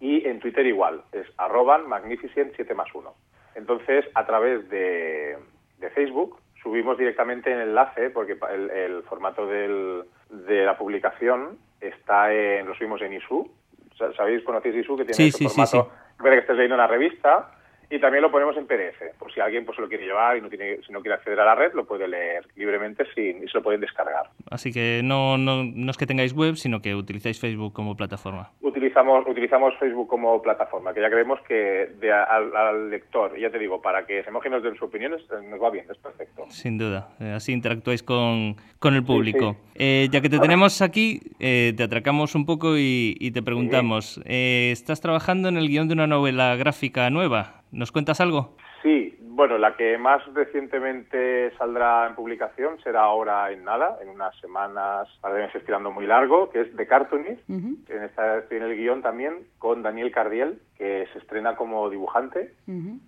y 0.00 0.26
en 0.28 0.38
Twitter 0.40 0.64
igual, 0.66 1.02
es 1.12 1.26
arroban 1.36 1.88
Magnificent 1.88 2.52
7 2.56 2.74
más 2.74 2.88
1. 2.94 3.12
Entonces, 3.56 4.04
a 4.14 4.24
través 4.26 4.68
de, 4.70 5.36
de 5.78 5.90
Facebook 5.90 6.38
subimos 6.62 6.96
directamente 6.98 7.52
el 7.52 7.60
enlace, 7.60 8.10
porque 8.10 8.36
el, 8.52 8.70
el 8.70 9.02
formato 9.04 9.46
del- 9.46 10.04
de 10.30 10.64
la 10.64 10.76
publicación 10.78 11.58
está 11.80 12.32
en, 12.32 12.66
lo 12.66 12.74
subimos 12.74 13.00
en 13.02 13.14
ISU. 13.14 13.50
Sa- 13.96 14.12
¿Sabéis, 14.14 14.44
conocéis 14.44 14.76
ISU? 14.76 14.96
Que 14.96 15.04
tiene 15.04 15.14
Sí, 15.14 15.28
ese 15.28 15.38
sí, 15.38 15.48
sí, 15.48 15.54
formato, 15.66 15.90
parece 16.18 16.34
que 16.34 16.40
estés 16.40 16.56
leyendo 16.56 16.74
una 16.76 16.86
revista. 16.86 17.50
Y 17.90 17.98
también 17.98 18.22
lo 18.22 18.30
ponemos 18.30 18.56
en 18.56 18.66
PDF, 18.66 19.18
por 19.18 19.32
si 19.32 19.40
alguien 19.40 19.64
pues 19.64 19.76
se 19.76 19.82
lo 19.82 19.88
quiere 19.88 20.04
llevar 20.04 20.36
y 20.36 20.42
no 20.42 20.50
tiene, 20.50 20.78
si 20.86 20.92
no 20.92 21.00
quiere 21.00 21.14
acceder 21.14 21.40
a 21.40 21.44
la 21.46 21.54
red, 21.54 21.72
lo 21.72 21.86
puede 21.86 22.06
leer 22.06 22.46
libremente 22.54 23.06
sin, 23.14 23.42
y 23.42 23.48
se 23.48 23.56
lo 23.56 23.62
pueden 23.62 23.80
descargar. 23.80 24.28
Así 24.50 24.72
que 24.72 25.00
no, 25.02 25.38
no, 25.38 25.64
no 25.64 25.90
es 25.90 25.96
que 25.96 26.06
tengáis 26.06 26.34
web, 26.34 26.56
sino 26.56 26.82
que 26.82 26.94
utilizáis 26.94 27.40
Facebook 27.40 27.72
como 27.72 27.96
plataforma. 27.96 28.50
Utilizamos, 28.78 29.26
utilizamos 29.26 29.74
Facebook 29.78 30.06
como 30.08 30.40
plataforma, 30.40 30.94
que 30.94 31.00
ya 31.00 31.10
creemos 31.10 31.40
que 31.48 31.90
de 32.00 32.12
a- 32.12 32.22
al, 32.22 32.54
al 32.56 32.90
lector, 32.90 33.36
ya 33.38 33.50
te 33.50 33.58
digo, 33.58 33.82
para 33.82 34.06
que 34.06 34.22
se 34.22 34.30
mojen 34.30 34.52
nos 34.52 34.62
den 34.62 34.74
sus 34.74 34.84
opiniones, 34.84 35.20
eh, 35.32 35.44
nos 35.50 35.60
va 35.60 35.70
bien, 35.70 35.84
es 35.90 35.98
perfecto. 35.98 36.44
Sin 36.48 36.78
duda. 36.78 37.08
Eh, 37.20 37.32
así 37.34 37.52
interactuáis 37.52 38.02
con, 38.04 38.56
con 38.78 38.94
el 38.94 39.02
público. 39.04 39.56
Eh, 39.74 40.08
ya 40.12 40.20
que 40.20 40.28
te 40.28 40.38
tenemos 40.38 40.80
aquí, 40.80 41.20
eh, 41.40 41.74
te 41.76 41.82
atracamos 41.82 42.34
un 42.36 42.46
poco 42.46 42.78
y, 42.78 43.16
y 43.18 43.32
te 43.32 43.42
preguntamos, 43.42 44.20
eh, 44.24 44.70
¿estás 44.72 45.00
trabajando 45.00 45.48
en 45.48 45.56
el 45.56 45.68
guion 45.68 45.88
de 45.88 45.94
una 45.94 46.06
novela 46.06 46.54
gráfica 46.56 47.10
nueva? 47.10 47.62
¿Nos 47.72 47.90
cuentas 47.92 48.20
algo? 48.20 48.56
Sí, 48.82 49.18
bueno, 49.20 49.58
la 49.58 49.76
que 49.76 49.98
más 49.98 50.22
recientemente 50.34 51.50
saldrá 51.58 52.06
en 52.06 52.14
publicación 52.14 52.78
será 52.82 53.02
ahora 53.02 53.50
en 53.50 53.64
nada, 53.64 53.98
en 54.00 54.08
unas 54.08 54.38
semanas, 54.40 55.08
de 55.22 55.32
meses 55.32 55.64
tirando 55.64 55.90
muy 55.90 56.06
largo, 56.06 56.48
que 56.50 56.60
es 56.60 56.76
The 56.76 56.86
Cartoonist. 56.86 57.48
En 57.48 58.02
esta 58.04 58.38
estoy 58.38 58.58
en 58.58 58.62
el 58.64 58.76
guion 58.76 59.02
también 59.02 59.46
con 59.58 59.82
Daniel 59.82 60.12
Cardiel, 60.12 60.60
que 60.76 61.06
se 61.12 61.18
estrena 61.18 61.56
como 61.56 61.90
dibujante 61.90 62.52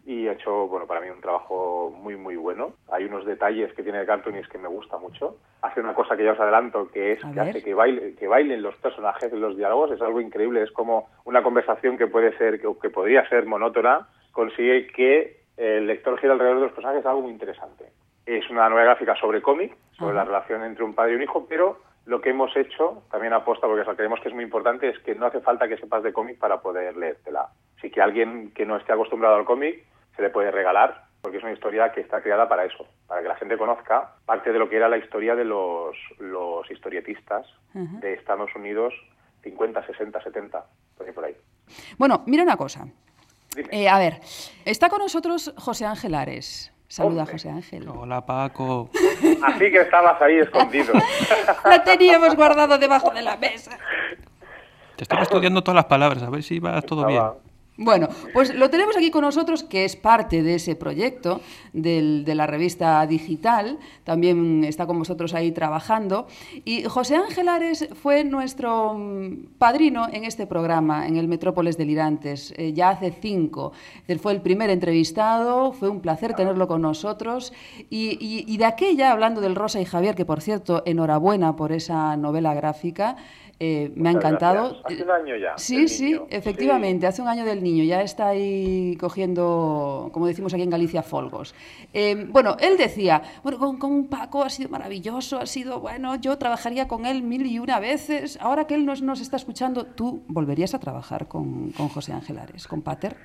y 0.05 0.27
ha 0.27 0.33
hecho, 0.33 0.67
bueno, 0.67 0.87
para 0.87 1.01
mí 1.01 1.09
un 1.09 1.21
trabajo 1.21 1.95
muy, 1.97 2.17
muy 2.17 2.35
bueno. 2.37 2.73
Hay 2.91 3.05
unos 3.05 3.25
detalles 3.25 3.73
que 3.75 3.83
tiene 3.85 4.01
The 4.01 4.07
Cartoonist 4.07 4.51
que 4.51 4.59
me 4.59 4.69
gusta 4.69 4.99
mucho. 4.99 5.37
Hace 5.63 5.81
una 5.81 5.95
cosa 5.95 6.17
que 6.17 6.25
ya 6.25 6.33
os 6.33 6.41
adelanto, 6.41 6.91
que 6.91 7.13
es 7.13 7.25
A 7.25 7.31
que 7.31 7.39
ver. 7.41 7.49
hace 7.51 7.63
que, 7.63 7.75
baile, 7.75 8.15
que 8.17 8.27
bailen 8.27 8.63
los 8.63 8.75
personajes 8.77 9.33
en 9.33 9.41
los 9.41 9.57
diálogos. 9.57 9.93
Es 9.93 10.03
algo 10.03 10.21
increíble. 10.21 10.63
Es 10.63 10.73
como 10.73 11.09
una 11.25 11.43
conversación 11.45 11.97
que 11.97 12.09
puede 12.09 12.37
ser, 12.39 12.61
que, 12.61 12.69
que 12.83 12.91
podría 12.91 13.29
ser 13.29 13.47
monótona, 13.47 14.09
consigue 14.33 14.87
que 14.89 15.40
el 15.61 15.87
lector 15.87 16.19
gira 16.19 16.33
alrededor 16.33 16.57
de 16.57 16.65
los 16.65 16.73
personajes, 16.73 17.01
es 17.01 17.07
algo 17.07 17.21
muy 17.21 17.33
interesante. 17.33 17.93
Es 18.25 18.49
una 18.49 18.69
novela 18.71 18.87
gráfica 18.87 19.15
sobre 19.17 19.43
cómic, 19.43 19.77
sobre 19.93 20.15
la 20.15 20.25
relación 20.25 20.65
entre 20.65 20.85
un 20.85 20.95
padre 20.95 21.13
y 21.13 21.17
un 21.17 21.23
hijo, 21.23 21.47
pero 21.47 21.83
lo 22.07 22.23
que 22.23 22.31
hemos 22.31 22.57
hecho, 22.57 23.03
también 23.11 23.35
aposta, 23.35 23.67
porque 23.67 23.83
eso 23.83 23.95
creemos 23.95 24.21
que 24.21 24.29
es 24.29 24.35
muy 24.35 24.45
importante, 24.45 24.89
es 24.89 24.99
que 25.01 25.15
no 25.15 25.27
hace 25.27 25.41
falta 25.41 25.69
que 25.69 25.77
sepas 25.77 26.03
de 26.03 26.15
cómic 26.15 26.39
para 26.39 26.63
poder 26.63 26.97
leértela. 26.97 27.51
Así 27.77 27.91
que 27.91 28.01
alguien 28.01 28.53
que 28.53 28.65
no 28.65 28.79
esté 28.79 28.93
acostumbrado 28.93 29.37
al 29.37 29.45
cómic 29.45 29.85
se 30.17 30.23
le 30.23 30.31
puede 30.31 30.51
regalar, 30.51 31.05
porque 31.21 31.37
es 31.37 31.43
una 31.43 31.53
historia 31.53 31.93
que 31.93 32.01
está 32.01 32.23
creada 32.23 32.49
para 32.49 32.65
eso, 32.65 32.87
para 33.07 33.21
que 33.21 33.29
la 33.29 33.37
gente 33.37 33.59
conozca 33.59 34.15
parte 34.25 34.53
de 34.53 34.59
lo 34.59 34.71
que 34.71 34.77
era 34.77 34.89
la 34.89 34.97
historia 34.97 35.37
de 35.37 35.45
los, 35.45 35.95
los 36.19 36.71
historietistas 36.71 37.47
de 37.75 38.15
Estados 38.15 38.55
Unidos 38.57 38.95
50, 39.43 39.85
60, 39.87 40.23
70, 40.23 40.65
por 40.97 41.07
ahí 41.07 41.13
por 41.13 41.25
ahí. 41.25 41.37
Bueno, 41.99 42.23
mira 42.27 42.43
una 42.43 42.57
cosa. 42.57 42.87
Eh, 43.57 43.89
a 43.89 43.99
ver, 43.99 44.21
está 44.65 44.89
con 44.89 45.01
nosotros 45.01 45.53
José 45.57 45.85
Ángel 45.85 46.15
Ares. 46.15 46.73
Saluda, 46.89 47.21
Hombre. 47.23 47.33
José 47.33 47.51
Ángel. 47.51 47.89
Hola 47.89 48.25
Paco. 48.27 48.91
Así 49.43 49.71
que 49.71 49.81
estabas 49.81 50.21
ahí 50.23 50.39
escondido. 50.39 50.93
La 51.65 51.85
teníamos 51.85 52.35
guardado 52.35 52.79
debajo 52.79 53.11
de 53.11 53.23
la 53.23 53.37
mesa. 53.37 53.79
Te 54.97 55.05
estaba 55.05 55.23
estudiando 55.23 55.63
todas 55.63 55.77
las 55.77 55.85
palabras, 55.87 56.23
a 56.23 56.31
ver 56.31 56.43
si 56.43 56.59
va 56.59 56.83
todo 56.83 57.07
bien. 57.07 57.23
Bueno, 57.83 58.11
pues 58.35 58.55
lo 58.55 58.69
tenemos 58.69 58.95
aquí 58.95 59.11
con 59.11 59.23
nosotros, 59.23 59.65
que 59.65 59.87
es 59.87 59.97
parte 59.97 60.43
de 60.43 60.57
ese 60.57 60.77
proyecto 60.77 61.41
de 61.73 62.35
la 62.35 62.47
revista 62.47 63.07
digital. 63.07 63.79
También 64.05 64.65
está 64.65 64.87
con 64.87 64.99
vosotros 64.99 65.33
ahí 65.33 65.51
trabajando. 65.51 66.27
Y 66.67 66.83
José 66.83 67.17
Ángel 67.17 67.49
Ares 67.49 67.89
fue 67.95 68.23
nuestro 68.23 68.93
mm, 68.93 69.57
padrino 69.57 70.09
en 70.13 70.25
este 70.25 70.47
programa, 70.47 71.07
en 71.07 71.17
el 71.17 71.27
Metrópolis 71.27 71.79
Delirantes, 71.79 72.53
eh, 72.59 72.75
ya 72.75 72.91
hace 72.91 73.13
cinco. 73.13 73.73
Él 74.09 74.19
fue 74.19 74.33
el 74.33 74.43
primer 74.43 74.69
entrevistado, 74.69 75.73
fue 75.73 75.89
un 75.89 76.01
placer 76.01 76.35
tenerlo 76.35 76.69
con 76.69 76.83
nosotros. 76.83 77.51
Y 77.89 78.59
de 78.59 78.65
aquella, 78.67 79.11
hablando 79.11 79.41
del 79.41 79.57
Rosa 79.57 79.81
y 79.81 79.87
Javier, 79.87 80.15
que 80.15 80.27
por 80.27 80.43
cierto, 80.43 80.83
enhorabuena 80.85 81.57
por 81.57 81.73
esa 81.73 82.15
novela 82.19 82.53
gráfica. 82.53 83.17
Eh, 83.63 83.93
me 83.95 84.09
ha 84.09 84.13
encantado. 84.13 84.71
gracias. 84.71 84.85
Hace 84.87 85.03
un 85.05 85.11
año 85.11 85.37
ya, 85.37 85.59
Sí, 85.59 85.87
sí, 85.87 86.05
niño. 86.13 86.27
efectivamente, 86.31 87.07
hace 87.07 87.21
un 87.21 87.29
año 87.29 87.45
del 87.45 87.63
niño, 87.63 87.85
ya 87.85 88.01
está 88.03 88.29
ahí 88.29 88.97
cogiendo, 88.99 90.09
como 90.13 90.27
decimos 90.27 90.53
aquí 90.55 90.63
en 90.63 90.71
Galicia, 90.71 91.03
folgos. 91.03 91.55
Eh, 91.93 92.27
bueno, 92.31 92.57
él 92.59 92.77
decía, 92.77 93.23
bueno, 93.43 93.59
con, 93.59 93.79
con 93.79 94.07
Paco 94.09 94.43
ha 94.43 94.51
sido 94.51 94.71
maravilloso, 94.71 95.39
ha 95.39 95.47
sido, 95.47 95.81
bueno, 95.81 96.17
yo 96.17 96.39
trabajaría 96.39 96.89
con 96.89 97.05
él 97.07 97.23
mil 97.23 97.47
y 97.47 97.59
una 97.59 97.79
veces, 97.81 98.39
ahora 98.41 98.67
que 98.67 98.75
él 98.75 98.87
nos, 98.87 99.03
nos 99.03 99.21
está 99.21 99.37
escuchando, 99.37 99.85
¿tú 99.85 100.23
volverías 100.29 100.75
a 100.75 100.81
trabajar 100.81 101.29
con, 101.29 101.71
con 101.73 101.89
José 101.89 102.13
Ángel 102.13 102.39
Ares, 102.39 102.67
con 102.67 102.83
Pater? 102.83 103.17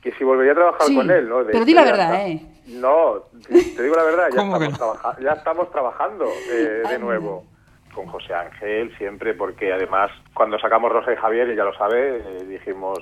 Que 0.00 0.12
si 0.12 0.24
volvería 0.24 0.52
a 0.52 0.56
trabajar 0.56 0.86
Sí, 0.86 0.94
con 0.96 1.10
él, 1.10 1.28
¿no? 1.28 1.44
De 1.44 1.52
pero 1.52 1.64
di 1.64 1.74
la 1.74 1.84
verdad, 1.84 2.26
¿eh? 2.28 2.42
No, 2.68 3.14
te 3.48 3.62
te 3.62 3.82
digo 3.82 3.96
la 3.96 4.02
verdad, 4.04 4.28
ya, 4.32 4.36
¿Cómo 4.40 4.58
que 4.58 4.66
estamos, 4.66 4.94
no? 4.96 5.00
trabaja- 5.02 5.20
ya 5.22 5.32
estamos 5.32 5.70
trabajando 5.70 6.24
eh, 6.52 6.82
de 6.88 6.98
nuevo 6.98 7.44
con 7.98 8.06
José 8.06 8.32
Ángel 8.32 8.96
siempre, 8.96 9.34
porque 9.34 9.72
además 9.72 10.12
cuando 10.32 10.56
sacamos 10.60 10.92
Rosa 10.92 11.12
y 11.12 11.16
Javier, 11.16 11.50
ella 11.50 11.64
lo 11.64 11.74
sabe, 11.74 12.18
eh, 12.18 12.44
dijimos, 12.44 13.00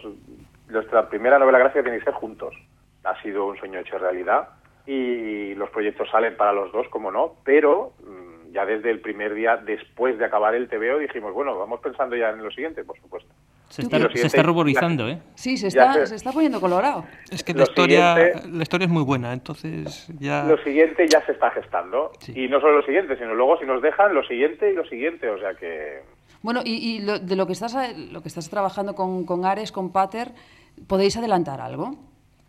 nuestra 0.69 1.11
primera 1.11 1.39
novela 1.39 1.59
gráfica 1.59 1.83
tiene 1.83 1.99
que 1.99 2.07
ser 2.07 2.15
juntos. 2.15 2.55
Ha 3.05 3.21
sido 3.21 3.47
un 3.47 3.59
sueño 3.59 3.79
hecho 3.81 3.99
realidad 3.99 4.49
y 4.87 5.55
los 5.55 5.69
proyectos 5.69 6.09
salen 6.09 6.35
para 6.39 6.55
los 6.55 6.73
dos, 6.73 6.89
como 6.89 7.11
no, 7.11 7.35
pero 7.45 7.93
mm, 8.01 8.26
ya 8.57 8.65
desde 8.65 8.91
el 8.91 9.01
primer 9.01 9.35
día 9.35 9.59
después 9.59 10.19
de 10.19 10.25
acabar 10.25 10.55
el 10.55 10.67
TVO 10.69 10.99
dijimos, 10.99 11.35
bueno, 11.35 11.59
vamos 11.59 11.79
pensando 11.81 12.17
ya 12.17 12.31
en 12.31 12.43
lo 12.43 12.51
siguiente, 12.51 12.83
por 12.85 12.99
supuesto. 12.99 13.31
Se 13.69 13.83
está, 13.83 13.99
se 14.29 14.43
ruborizando, 14.43 15.09
¿eh? 15.09 15.19
Sí, 15.35 15.57
se 15.59 15.67
está, 15.67 16.07
se 16.07 16.15
está 16.15 16.33
poniendo 16.33 16.59
colorado. 16.61 17.05
Es 17.31 17.45
que 17.45 17.53
la 17.53 17.65
historia, 17.65 18.15
la 18.51 18.63
historia 18.63 18.87
es 18.87 18.91
muy 18.91 19.03
buena, 19.03 19.33
entonces 19.35 20.09
ya... 20.19 20.45
Lo 20.45 20.57
siguiente 20.65 21.07
ya 21.07 21.25
se 21.27 21.33
está 21.33 21.51
gestando. 21.51 22.13
Sí. 22.21 22.33
Y 22.45 22.49
no 22.49 22.61
solo 22.61 22.77
lo 22.79 22.83
siguiente, 22.87 23.17
sino 23.19 23.35
luego 23.35 23.59
si 23.59 23.67
nos 23.67 23.83
dejan 23.83 24.15
lo 24.15 24.25
siguiente 24.25 24.73
y 24.73 24.75
lo 24.75 24.87
siguiente. 24.87 25.29
O 25.29 25.39
sea 25.39 25.53
que 25.55 26.01
Bueno, 26.43 26.61
y, 26.65 26.75
y 26.97 27.01
lo- 27.01 27.19
de 27.19 27.37
lo 27.37 27.47
que 27.47 27.53
estás, 27.53 27.77
lo 28.11 28.23
que 28.23 28.29
estás 28.29 28.49
trabajando 28.49 28.95
con, 28.95 29.27
con 29.27 29.45
Ares, 29.45 29.71
con 29.73 29.93
Pater, 29.93 30.29
¿podéis 30.87 31.17
adelantar 31.19 31.61
algo? 31.61 31.97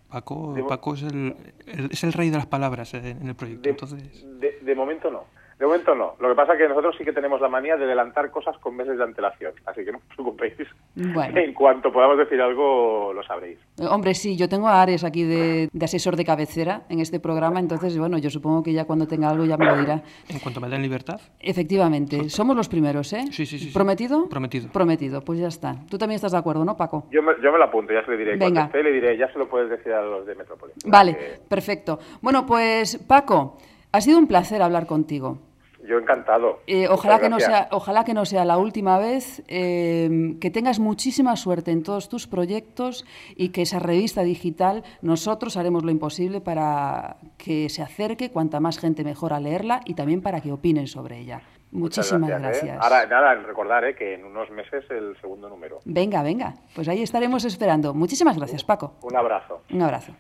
Paco, 0.10 0.56
Paco 0.70 0.94
es, 0.94 1.02
el, 1.04 1.36
el- 1.66 1.90
es 1.92 2.04
el 2.06 2.14
rey 2.14 2.30
de 2.30 2.38
las 2.38 2.46
palabras 2.46 2.94
en 2.94 3.28
el 3.28 3.36
proyecto, 3.36 3.64
de, 3.64 3.70
entonces... 3.72 4.40
de- 4.40 4.60
de 4.62 4.76
momento 4.76 5.12
no. 5.12 5.26
De 5.60 5.66
momento 5.66 5.96
no. 5.96 6.14
Lo 6.20 6.30
que 6.30 6.36
pasa 6.36 6.54
es 6.54 6.60
que 6.60 6.68
nosotros 6.68 6.96
sí 6.98 7.04
que 7.04 7.14
tenemos 7.14 7.42
la 7.42 7.50
manía 7.50 7.76
de 7.78 7.86
adelantar 7.86 8.30
cosas 8.30 8.56
con 8.60 8.76
meses 8.76 8.98
de 8.98 9.04
antelación. 9.04 9.54
Así 9.66 9.84
que 9.84 9.92
no 9.92 9.98
os 9.98 10.04
preocupéis. 10.16 10.54
Bueno. 10.96 11.38
En 11.40 11.54
cuanto 11.54 11.92
podamos 11.92 12.18
decir 12.18 12.40
algo, 12.42 13.12
lo 13.14 13.24
sabréis. 13.24 13.58
Hombre, 13.90 14.14
sí, 14.14 14.38
yo 14.38 14.48
tengo 14.48 14.68
a 14.68 14.82
Ares 14.82 15.04
aquí 15.04 15.24
de, 15.24 15.70
de 15.72 15.86
asesor 15.86 16.16
de 16.16 16.26
cabecera 16.26 16.84
en 16.90 17.00
este 17.00 17.20
programa, 17.20 17.60
entonces, 17.60 17.98
bueno, 17.98 18.18
yo 18.18 18.30
supongo 18.30 18.62
que 18.64 18.74
ya 18.74 18.86
cuando 18.86 19.08
tenga 19.08 19.30
algo 19.30 19.46
ya 19.46 19.58
me 19.58 19.66
lo 19.66 19.78
dirá. 19.78 20.02
En 20.30 20.40
cuanto 20.40 20.60
me 20.62 20.70
den 20.70 20.82
libertad, 20.82 21.20
Efectivamente, 21.40 22.30
somos 22.30 22.56
los 22.56 22.70
primeros, 22.70 23.12
¿eh? 23.14 23.26
Sí, 23.32 23.46
sí, 23.46 23.58
sí, 23.58 23.60
sí. 23.70 23.74
¿Prometido? 23.74 24.30
Prometido. 24.30 24.70
Prometido, 24.72 25.22
pues 25.22 25.40
ya 25.40 25.48
está. 25.48 25.76
Tú 25.90 25.98
también 25.98 26.16
estás 26.18 26.32
de 26.34 26.38
acuerdo, 26.38 26.64
¿no, 26.66 26.78
Paco? 26.78 27.06
Yo 27.12 27.22
me, 27.24 27.34
yo 27.42 27.52
me 27.52 27.58
lo 27.58 27.64
apunto, 27.66 27.94
ya 27.94 28.04
se 28.06 28.12
le 28.12 28.18
diré. 28.18 28.38
Venga. 28.38 28.66
Esté, 28.66 28.84
le 28.84 28.92
diré, 28.92 29.18
ya 29.18 29.32
se 29.32 29.40
lo 29.40 29.48
puedes 29.50 29.70
decir 29.70 29.92
a 29.94 30.02
los 30.02 30.26
de 30.26 30.36
Metrópolis. 30.36 30.76
Vale, 30.86 31.16
Que 31.16 31.40
perfecto. 31.48 32.00
Bueno, 32.22 32.46
pues 32.46 32.98
Paco, 33.08 33.58
ha 33.92 34.02
sido 34.02 34.20
un 34.20 34.28
placer 34.28 34.62
hablar 34.62 34.86
contigo. 34.86 35.40
Yo 35.88 35.98
encantado. 35.98 36.60
Eh, 36.68 36.88
ojalá, 36.90 37.20
que 37.20 37.30
no 37.30 37.40
sea, 37.40 37.70
ojalá 37.72 38.04
que 38.04 38.14
no 38.14 38.26
sea 38.26 38.44
la 38.44 38.58
última 38.58 38.98
vez, 39.00 39.42
eh, 39.48 40.36
que 40.42 40.52
tengas 40.52 40.80
muchísima 40.80 41.36
suerte 41.38 41.72
en 41.72 41.82
todos 41.82 42.10
tus 42.10 42.28
proyectos 42.28 43.06
y 43.36 43.50
que 43.50 43.62
esa 43.62 43.80
revista 43.80 44.24
digital, 44.24 44.84
nosotros 45.02 45.56
haremos 45.56 45.84
lo 45.84 45.92
imposible 45.92 46.42
para 46.42 47.18
que 47.38 47.70
se 47.70 47.82
acerque 47.82 48.32
cuanta 48.32 48.60
más 48.60 48.80
gente 48.80 49.06
mejor 49.06 49.32
a 49.32 49.40
leerla 49.40 49.80
y 49.86 49.94
también 49.94 50.22
para 50.22 50.42
que 50.42 50.52
opinen 50.52 50.88
sobre 50.88 51.20
ella. 51.20 51.42
Muchas 51.72 52.12
Muchísimas 52.12 52.30
gracias. 52.30 52.64
¿eh? 52.64 52.68
gracias. 52.68 52.84
Ahora, 52.84 53.06
nada, 53.08 53.36
recordar 53.36 53.86
¿eh? 53.86 53.96
que 53.96 54.14
en 54.14 54.26
unos 54.26 54.50
meses 54.52 54.84
el 54.90 55.16
segundo 55.22 55.50
número. 55.50 55.80
Venga, 55.86 56.24
venga, 56.24 56.54
pues 56.76 56.88
ahí 56.88 57.02
estaremos 57.02 57.46
esperando. 57.46 57.94
Muchísimas 57.94 58.38
gracias, 58.38 58.64
Paco. 58.64 58.96
Un 59.04 59.16
abrazo. 59.16 59.62
Un 59.72 59.82
abrazo. 59.82 60.14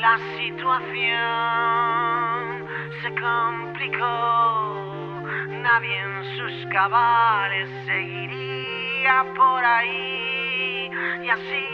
La 0.00 0.16
situación 0.36 2.68
se 3.02 3.10
complicó. 3.20 5.20
Nadie 5.48 6.00
en 6.00 6.24
sus 6.36 6.66
cabales 6.72 7.68
seguiría 7.86 9.24
por 9.36 9.64
ahí. 9.64 10.90
Y 11.24 11.30
así 11.30 11.64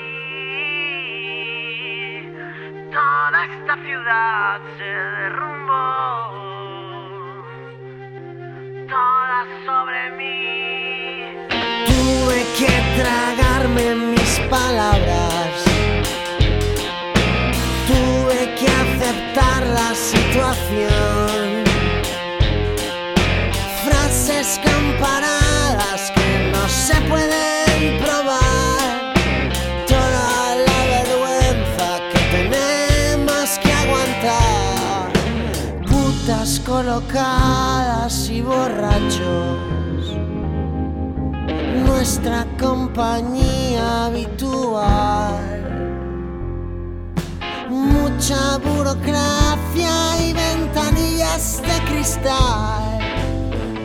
toda 2.91 3.45
esta 3.45 3.77
ciudad 3.85 4.61
se 4.79 4.85
derrumbó. 4.85 5.75
Toda 8.89 9.45
sobre 9.67 10.11
mí. 10.13 11.47
Tuve 11.87 12.39
que 12.59 12.73
tragarme 13.01 13.95
mis 13.95 14.41
palabras. 14.51 15.64
Aceptar 18.95 19.67
la 19.67 19.95
situación. 19.95 21.65
Frases 23.85 24.61
comparadas 24.63 26.13
que 26.15 26.51
no 26.53 26.69
se 26.69 26.95
pueden 27.09 27.99
probar. 28.03 29.13
Toda 29.87 30.57
la 30.69 30.81
vergüenza 30.97 31.89
que 32.11 32.21
tenemos 32.37 33.59
que 33.63 33.73
aguantar. 33.73 35.13
Putas 35.89 36.61
colocadas 36.61 38.29
y 38.31 38.41
borrachos 38.43 39.59
nuestra 41.85 42.47
compañía 42.59 44.07
habitual. 44.07 45.54
Mucha 47.93 48.59
burocracia 48.59 49.95
y 50.21 50.33
ventanillas 50.33 51.61
de 51.63 51.93
cristal 51.93 52.99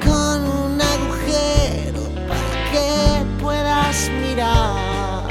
con 0.03 0.43
un 0.43 0.81
agujero 0.81 2.01
para 2.27 2.71
que 2.71 3.41
puedas 3.41 4.09
mirar. 4.21 5.27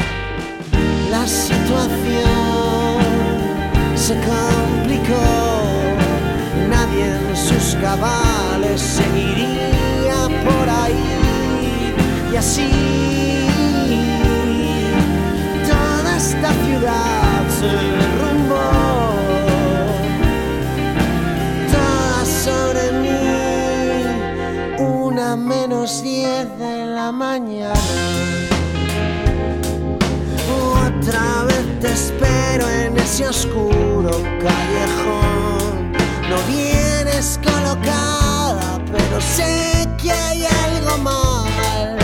La 1.10 1.26
situación 1.26 2.28
se 3.94 4.14
complicó, 4.14 5.26
nadie 6.68 7.06
en 7.06 7.36
sus 7.36 7.74
cabales 7.80 8.80
seguiría 8.80 10.28
por 10.44 10.68
ahí 10.68 11.94
y 12.32 12.36
así 12.36 12.70
toda 15.66 16.16
esta 16.16 16.52
ciudad 16.64 17.17
mañana. 27.12 27.74
Otra 30.50 31.44
vez 31.44 31.80
te 31.80 31.92
espero 31.92 32.68
en 32.68 32.96
ese 32.98 33.28
oscuro 33.28 34.10
callejón. 34.42 35.92
No 36.28 36.36
vienes 36.46 37.38
colocada 37.42 38.80
pero 38.90 39.20
sé 39.20 39.88
que 40.02 40.12
hay 40.12 40.44
algo 40.44 40.98
mal. 40.98 41.96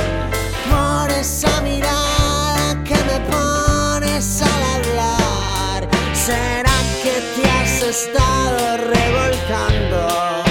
Por 0.71 1.11
esa 1.11 1.61
mirada 1.61 2.83
que 2.85 2.95
me 2.95 3.21
pones 3.31 4.43
al 4.43 4.63
hablar. 4.75 5.89
¿Será 6.13 6.77
que 7.03 7.15
te 7.35 7.51
has 7.51 7.83
estado 7.83 8.77
revolcando 8.79 10.44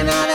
and 0.00 0.08
I 0.08 0.29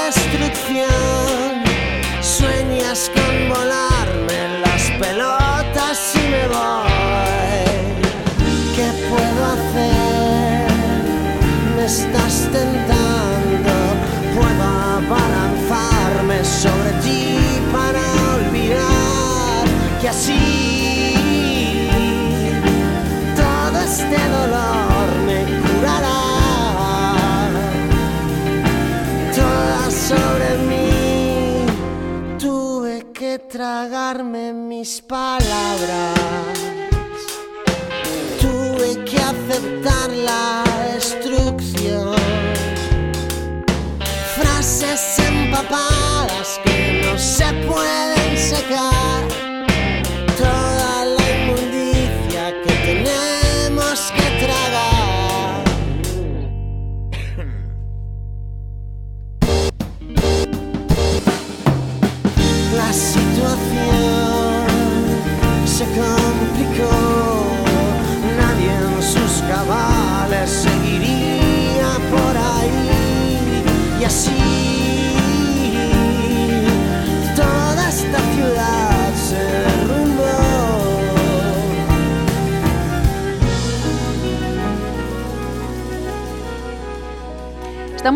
tragarme 33.66 34.54
mis 34.54 35.02
palabras. 35.02 36.14
Tuve 38.40 38.90
que 39.06 39.18
aceptar 39.18 40.10
la 40.30 40.64
destrucción. 40.94 42.16
Frases 44.36 45.18
empapadas 45.18 45.95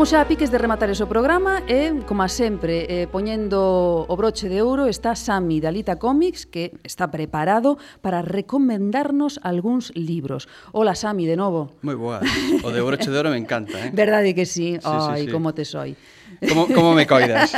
Estamos 0.09 0.25
xa 0.25 0.25
a 0.25 0.33
piques 0.33 0.49
de 0.49 0.57
rematar 0.57 0.89
ese 0.89 1.05
programa 1.05 1.61
e, 1.69 1.93
como 2.09 2.25
sempre, 2.25 2.89
eh, 2.89 3.05
poñendo 3.05 4.09
o 4.09 4.13
broche 4.17 4.49
de 4.49 4.65
ouro 4.65 4.89
está 4.89 5.13
Sami 5.13 5.61
Dalita 5.61 6.01
Comics 6.01 6.49
que 6.49 6.73
está 6.81 7.13
preparado 7.13 7.77
para 8.01 8.25
recomendarnos 8.25 9.37
algúns 9.45 9.93
libros. 9.93 10.49
Hola 10.73 10.97
Sami, 10.97 11.29
de 11.29 11.37
novo. 11.37 11.77
Moi 11.85 11.93
boa. 11.93 12.25
O 12.65 12.73
de 12.73 12.81
broche 12.81 13.13
de 13.13 13.21
ouro 13.21 13.29
me 13.29 13.37
encanta, 13.37 13.77
eh? 13.77 13.93
Verdade 13.93 14.33
que 14.33 14.49
sí. 14.49 14.81
sí 14.81 14.89
Ai, 14.89 15.21
sí, 15.21 15.25
sí. 15.27 15.31
como 15.31 15.53
te 15.53 15.61
soy. 15.61 15.93
Como, 16.47 16.67
como 16.67 16.93
me 16.95 17.05
coidas? 17.05 17.51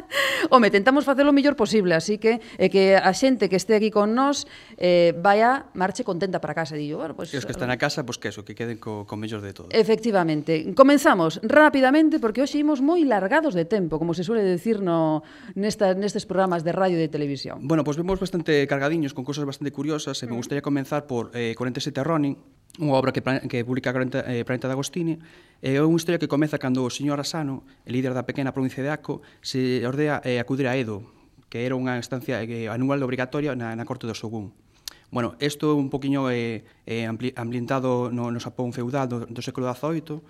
Home, 0.50 0.70
tentamos 0.70 1.04
facer 1.04 1.24
o 1.24 1.32
mellor 1.32 1.56
posible, 1.56 1.96
así 1.96 2.20
que 2.20 2.38
é 2.60 2.68
que 2.68 2.94
a 2.94 3.12
xente 3.16 3.48
que 3.48 3.56
este 3.56 3.72
aquí 3.72 3.88
con 3.88 4.12
nós 4.12 4.44
eh, 4.76 5.16
vaya, 5.16 5.72
marche 5.72 6.04
contenta 6.04 6.38
para 6.38 6.52
casa. 6.52 6.76
Digo, 6.76 7.00
bueno, 7.00 7.16
pues, 7.16 7.32
e 7.32 7.40
os 7.40 7.48
que 7.48 7.56
están 7.56 7.72
a 7.72 7.80
casa, 7.80 8.04
pois 8.04 8.16
pues, 8.16 8.18
que 8.20 8.28
eso, 8.28 8.44
que 8.44 8.52
queden 8.52 8.76
co, 8.76 9.08
co 9.08 9.14
mellor 9.16 9.40
de 9.40 9.56
todo. 9.56 9.68
Efectivamente. 9.72 10.76
Comenzamos 10.76 11.40
rápidamente, 11.42 12.20
porque 12.20 12.44
hoxe 12.44 12.60
imos 12.60 12.84
moi 12.84 13.00
largados 13.08 13.56
de 13.56 13.64
tempo, 13.64 13.96
como 13.96 14.12
se 14.12 14.22
suele 14.22 14.44
decir 14.44 14.84
no, 14.84 15.24
nesta, 15.56 15.96
nestes 15.96 16.28
programas 16.28 16.60
de 16.60 16.76
radio 16.76 17.00
e 17.00 17.08
de 17.08 17.10
televisión. 17.10 17.64
Bueno, 17.64 17.82
pois 17.82 17.96
pues 17.96 18.04
vemos 18.04 18.20
bastante 18.20 18.68
cargadiños, 18.68 19.16
con 19.16 19.24
cosas 19.24 19.48
bastante 19.48 19.72
curiosas, 19.72 20.20
e 20.20 20.28
me 20.28 20.36
mm. 20.36 20.40
gustaría 20.44 20.62
comenzar 20.62 21.08
por 21.08 21.32
eh, 21.32 21.56
47 21.56 22.04
Ronin, 22.04 22.36
unha 22.76 22.92
obra 22.92 23.12
que, 23.14 23.24
que 23.48 23.64
publica 23.64 23.94
Planeta, 23.94 24.20
eh, 24.28 24.44
Planeta 24.44 24.68
de 24.68 24.74
Agostini, 24.76 25.14
é 25.64 25.80
unha 25.80 25.96
historia 25.96 26.20
que 26.20 26.28
comeza 26.28 26.60
cando 26.60 26.84
o 26.84 26.92
señor 26.92 27.16
Asano, 27.22 27.64
el 27.88 27.96
líder 27.96 28.12
da 28.12 28.28
pequena 28.28 28.52
provincia 28.52 28.84
de 28.84 28.92
Aco, 28.92 29.24
se 29.40 29.80
ordea 29.88 30.20
eh, 30.24 30.36
acudir 30.36 30.68
a 30.68 30.76
Edo, 30.76 31.06
que 31.48 31.64
era 31.64 31.78
unha 31.78 31.96
estancia 31.96 32.42
eh, 32.44 32.68
anual 32.68 33.00
obrigatoria 33.00 33.56
na, 33.56 33.72
na 33.72 33.88
corte 33.88 34.04
do 34.04 34.12
Shogun. 34.12 34.52
Bueno, 35.08 35.38
isto 35.40 35.78
un 35.78 35.88
poquinho 35.88 36.28
eh, 36.28 36.66
eh, 36.84 37.06
ambientado 37.08 38.10
no, 38.12 38.28
no 38.28 38.38
Sapón 38.42 38.76
feudal 38.76 39.08
do, 39.08 39.24
do 39.24 39.40
século 39.40 39.70
XVIII, 39.72 40.20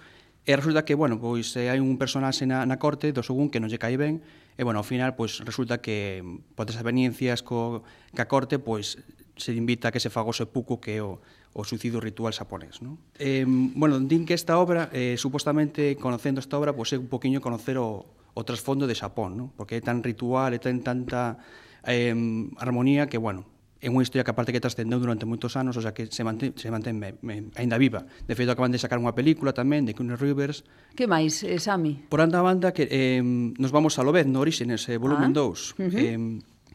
E 0.47 0.55
resulta 0.55 0.85
que, 0.85 0.95
bueno, 0.95 1.19
pois 1.19 1.59
eh, 1.59 1.75
hai 1.75 1.83
un 1.83 1.99
personaxe 1.99 2.47
na, 2.47 2.63
na 2.71 2.79
corte 2.79 3.11
do 3.11 3.19
Shogun 3.19 3.51
que 3.51 3.59
non 3.59 3.67
lle 3.67 3.83
cae 3.83 3.99
ben, 3.99 4.23
e, 4.55 4.63
bueno, 4.63 4.79
ao 4.79 4.87
final, 4.87 5.19
pois 5.19 5.43
resulta 5.43 5.83
que 5.83 6.23
por 6.55 6.71
desaveniencias 6.71 7.43
co, 7.43 7.83
ca 8.15 8.31
corte, 8.31 8.63
pois 8.63 9.03
se 9.37 9.53
invita 9.53 9.89
a 9.89 9.93
que 9.93 10.01
se 10.01 10.11
faga 10.11 10.33
o 10.33 10.37
seppuku 10.37 10.81
que 10.81 10.97
é 10.97 11.03
o, 11.05 11.21
o 11.53 11.63
suicidio 11.65 12.01
ritual 12.01 12.33
xaponés. 12.33 12.81
Non? 12.81 12.97
Eh, 13.21 13.45
bueno, 13.47 14.01
din 14.01 14.25
que 14.25 14.33
esta 14.33 14.57
obra, 14.57 14.89
eh, 14.93 15.21
supostamente 15.21 15.97
conocendo 16.01 16.41
esta 16.41 16.57
obra, 16.57 16.73
pois 16.73 16.91
pues, 16.91 16.97
é 16.97 17.01
un 17.01 17.09
poquinho 17.09 17.45
conocer 17.45 17.77
o, 17.77 18.05
o 18.37 18.43
trasfondo 18.45 18.89
de 18.89 18.97
Xapón, 18.97 19.37
non? 19.37 19.49
porque 19.57 19.77
é 19.77 19.83
tan 19.85 20.05
ritual, 20.05 20.53
é 20.53 20.61
tan 20.61 20.81
tanta 20.85 21.41
eh, 21.85 22.13
armonía 22.61 23.09
que, 23.09 23.17
bueno, 23.17 23.49
é 23.81 23.93
unha 23.93 24.01
historia 24.01 24.25
que 24.25 24.33
aparte 24.33 24.51
que 24.57 24.61
trascendeu 24.61 24.97
durante 24.97 25.29
moitos 25.29 25.53
anos, 25.55 25.77
o 25.77 25.83
sea 25.85 25.93
que 25.93 26.09
se 26.09 26.25
mantén, 26.25 26.57
se 26.57 26.73
mantén 26.73 26.97
me, 26.97 27.21
me, 27.21 27.53
ainda 27.61 27.77
viva. 27.77 28.09
De 28.25 28.33
feito, 28.33 28.53
acaban 28.53 28.73
de 28.73 28.81
sacar 28.81 28.97
unha 28.97 29.13
película 29.13 29.53
tamén 29.53 29.85
de 29.85 29.93
Keanu 29.93 30.17
Rivers. 30.17 30.65
Que 30.97 31.05
máis, 31.05 31.45
eh, 31.45 31.61
Sami? 31.61 32.09
Por 32.09 32.25
anda 32.25 32.41
banda 32.41 32.73
que 32.73 32.89
eh, 32.89 33.21
nos 33.23 33.73
vamos 33.73 34.01
a 34.01 34.05
Lobez, 34.05 34.25
no 34.25 34.41
Orígenes, 34.41 34.89
eh, 34.89 34.97
volumen 34.97 35.37
2. 35.37 35.37
Ah. 35.37 35.85
Uh 35.85 35.89
-huh. 35.89 35.97
eh, 35.97 36.19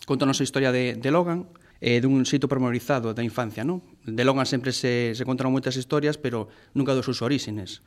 contanos 0.06 0.38
a 0.40 0.44
historia 0.46 0.70
de, 0.70 0.94
de 0.98 1.10
Logan, 1.10 1.50
eh, 1.82 2.00
dun 2.00 2.24
xeito 2.24 2.46
pormenorizado 2.46 3.12
da 3.12 3.26
infancia, 3.26 3.66
non? 3.66 3.82
De 4.06 4.22
Logan 4.22 4.46
sempre 4.46 4.72
se, 4.72 5.18
se 5.18 5.26
contaron 5.26 5.52
moitas 5.52 5.74
historias, 5.76 6.22
pero 6.22 6.48
nunca 6.78 6.94
dos 6.94 7.10
seus 7.10 7.26
orígenes. 7.26 7.82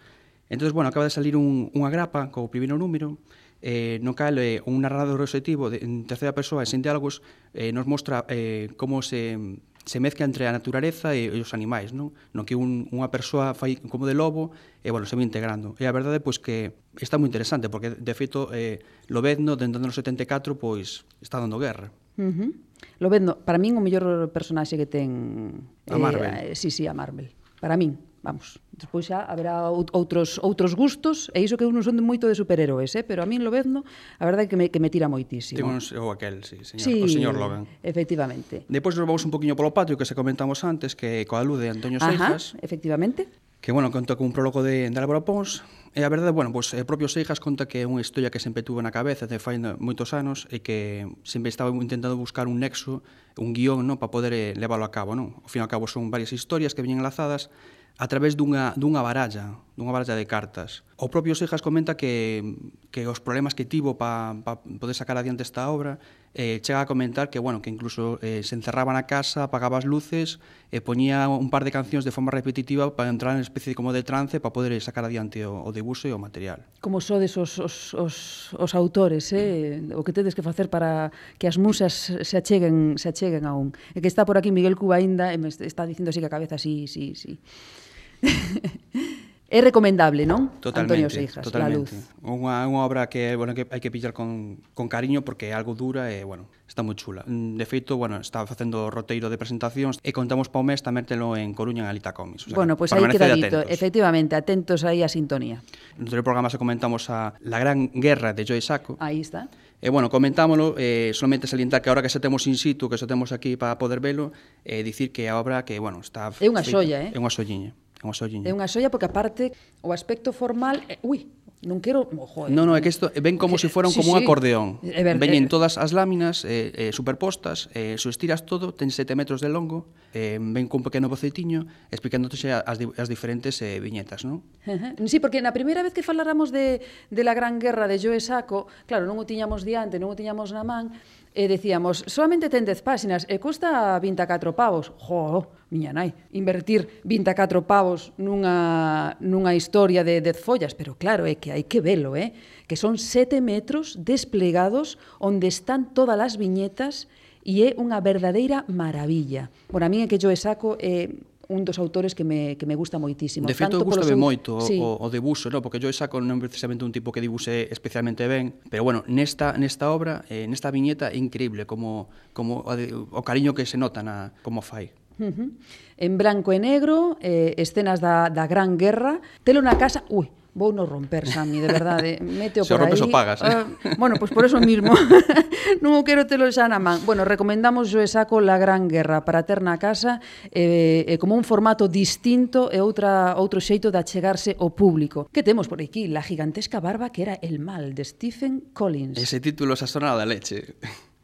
Entón, 0.51 0.74
bueno, 0.74 0.90
acaba 0.90 1.07
de 1.07 1.14
salir 1.14 1.38
un, 1.38 1.70
unha 1.72 1.88
grapa 1.88 2.28
co 2.34 2.51
primeiro 2.51 2.76
número, 2.76 3.16
eh, 3.64 4.03
no 4.05 4.12
cal 4.12 4.36
eh, 4.42 4.61
un 4.68 4.84
narrador 4.84 5.22
objetivo 5.22 5.70
de, 5.72 5.80
en 5.80 6.05
terceira 6.05 6.36
persoa 6.36 6.61
e 6.61 6.68
sen 6.68 6.84
diálogos 6.84 7.24
eh, 7.57 7.72
nos 7.72 7.88
mostra 7.88 8.28
eh, 8.28 8.68
como 8.76 9.01
se 9.01 9.38
se 9.84 10.01
mezcla 10.01 10.24
entre 10.24 10.49
a 10.49 10.53
naturaleza 10.53 11.14
e, 11.14 11.28
e 11.28 11.40
os 11.40 11.53
animais, 11.53 11.92
non? 11.92 12.16
No 12.32 12.49
que 12.49 12.57
un, 12.57 12.88
unha 12.88 13.12
persoa 13.12 13.53
fai 13.53 13.76
como 13.76 14.09
de 14.09 14.16
lobo 14.16 14.57
e, 14.80 14.88
bueno, 14.88 15.05
se 15.05 15.12
vai 15.12 15.28
integrando. 15.28 15.76
E 15.76 15.84
a 15.84 15.92
verdade, 15.92 16.24
pois, 16.24 16.40
que 16.40 16.72
está 16.97 17.20
moi 17.20 17.28
interesante, 17.28 17.68
porque, 17.68 17.92
de 17.92 18.14
feito, 18.16 18.49
eh, 18.57 18.80
Lobezno, 19.12 19.61
dentro 19.61 19.76
dos 19.76 19.92
74, 19.92 20.57
pois, 20.57 21.05
está 21.20 21.36
dando 21.36 21.61
guerra. 21.61 21.92
Uh 22.16 22.32
-huh. 22.32 22.51
Lobezno, 22.99 23.39
para 23.43 23.59
min 23.59 23.76
o 23.76 23.82
mellor 23.82 24.30
personaxe 24.30 24.78
que 24.78 24.87
ten 24.87 25.68
a 25.91 25.99
Marvel. 25.99 26.53
Eh, 26.53 26.55
sí, 26.55 26.70
sí, 26.70 26.87
a 26.87 26.95
Marvel. 26.95 27.30
Para 27.61 27.76
min, 27.76 27.97
vamos. 28.22 28.61
Despois 28.74 29.07
xa 29.07 29.22
haberá 29.22 29.70
outros 29.70 30.43
outros 30.43 30.74
gustos, 30.74 31.30
e 31.30 31.45
iso 31.45 31.55
que 31.55 31.62
eu 31.62 31.70
non 31.70 31.85
son 31.87 31.95
de 31.95 32.03
moito 32.03 32.26
de 32.26 32.35
superheróis, 32.35 32.91
eh, 32.99 33.05
pero 33.07 33.22
a 33.22 33.26
min 33.26 33.45
Lobezno, 33.47 33.87
a 34.18 34.24
verdade 34.26 34.47
é 34.47 34.49
que 34.51 34.59
me 34.59 34.66
que 34.72 34.80
me 34.82 34.91
tira 34.91 35.07
moitísimo. 35.07 35.61
Temos 35.61 35.93
o 35.95 36.11
aquel, 36.11 36.43
sí, 36.43 36.62
señor, 36.66 36.82
sí, 36.82 36.95
o 37.03 37.09
señor 37.09 37.35
Logan. 37.39 37.68
Efectivamente. 37.85 38.66
Depois 38.66 38.99
nos 38.99 39.07
vamos 39.07 39.22
un 39.22 39.30
poquinho 39.30 39.55
polo 39.55 39.70
patio 39.70 39.95
que 39.95 40.09
se 40.09 40.16
comentamos 40.18 40.64
antes 40.64 40.99
que 40.99 41.22
coa 41.28 41.45
luz 41.47 41.62
de 41.62 41.70
Antonio 41.70 42.03
Seijas. 42.03 42.57
Ajá, 42.57 42.64
efectivamente. 42.64 43.30
Que 43.64 43.72
bueno, 43.72 43.89
conto 43.89 44.18
con 44.18 44.28
un 44.28 44.35
prólogo 44.37 44.61
de, 44.61 44.91
de 44.91 44.99
Álvaro 45.01 45.24
Pons, 45.24 45.64
E 45.95 46.03
a 46.03 46.11
verdade, 46.11 46.34
bueno, 46.34 46.51
pois, 46.51 46.74
pues, 46.74 46.82
propio 46.82 47.07
Seijas 47.07 47.38
conta 47.38 47.70
que 47.70 47.78
é 47.78 47.86
unha 47.86 48.03
historia 48.03 48.26
que 48.26 48.42
sempre 48.42 48.66
tuvo 48.66 48.82
na 48.82 48.90
cabeza 48.90 49.30
de 49.30 49.38
fai 49.38 49.62
moitos 49.78 50.11
anos 50.11 50.51
e 50.51 50.59
que 50.59 51.07
sempre 51.22 51.55
estaba 51.55 51.70
intentando 51.70 52.18
buscar 52.18 52.51
un 52.51 52.59
nexo, 52.59 53.07
un 53.38 53.55
guión, 53.55 53.86
no, 53.86 54.03
para 54.03 54.11
poder 54.11 54.34
eh, 54.34 54.59
leválo 54.59 54.82
a 54.82 54.90
cabo, 54.90 55.14
non? 55.14 55.38
Ao 55.38 55.47
fin 55.47 55.62
e 55.62 55.64
ao 55.64 55.70
cabo 55.70 55.86
son 55.86 56.11
varias 56.11 56.34
historias 56.34 56.74
que 56.74 56.82
viñen 56.82 56.99
enlazadas 56.99 57.47
a 57.95 58.11
través 58.11 58.34
dunha, 58.34 58.74
dunha 58.74 59.07
baralla, 59.07 59.62
dunha 59.78 59.95
baralla 59.95 60.18
de 60.18 60.26
cartas. 60.26 60.82
O 60.99 61.14
propio 61.14 61.38
Seijas 61.38 61.62
comenta 61.62 61.95
que, 61.95 62.42
que 62.90 63.07
os 63.07 63.22
problemas 63.22 63.55
que 63.55 63.62
tivo 63.62 63.95
para 63.95 64.42
pa 64.42 64.66
poder 64.66 64.99
sacar 64.99 65.14
adiante 65.14 65.47
esta 65.47 65.70
obra 65.70 66.03
eh, 66.35 66.61
chega 66.62 66.82
a 66.82 66.87
comentar 66.87 67.30
que, 67.30 67.39
bueno, 67.39 67.62
que 67.62 67.70
incluso 67.70 68.18
eh, 68.20 68.43
se 68.43 68.55
encerraba 68.55 68.93
na 68.93 69.07
casa, 69.07 69.47
apagaba 69.47 69.78
as 69.78 69.87
luces 69.87 70.43
e 70.74 70.78
eh, 70.78 70.80
poñía 70.82 71.30
un 71.30 71.47
par 71.47 71.62
de 71.62 71.70
cancións 71.70 72.03
de 72.03 72.11
forma 72.11 72.35
repetitiva 72.35 72.91
para 72.99 73.07
entrar 73.09 73.39
en 73.39 73.43
especie 73.43 73.78
como 73.78 73.95
de 73.95 74.03
trance 74.03 74.43
para 74.43 74.51
poder 74.51 74.74
sacar 74.82 75.07
adiante 75.07 75.47
o, 75.47 75.62
o 75.62 75.70
debuxo 75.70 76.11
e 76.11 76.12
o 76.12 76.18
material. 76.18 76.66
Como 76.82 76.99
sodes 76.99 77.39
os, 77.39 77.62
os, 77.62 77.95
os, 77.95 78.16
os 78.59 78.72
autores, 78.74 79.30
eh? 79.30 79.78
o 79.95 80.03
que 80.03 80.11
tedes 80.11 80.35
que 80.35 80.43
facer 80.43 80.66
para 80.66 81.14
que 81.39 81.47
as 81.47 81.55
musas 81.55 82.11
se 82.11 82.35
acheguen, 82.35 82.99
se 82.99 83.14
acheguen 83.14 83.47
a 83.47 83.55
un. 83.55 83.70
E 83.95 84.03
que 84.03 84.11
está 84.11 84.26
por 84.26 84.35
aquí 84.35 84.51
Miguel 84.51 84.74
Cuba 84.74 84.99
aínda 84.99 85.30
e 85.30 85.39
me 85.39 85.49
está 85.49 85.87
dicindo 85.87 86.11
así 86.11 86.18
que 86.18 86.26
a 86.26 86.35
cabeza 86.35 86.59
así, 86.59 86.91
sí, 86.91 87.14
sí. 87.14 87.39
sí. 87.39 89.30
É 89.55 89.62
recomendable, 89.62 90.26
non? 90.26 90.50
Totalmente, 90.59 90.98
Antonio 90.98 91.09
Seijas, 91.14 91.46
totalmente. 91.46 91.94
La 91.94 92.02
Luz. 92.02 92.26
Unha, 92.26 92.66
unha 92.66 92.82
obra 92.82 93.07
que, 93.07 93.38
bueno, 93.38 93.55
que 93.55 93.70
hai 93.70 93.78
que 93.78 93.94
pillar 93.94 94.11
con, 94.11 94.59
con 94.74 94.90
cariño 94.90 95.22
porque 95.22 95.46
é 95.46 95.55
algo 95.55 95.78
dura 95.78 96.11
e, 96.11 96.26
bueno, 96.26 96.50
está 96.66 96.82
moi 96.82 96.98
chula. 96.98 97.22
De 97.22 97.62
feito, 97.62 97.94
bueno, 97.94 98.18
está 98.18 98.42
facendo 98.50 98.90
roteiro 98.90 99.30
de 99.30 99.38
presentacións 99.38 100.02
e 100.02 100.11
contamos 100.11 100.50
pa 100.50 100.59
o 100.59 100.66
mes 100.66 100.82
tamén 100.82 101.07
telo 101.07 101.38
en 101.38 101.55
Coruña 101.55 101.86
en 101.86 101.94
Alita 101.94 102.11
Comics. 102.11 102.44
O 102.44 102.46
sea, 102.50 102.59
bueno, 102.59 102.74
pois 102.74 102.90
pues 102.90 102.98
aí 102.98 103.07
quedadito. 103.14 103.62
Atentos. 103.62 103.70
Efectivamente, 103.70 104.34
atentos 104.34 104.82
aí 104.82 105.07
a 105.07 105.09
sintonía. 105.09 105.62
No 105.94 106.11
anterior 106.11 106.26
programa 106.26 106.50
se 106.50 106.59
comentamos 106.59 107.07
a 107.14 107.38
La 107.38 107.62
Gran 107.62 107.94
Guerra 107.94 108.34
de 108.34 108.42
Joe 108.42 108.59
Sacco. 108.59 108.98
Aí 108.98 109.22
está. 109.22 109.46
E, 109.78 109.86
bueno, 109.86 110.11
comentámoslo, 110.11 110.74
eh, 110.82 111.14
solamente 111.14 111.46
salientar 111.46 111.78
que 111.78 111.94
ahora 111.94 112.02
que 112.02 112.11
xa 112.11 112.18
temos 112.18 112.42
in 112.50 112.59
situ, 112.59 112.90
que 112.90 112.98
xa 112.98 113.07
temos 113.07 113.30
aquí 113.30 113.55
para 113.55 113.78
poder 113.78 114.02
velo, 114.02 114.34
eh, 114.66 114.82
dicir 114.82 115.14
que 115.14 115.30
a 115.30 115.38
obra 115.38 115.62
que, 115.62 115.78
bueno, 115.78 116.02
está... 116.02 116.34
É 116.42 116.50
unha 116.50 116.66
feita, 116.66 116.98
eh? 117.07 117.14
É 117.14 117.18
unha 117.22 117.30
xolliña 117.30 117.70
é 118.05 118.07
unha 118.07 118.16
xolliña. 118.16 118.44
É 118.44 118.52
unha 118.52 118.68
xoia 118.68 118.92
porque 118.92 119.09
aparte 119.09 119.57
o 119.80 119.90
aspecto 119.96 120.36
formal, 120.36 120.84
é, 120.92 121.00
ui, 121.00 121.24
non 121.64 121.80
quero, 121.80 122.12
oh, 122.12 122.28
joder. 122.28 122.52
Non, 122.52 122.68
non, 122.68 122.76
é 122.76 122.84
que 122.84 122.92
isto 122.92 123.09
eh, 123.09 123.24
ven 123.24 123.40
como 123.40 123.57
se 123.57 123.72
si 123.72 123.72
sí, 123.72 123.80
como 123.80 123.92
sí. 123.92 124.12
un 124.12 124.16
acordeón. 124.20 124.68
Ver, 124.84 125.16
Veñen 125.16 125.48
eh, 125.48 125.50
todas 125.50 125.80
as 125.80 125.96
láminas 125.96 126.44
eh, 126.44 126.70
eh, 126.76 126.92
superpostas, 126.92 127.72
eh, 127.72 127.96
se 127.96 128.09
estiras 128.12 128.44
todo, 128.44 128.76
ten 128.76 128.92
7 128.92 129.16
metros 129.16 129.40
de 129.40 129.48
longo, 129.48 129.88
eh, 130.12 130.36
ven 130.36 130.68
con 130.68 130.84
un 130.84 130.86
pequeno 130.86 131.09
bocetiño 131.09 131.64
explicándote 131.88 132.36
as, 132.52 132.76
as 132.78 133.09
diferentes 133.09 133.57
eh, 133.64 133.80
viñetas, 133.80 134.28
non? 134.28 134.44
Uh. 134.68 135.09
Sí, 135.09 135.18
porque 135.18 135.40
na 135.40 135.57
primeira 135.57 135.80
vez 135.80 135.96
que 135.96 136.05
faláramos 136.05 136.52
de, 136.52 136.84
de 137.09 137.22
la 137.24 137.32
Gran 137.32 137.57
Guerra 137.57 137.88
de 137.88 137.96
Joe 137.96 138.20
Saco, 138.20 138.68
claro, 138.84 139.09
non 139.09 139.16
o 139.16 139.24
tiñamos 139.24 139.64
diante, 139.64 139.96
non 139.96 140.12
o 140.12 140.16
tiñamos 140.16 140.52
na 140.52 140.62
man, 140.62 140.92
e 141.35 141.51
decíamos, 141.51 142.07
solamente 142.07 142.47
ten 142.47 142.62
10 142.62 142.87
páxinas 142.87 143.26
e 143.26 143.43
custa 143.43 143.99
24 143.99 144.55
pavos. 144.55 144.95
Jo, 145.03 145.51
miña 145.66 145.91
nai, 145.91 146.14
invertir 146.30 147.03
24 147.03 147.66
pavos 147.66 148.14
nunha, 148.14 149.18
nunha 149.18 149.51
historia 149.59 150.07
de 150.07 150.22
10 150.22 150.39
follas, 150.39 150.78
pero 150.78 150.95
claro, 150.95 151.26
é 151.26 151.35
que 151.35 151.51
hai 151.51 151.66
que 151.66 151.82
velo, 151.82 152.14
eh? 152.14 152.39
que 152.70 152.78
son 152.78 153.03
7 153.03 153.43
metros 153.43 153.99
desplegados 153.99 154.95
onde 155.18 155.51
están 155.51 155.91
todas 155.91 156.22
as 156.22 156.39
viñetas 156.39 157.11
e 157.43 157.66
é 157.66 157.74
unha 157.74 157.99
verdadeira 157.99 158.62
maravilla. 158.70 159.51
Bueno, 159.66 159.91
a 159.91 159.93
mí 159.93 160.07
é 160.07 160.09
que 160.09 160.22
yo 160.22 160.30
saco... 160.39 160.78
Eh, 160.78 161.34
un 161.49 161.64
dos 161.64 161.78
autores 161.78 162.14
que 162.14 162.24
me, 162.24 162.57
que 162.57 162.66
me 162.66 162.74
gusta 162.74 162.99
moitísimo. 162.99 163.47
De 163.47 163.55
feito, 163.55 163.82
gustame 163.84 164.14
seu... 164.14 164.18
moito 164.18 164.61
sí. 164.61 164.78
o, 164.80 164.97
o 165.01 165.07
debuso, 165.11 165.51
no? 165.51 165.61
porque 165.61 165.78
yo 165.78 165.92
saco 165.92 166.20
non 166.20 166.40
precisamente 166.40 166.84
un 166.84 166.92
tipo 166.92 167.12
que 167.12 167.20
dibuse 167.20 167.68
especialmente 167.70 168.26
ben, 168.28 168.57
pero 168.70 168.84
bueno, 168.84 169.05
nesta, 169.07 169.57
nesta 169.57 169.92
obra, 169.92 170.24
eh, 170.28 170.47
nesta 170.49 170.70
viñeta, 170.70 171.12
é 171.12 171.18
increíble 171.18 171.66
como, 171.66 172.09
como 172.32 172.64
o, 172.64 172.72
o 172.74 173.22
cariño 173.22 173.53
que 173.53 173.66
se 173.66 173.76
nota 173.76 174.03
na, 174.03 174.32
como 174.42 174.62
fai. 174.62 174.92
Uh 175.18 175.30
-huh. 175.30 175.49
En 175.97 176.18
branco 176.18 176.51
e 176.51 176.59
negro, 176.59 177.16
eh, 177.22 177.55
escenas 177.57 178.03
da, 178.03 178.30
da 178.30 178.51
Gran 178.51 178.74
Guerra, 178.74 179.22
telo 179.47 179.62
na 179.62 179.78
casa... 179.78 180.03
Ui, 180.11 180.26
vou 180.55 180.72
no 180.72 180.86
romper, 180.86 181.26
Sami, 181.26 181.59
de 181.59 181.68
verdade. 181.68 182.18
Mete 182.22 182.62
o 182.62 182.64
por 182.64 182.86
aí. 182.86 182.94
O 182.94 183.11
pagas, 183.11 183.42
eh? 183.42 183.66
Uh, 183.66 183.98
bueno, 183.98 184.16
pois 184.16 184.30
pues 184.30 184.32
por 184.32 184.44
eso 184.46 184.62
mismo. 184.62 184.94
non 185.84 185.98
o 185.98 186.07
quero 186.07 186.24
telo 186.24 186.46
xa 186.48 186.70
na 186.70 186.78
man. 186.78 187.02
Bueno, 187.02 187.26
recomendamos 187.26 187.90
o 187.92 188.00
Saco 188.07 188.38
La 188.38 188.57
Gran 188.57 188.86
Guerra 188.86 189.26
para 189.26 189.42
ter 189.42 189.61
na 189.61 189.76
casa 189.76 190.22
eh, 190.55 191.05
eh, 191.05 191.18
como 191.18 191.34
un 191.34 191.42
formato 191.42 191.90
distinto 191.90 192.70
e 192.70 192.78
outra, 192.78 193.34
outro 193.36 193.59
xeito 193.59 193.90
de 193.90 193.98
achegarse 193.98 194.55
ao 194.57 194.72
público. 194.72 195.26
Que 195.34 195.42
temos 195.42 195.66
por 195.66 195.82
aquí? 195.82 196.07
La 196.07 196.22
gigantesca 196.22 196.78
barba 196.78 197.11
que 197.11 197.26
era 197.26 197.34
el 197.42 197.59
mal 197.59 197.92
de 197.92 198.07
Stephen 198.07 198.70
Collins. 198.72 199.18
Ese 199.18 199.42
título 199.42 199.74
xa 199.74 199.90
sonaba 199.90 200.22
da 200.22 200.26
leche. 200.26 200.78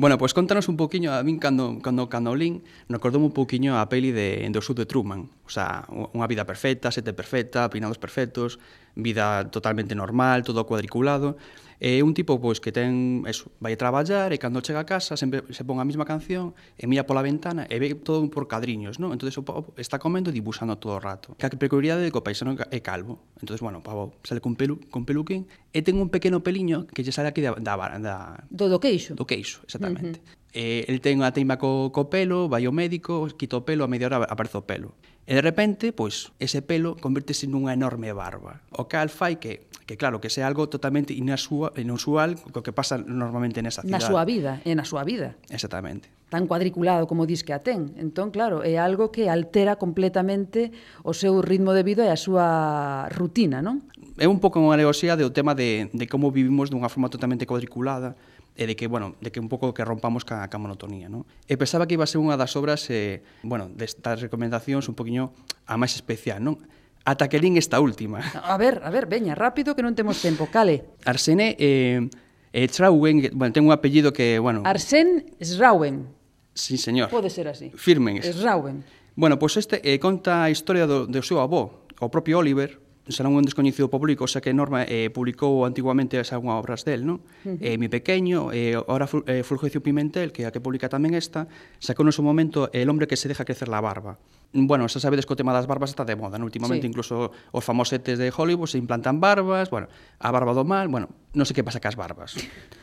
Bueno, 0.00 0.16
pois 0.16 0.32
pues, 0.32 0.34
contanos 0.40 0.66
un 0.68 0.78
poquinho, 0.78 1.12
a 1.12 1.20
min 1.20 1.36
cando, 1.36 1.76
cando, 1.84 2.08
cando 2.08 2.32
lin, 2.32 2.64
recordou 2.88 3.20
un 3.20 3.36
poquinho 3.36 3.76
a 3.76 3.84
peli 3.92 4.16
de, 4.16 4.48
do 4.48 4.64
Sud 4.64 4.80
de 4.80 4.88
Truman, 4.88 5.28
o 5.44 5.52
sea, 5.52 5.84
unha 5.92 6.24
vida 6.24 6.48
perfecta, 6.48 6.88
sete 6.88 7.12
perfecta, 7.12 7.68
pinados 7.68 8.00
perfectos, 8.00 8.56
vida 8.94 9.50
totalmente 9.50 9.94
normal, 9.94 10.42
todo 10.42 10.66
cuadriculado. 10.66 11.36
É 11.80 12.04
un 12.04 12.12
tipo 12.12 12.36
pois 12.36 12.60
que 12.60 12.76
ten, 12.76 13.24
eso, 13.24 13.48
vai 13.56 13.72
a 13.72 13.80
traballar 13.80 14.36
e 14.36 14.38
cando 14.38 14.60
chega 14.60 14.84
a 14.84 14.86
casa 14.86 15.16
sempre 15.16 15.48
se 15.48 15.64
pon 15.64 15.80
a 15.80 15.86
mesma 15.88 16.04
canción 16.04 16.52
e 16.76 16.84
mira 16.84 17.08
pola 17.08 17.24
ventana 17.24 17.64
e 17.72 17.80
ve 17.80 17.96
todo 17.96 18.20
por 18.28 18.52
cadriños, 18.52 19.00
non? 19.00 19.16
pavo 19.16 19.72
está 19.80 19.96
comendo 19.96 20.28
e 20.28 20.36
dibuixando 20.36 20.76
todo 20.76 21.00
o 21.00 21.00
rato. 21.00 21.32
Que 21.40 21.48
a 21.48 21.50
peculiaridade 21.56 22.04
de 22.04 22.12
que 22.12 22.20
o 22.20 22.24
paisano 22.24 22.52
é 22.52 22.80
calvo. 22.84 23.24
Entonces, 23.40 23.64
bueno, 23.64 23.80
pavo, 23.80 24.12
sale 24.28 24.44
con, 24.44 24.60
pelu, 24.60 24.76
con 24.92 25.08
peluquín 25.08 25.48
e 25.72 25.80
ten 25.80 25.96
un 25.96 26.12
pequeno 26.12 26.44
peliño 26.44 26.84
que 26.84 27.00
lle 27.00 27.16
sale 27.16 27.32
aquí 27.32 27.40
da, 27.40 27.56
da, 27.56 27.80
da 27.96 28.44
do, 28.52 28.68
do 28.68 28.76
queixo. 28.76 29.16
Do 29.16 29.24
queixo, 29.24 29.64
exactamente. 29.64 30.20
Uh 30.20 30.36
-huh. 30.36 30.38
Eh, 30.52 30.84
el 30.84 31.00
ten 31.00 31.24
a 31.24 31.32
teima 31.32 31.56
co, 31.56 31.88
co 31.96 32.12
pelo, 32.12 32.44
vai 32.52 32.68
ao 32.68 32.76
médico, 32.76 33.24
quita 33.40 33.56
o 33.56 33.64
pelo, 33.64 33.86
a 33.86 33.88
media 33.88 34.12
hora 34.12 34.28
aparece 34.28 34.60
o 34.60 34.68
pelo. 34.68 35.00
E 35.28 35.36
de 35.36 35.42
repente, 35.42 35.92
pois, 35.92 36.32
ese 36.40 36.64
pelo 36.64 36.96
convertese 36.96 37.46
nunha 37.46 37.74
enorme 37.76 38.10
barba, 38.14 38.64
o 38.72 38.88
cal 38.88 39.12
fai 39.12 39.36
que 39.36 39.70
que 39.90 39.96
claro, 39.96 40.20
que 40.20 40.30
sea 40.30 40.46
algo 40.46 40.68
totalmente 40.68 41.12
inasua, 41.12 41.74
inusual 41.74 42.38
co 42.54 42.62
que 42.62 42.70
pasa 42.70 42.94
normalmente 42.94 43.58
nesa 43.58 43.82
cidade. 43.82 43.98
Na 43.98 44.06
súa 44.06 44.22
vida, 44.22 44.62
e 44.62 44.70
na 44.78 44.86
súa 44.86 45.02
vida. 45.02 45.34
Exactamente. 45.50 46.06
Tan 46.30 46.46
cuadriculado 46.46 47.10
como 47.10 47.26
dis 47.26 47.42
que 47.42 47.50
a 47.50 47.66
ten. 47.66 47.90
Entón, 47.98 48.30
claro, 48.30 48.62
é 48.62 48.78
algo 48.78 49.10
que 49.10 49.26
altera 49.26 49.82
completamente 49.82 50.70
o 51.02 51.10
seu 51.10 51.42
ritmo 51.42 51.74
de 51.74 51.82
vida 51.82 52.06
e 52.06 52.10
a 52.14 52.14
súa 52.14 53.10
rutina, 53.10 53.66
non? 53.66 53.82
É 54.14 54.30
un 54.30 54.38
pouco 54.38 54.62
unha 54.62 54.78
negosia 54.78 55.18
do 55.18 55.34
tema 55.34 55.58
de, 55.58 55.90
de 55.90 56.06
como 56.06 56.30
vivimos 56.30 56.70
dunha 56.70 56.86
forma 56.86 57.10
totalmente 57.10 57.42
cuadriculada, 57.42 58.14
e 58.56 58.66
de 58.66 58.74
que, 58.76 58.86
bueno, 58.86 59.16
de 59.20 59.30
que 59.30 59.40
un 59.40 59.48
pouco 59.48 59.72
que 59.72 59.84
rompamos 59.84 60.26
ca, 60.26 60.46
ca 60.48 60.58
monotonía, 60.58 61.08
non? 61.08 61.24
E 61.48 61.54
pensaba 61.56 61.86
que 61.86 61.94
iba 61.96 62.04
a 62.04 62.10
ser 62.10 62.20
unha 62.20 62.36
das 62.36 62.54
obras, 62.58 62.86
eh, 62.90 63.22
bueno, 63.46 63.70
destas 63.70 64.20
recomendacións 64.20 64.86
un 64.90 64.96
poquinho 64.98 65.32
a 65.64 65.78
máis 65.80 65.94
especial, 65.96 66.42
non? 66.42 66.60
Ata 67.04 67.32
que 67.32 67.40
lín 67.40 67.56
esta 67.56 67.80
última. 67.80 68.20
A 68.20 68.56
ver, 68.60 68.84
a 68.84 68.90
ver, 68.92 69.08
veña, 69.08 69.32
rápido 69.32 69.72
que 69.72 69.80
non 69.80 69.96
temos 69.96 70.20
tempo, 70.20 70.52
cale. 70.52 70.84
Arsene 71.08 71.56
eh, 71.56 72.04
eh, 72.52 72.68
Trauen, 72.68 73.32
bueno, 73.32 73.52
ten 73.52 73.64
un 73.64 73.72
apellido 73.72 74.12
que, 74.12 74.38
bueno... 74.38 74.62
Arsen 74.66 75.32
Srauen. 75.40 76.12
Sí, 76.52 76.76
señor. 76.76 77.08
Pode 77.08 77.30
ser 77.30 77.48
así. 77.48 77.72
Firmen. 77.72 78.20
Srauen. 78.20 78.84
Bueno, 79.16 79.38
pois 79.38 79.54
pues 79.54 79.64
este 79.64 79.80
eh, 79.80 79.98
conta 79.98 80.44
a 80.44 80.50
historia 80.50 80.86
do, 80.86 81.06
do 81.06 81.22
seu 81.24 81.40
avó, 81.40 81.86
o 82.00 82.08
propio 82.12 82.38
Oliver, 82.38 82.80
será 83.10 83.28
un 83.28 83.44
descoñecido 83.44 83.90
público, 83.90 84.26
xa 84.26 84.40
que 84.40 84.54
Norma 84.54 84.86
eh, 84.88 85.10
publicou 85.10 85.66
antiguamente 85.68 86.18
as 86.18 86.32
algunhas 86.32 86.58
obras 86.58 86.82
del, 86.88 87.06
non? 87.06 87.22
Uh 87.44 87.54
-huh. 87.54 87.58
eh, 87.60 87.76
Mi 87.76 87.90
pequeño, 87.92 88.50
eh, 88.50 88.74
ahora 88.74 89.06
eh, 89.26 89.42
Fulgencio 89.44 89.82
Pimentel, 89.84 90.32
que 90.32 90.46
a 90.46 90.50
que 90.50 90.62
publica 90.62 90.88
tamén 90.88 91.12
esta, 91.14 91.46
sacou 91.78 92.02
no 92.02 92.14
seu 92.14 92.24
momento 92.24 92.72
El 92.72 92.88
hombre 92.88 93.06
que 93.10 93.18
se 93.18 93.28
deja 93.28 93.44
crecer 93.44 93.68
la 93.68 93.82
barba 93.82 94.16
bueno, 94.52 94.88
xa 94.90 94.98
sabedes 94.98 95.26
que 95.26 95.34
o 95.34 95.38
tema 95.38 95.54
das 95.54 95.70
barbas 95.70 95.94
está 95.94 96.02
de 96.02 96.18
moda, 96.18 96.34
non? 96.34 96.50
Últimamente 96.50 96.82
sí. 96.82 96.90
incluso 96.90 97.30
os 97.30 97.62
famosetes 97.62 98.18
de 98.18 98.34
Hollywood 98.34 98.66
se 98.66 98.82
implantan 98.82 99.22
barbas, 99.22 99.70
bueno, 99.70 99.86
a 100.18 100.28
barba 100.34 100.50
do 100.50 100.66
mal, 100.66 100.90
bueno, 100.90 101.06
non 101.38 101.46
sei 101.46 101.54
que 101.54 101.62
pasa 101.62 101.78
cas 101.78 101.94
barbas. 101.94 102.34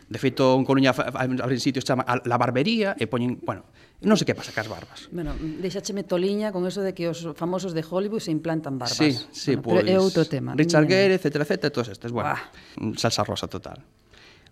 De 0.08 0.16
feito, 0.16 0.56
en 0.56 0.64
Coruña 0.64 0.96
abren 0.96 1.60
sitios 1.60 1.84
chama 1.84 2.08
a 2.08 2.24
la 2.24 2.40
barbería 2.40 2.96
e 2.96 3.12
poñen, 3.12 3.44
bueno, 3.44 3.68
non 4.00 4.16
sei 4.16 4.24
que 4.24 4.38
pasa 4.38 4.56
cas 4.56 4.72
barbas. 4.72 5.12
Bueno, 5.12 5.36
deixácheme 5.36 6.08
toliña 6.08 6.56
con 6.56 6.64
eso 6.64 6.80
de 6.80 6.96
que 6.96 7.12
os 7.12 7.36
famosos 7.36 7.76
de 7.76 7.84
Hollywood 7.84 8.24
se 8.24 8.32
implantan 8.32 8.80
barbas. 8.80 8.96
Sí, 8.96 9.12
sí, 9.36 9.60
bueno, 9.60 9.68
pois, 9.68 9.84
pues, 9.84 9.84
pero 9.84 9.92
é 9.92 10.00
pois 10.00 10.08
outro 10.08 10.24
tema. 10.24 10.56
Richard 10.56 10.88
Gere, 10.88 11.20
etcétera, 11.20 11.44
etcétera, 11.44 11.72
todos 11.76 11.92
estes, 11.92 12.16
bueno, 12.16 12.32
ah. 12.32 12.48
salsa 12.96 13.28
rosa 13.28 13.52
total. 13.52 13.84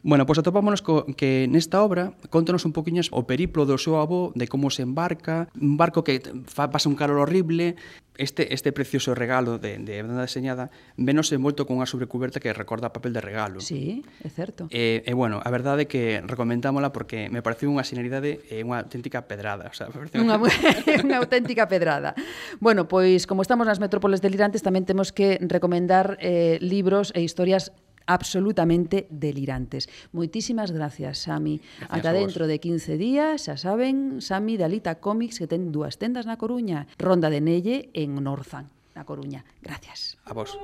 Bueno, 0.06 0.30
pois 0.30 0.38
atopámonos 0.38 0.86
co, 0.86 1.10
que 1.18 1.50
nesta 1.50 1.82
obra 1.82 2.14
contanos 2.30 2.62
un 2.70 2.78
poquinho 2.78 3.02
o 3.10 3.26
periplo 3.26 3.66
do 3.66 3.82
seu 3.82 3.98
avó, 3.98 4.30
de 4.38 4.46
como 4.46 4.70
se 4.70 4.86
embarca, 4.86 5.50
un 5.58 5.82
barco 5.82 6.06
que 6.06 6.22
fa, 6.46 6.70
pasa 6.70 6.94
un 6.94 6.94
calor 6.94 7.26
horrible, 7.26 7.74
este, 8.14 8.54
este 8.54 8.70
precioso 8.70 9.18
regalo 9.18 9.58
de, 9.58 9.82
de 9.82 10.06
banda 10.06 10.22
deseñada 10.22 10.70
venos 10.94 11.34
envolto 11.34 11.66
con 11.66 11.82
unha 11.82 11.90
sobrecuberta 11.90 12.38
que 12.38 12.54
recorda 12.54 12.94
papel 12.94 13.18
de 13.18 13.22
regalo. 13.26 13.58
Sí, 13.66 14.06
é 14.22 14.30
certo. 14.30 14.70
E, 14.70 15.02
e 15.10 15.14
bueno, 15.18 15.42
a 15.42 15.50
verdade 15.50 15.84
é 15.84 15.88
que 15.90 16.22
recomendámola 16.22 16.94
porque 16.94 17.26
me 17.34 17.42
pareceu 17.42 17.74
unha 17.74 17.82
sinalidade 17.82 18.46
e 18.46 18.62
unha 18.62 18.86
auténtica 18.86 19.26
pedrada. 19.26 19.74
O 19.74 19.76
sea, 19.76 19.90
parece... 19.90 20.22
unha, 20.22 20.38
unha 21.02 21.18
auténtica 21.18 21.66
pedrada. 21.66 22.14
Bueno, 22.62 22.86
pois 22.86 23.26
como 23.26 23.42
estamos 23.42 23.66
nas 23.66 23.82
metrópoles 23.82 24.22
delirantes 24.22 24.62
tamén 24.62 24.86
temos 24.86 25.10
que 25.10 25.42
recomendar 25.42 26.22
eh, 26.22 26.62
libros 26.62 27.10
e 27.18 27.26
historias 27.26 27.74
absolutamente 28.06 29.08
delirantes. 29.10 29.90
Moitísimas 30.12 30.72
gracias, 30.72 31.26
Sami. 31.26 31.62
Ata 31.90 32.14
dentro 32.14 32.48
de 32.48 32.60
15 32.60 32.98
días, 32.98 33.46
xa 33.46 33.58
saben, 33.58 34.22
Sami 34.22 34.58
de 34.58 34.66
Alita 34.66 34.98
Comics 34.98 35.40
que 35.40 35.50
ten 35.50 35.70
dúas 35.70 36.02
tendas 36.02 36.26
na 36.26 36.38
Coruña, 36.42 36.88
Ronda 36.98 37.30
de 37.30 37.42
Nelle 37.42 37.90
en 37.94 38.18
Norzan, 38.22 38.74
na 38.98 39.06
Coruña. 39.06 39.46
Gracias. 39.62 40.18
A 40.26 40.34
vos. 40.34 40.58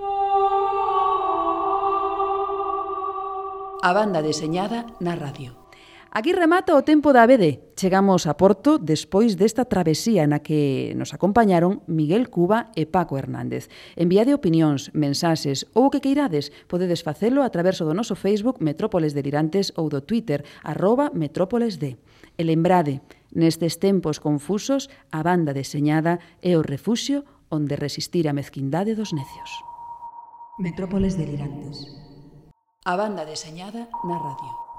A 3.82 3.92
banda 3.94 4.22
deseñada 4.22 4.86
na 5.02 5.18
radio. 5.18 5.61
Aquí 6.14 6.34
remata 6.34 6.76
o 6.76 6.84
tempo 6.84 7.16
da 7.16 7.24
BD. 7.24 7.72
Chegamos 7.80 8.28
a 8.28 8.36
Porto 8.36 8.76
despois 8.76 9.40
desta 9.40 9.64
travesía 9.64 10.28
na 10.28 10.44
que 10.44 10.92
nos 11.00 11.16
acompañaron 11.16 11.88
Miguel 11.88 12.28
Cuba 12.28 12.68
e 12.76 12.84
Paco 12.84 13.16
Hernández. 13.16 13.72
Enviade 13.96 14.36
opinións, 14.36 14.92
mensaxes 14.92 15.72
ou 15.72 15.88
o 15.88 15.92
que 15.96 16.04
queirades. 16.04 16.52
Podedes 16.68 17.00
facelo 17.00 17.48
a 17.48 17.54
traverso 17.56 17.88
do 17.88 17.96
noso 17.96 18.20
Facebook 18.20 18.60
Metrópoles 18.60 19.16
Delirantes 19.16 19.72
ou 19.80 19.88
do 19.88 20.04
Twitter 20.04 20.44
arroba 20.68 21.16
metrópolesd. 21.16 21.96
E 22.36 22.44
lembrade, 22.44 23.00
nestes 23.32 23.80
tempos 23.80 24.20
confusos, 24.20 24.92
a 25.16 25.24
banda 25.24 25.56
deseñada 25.56 26.20
é 26.44 26.60
o 26.60 26.62
refuxio 26.62 27.24
onde 27.48 27.80
resistir 27.80 28.28
a 28.28 28.36
mezquindade 28.36 29.00
dos 29.00 29.16
necios. 29.16 29.52
Metrópoles 30.60 31.16
Delirantes. 31.16 31.88
A 32.84 33.00
banda 33.00 33.24
deseñada 33.24 33.88
na 34.04 34.20
radio. 34.20 34.71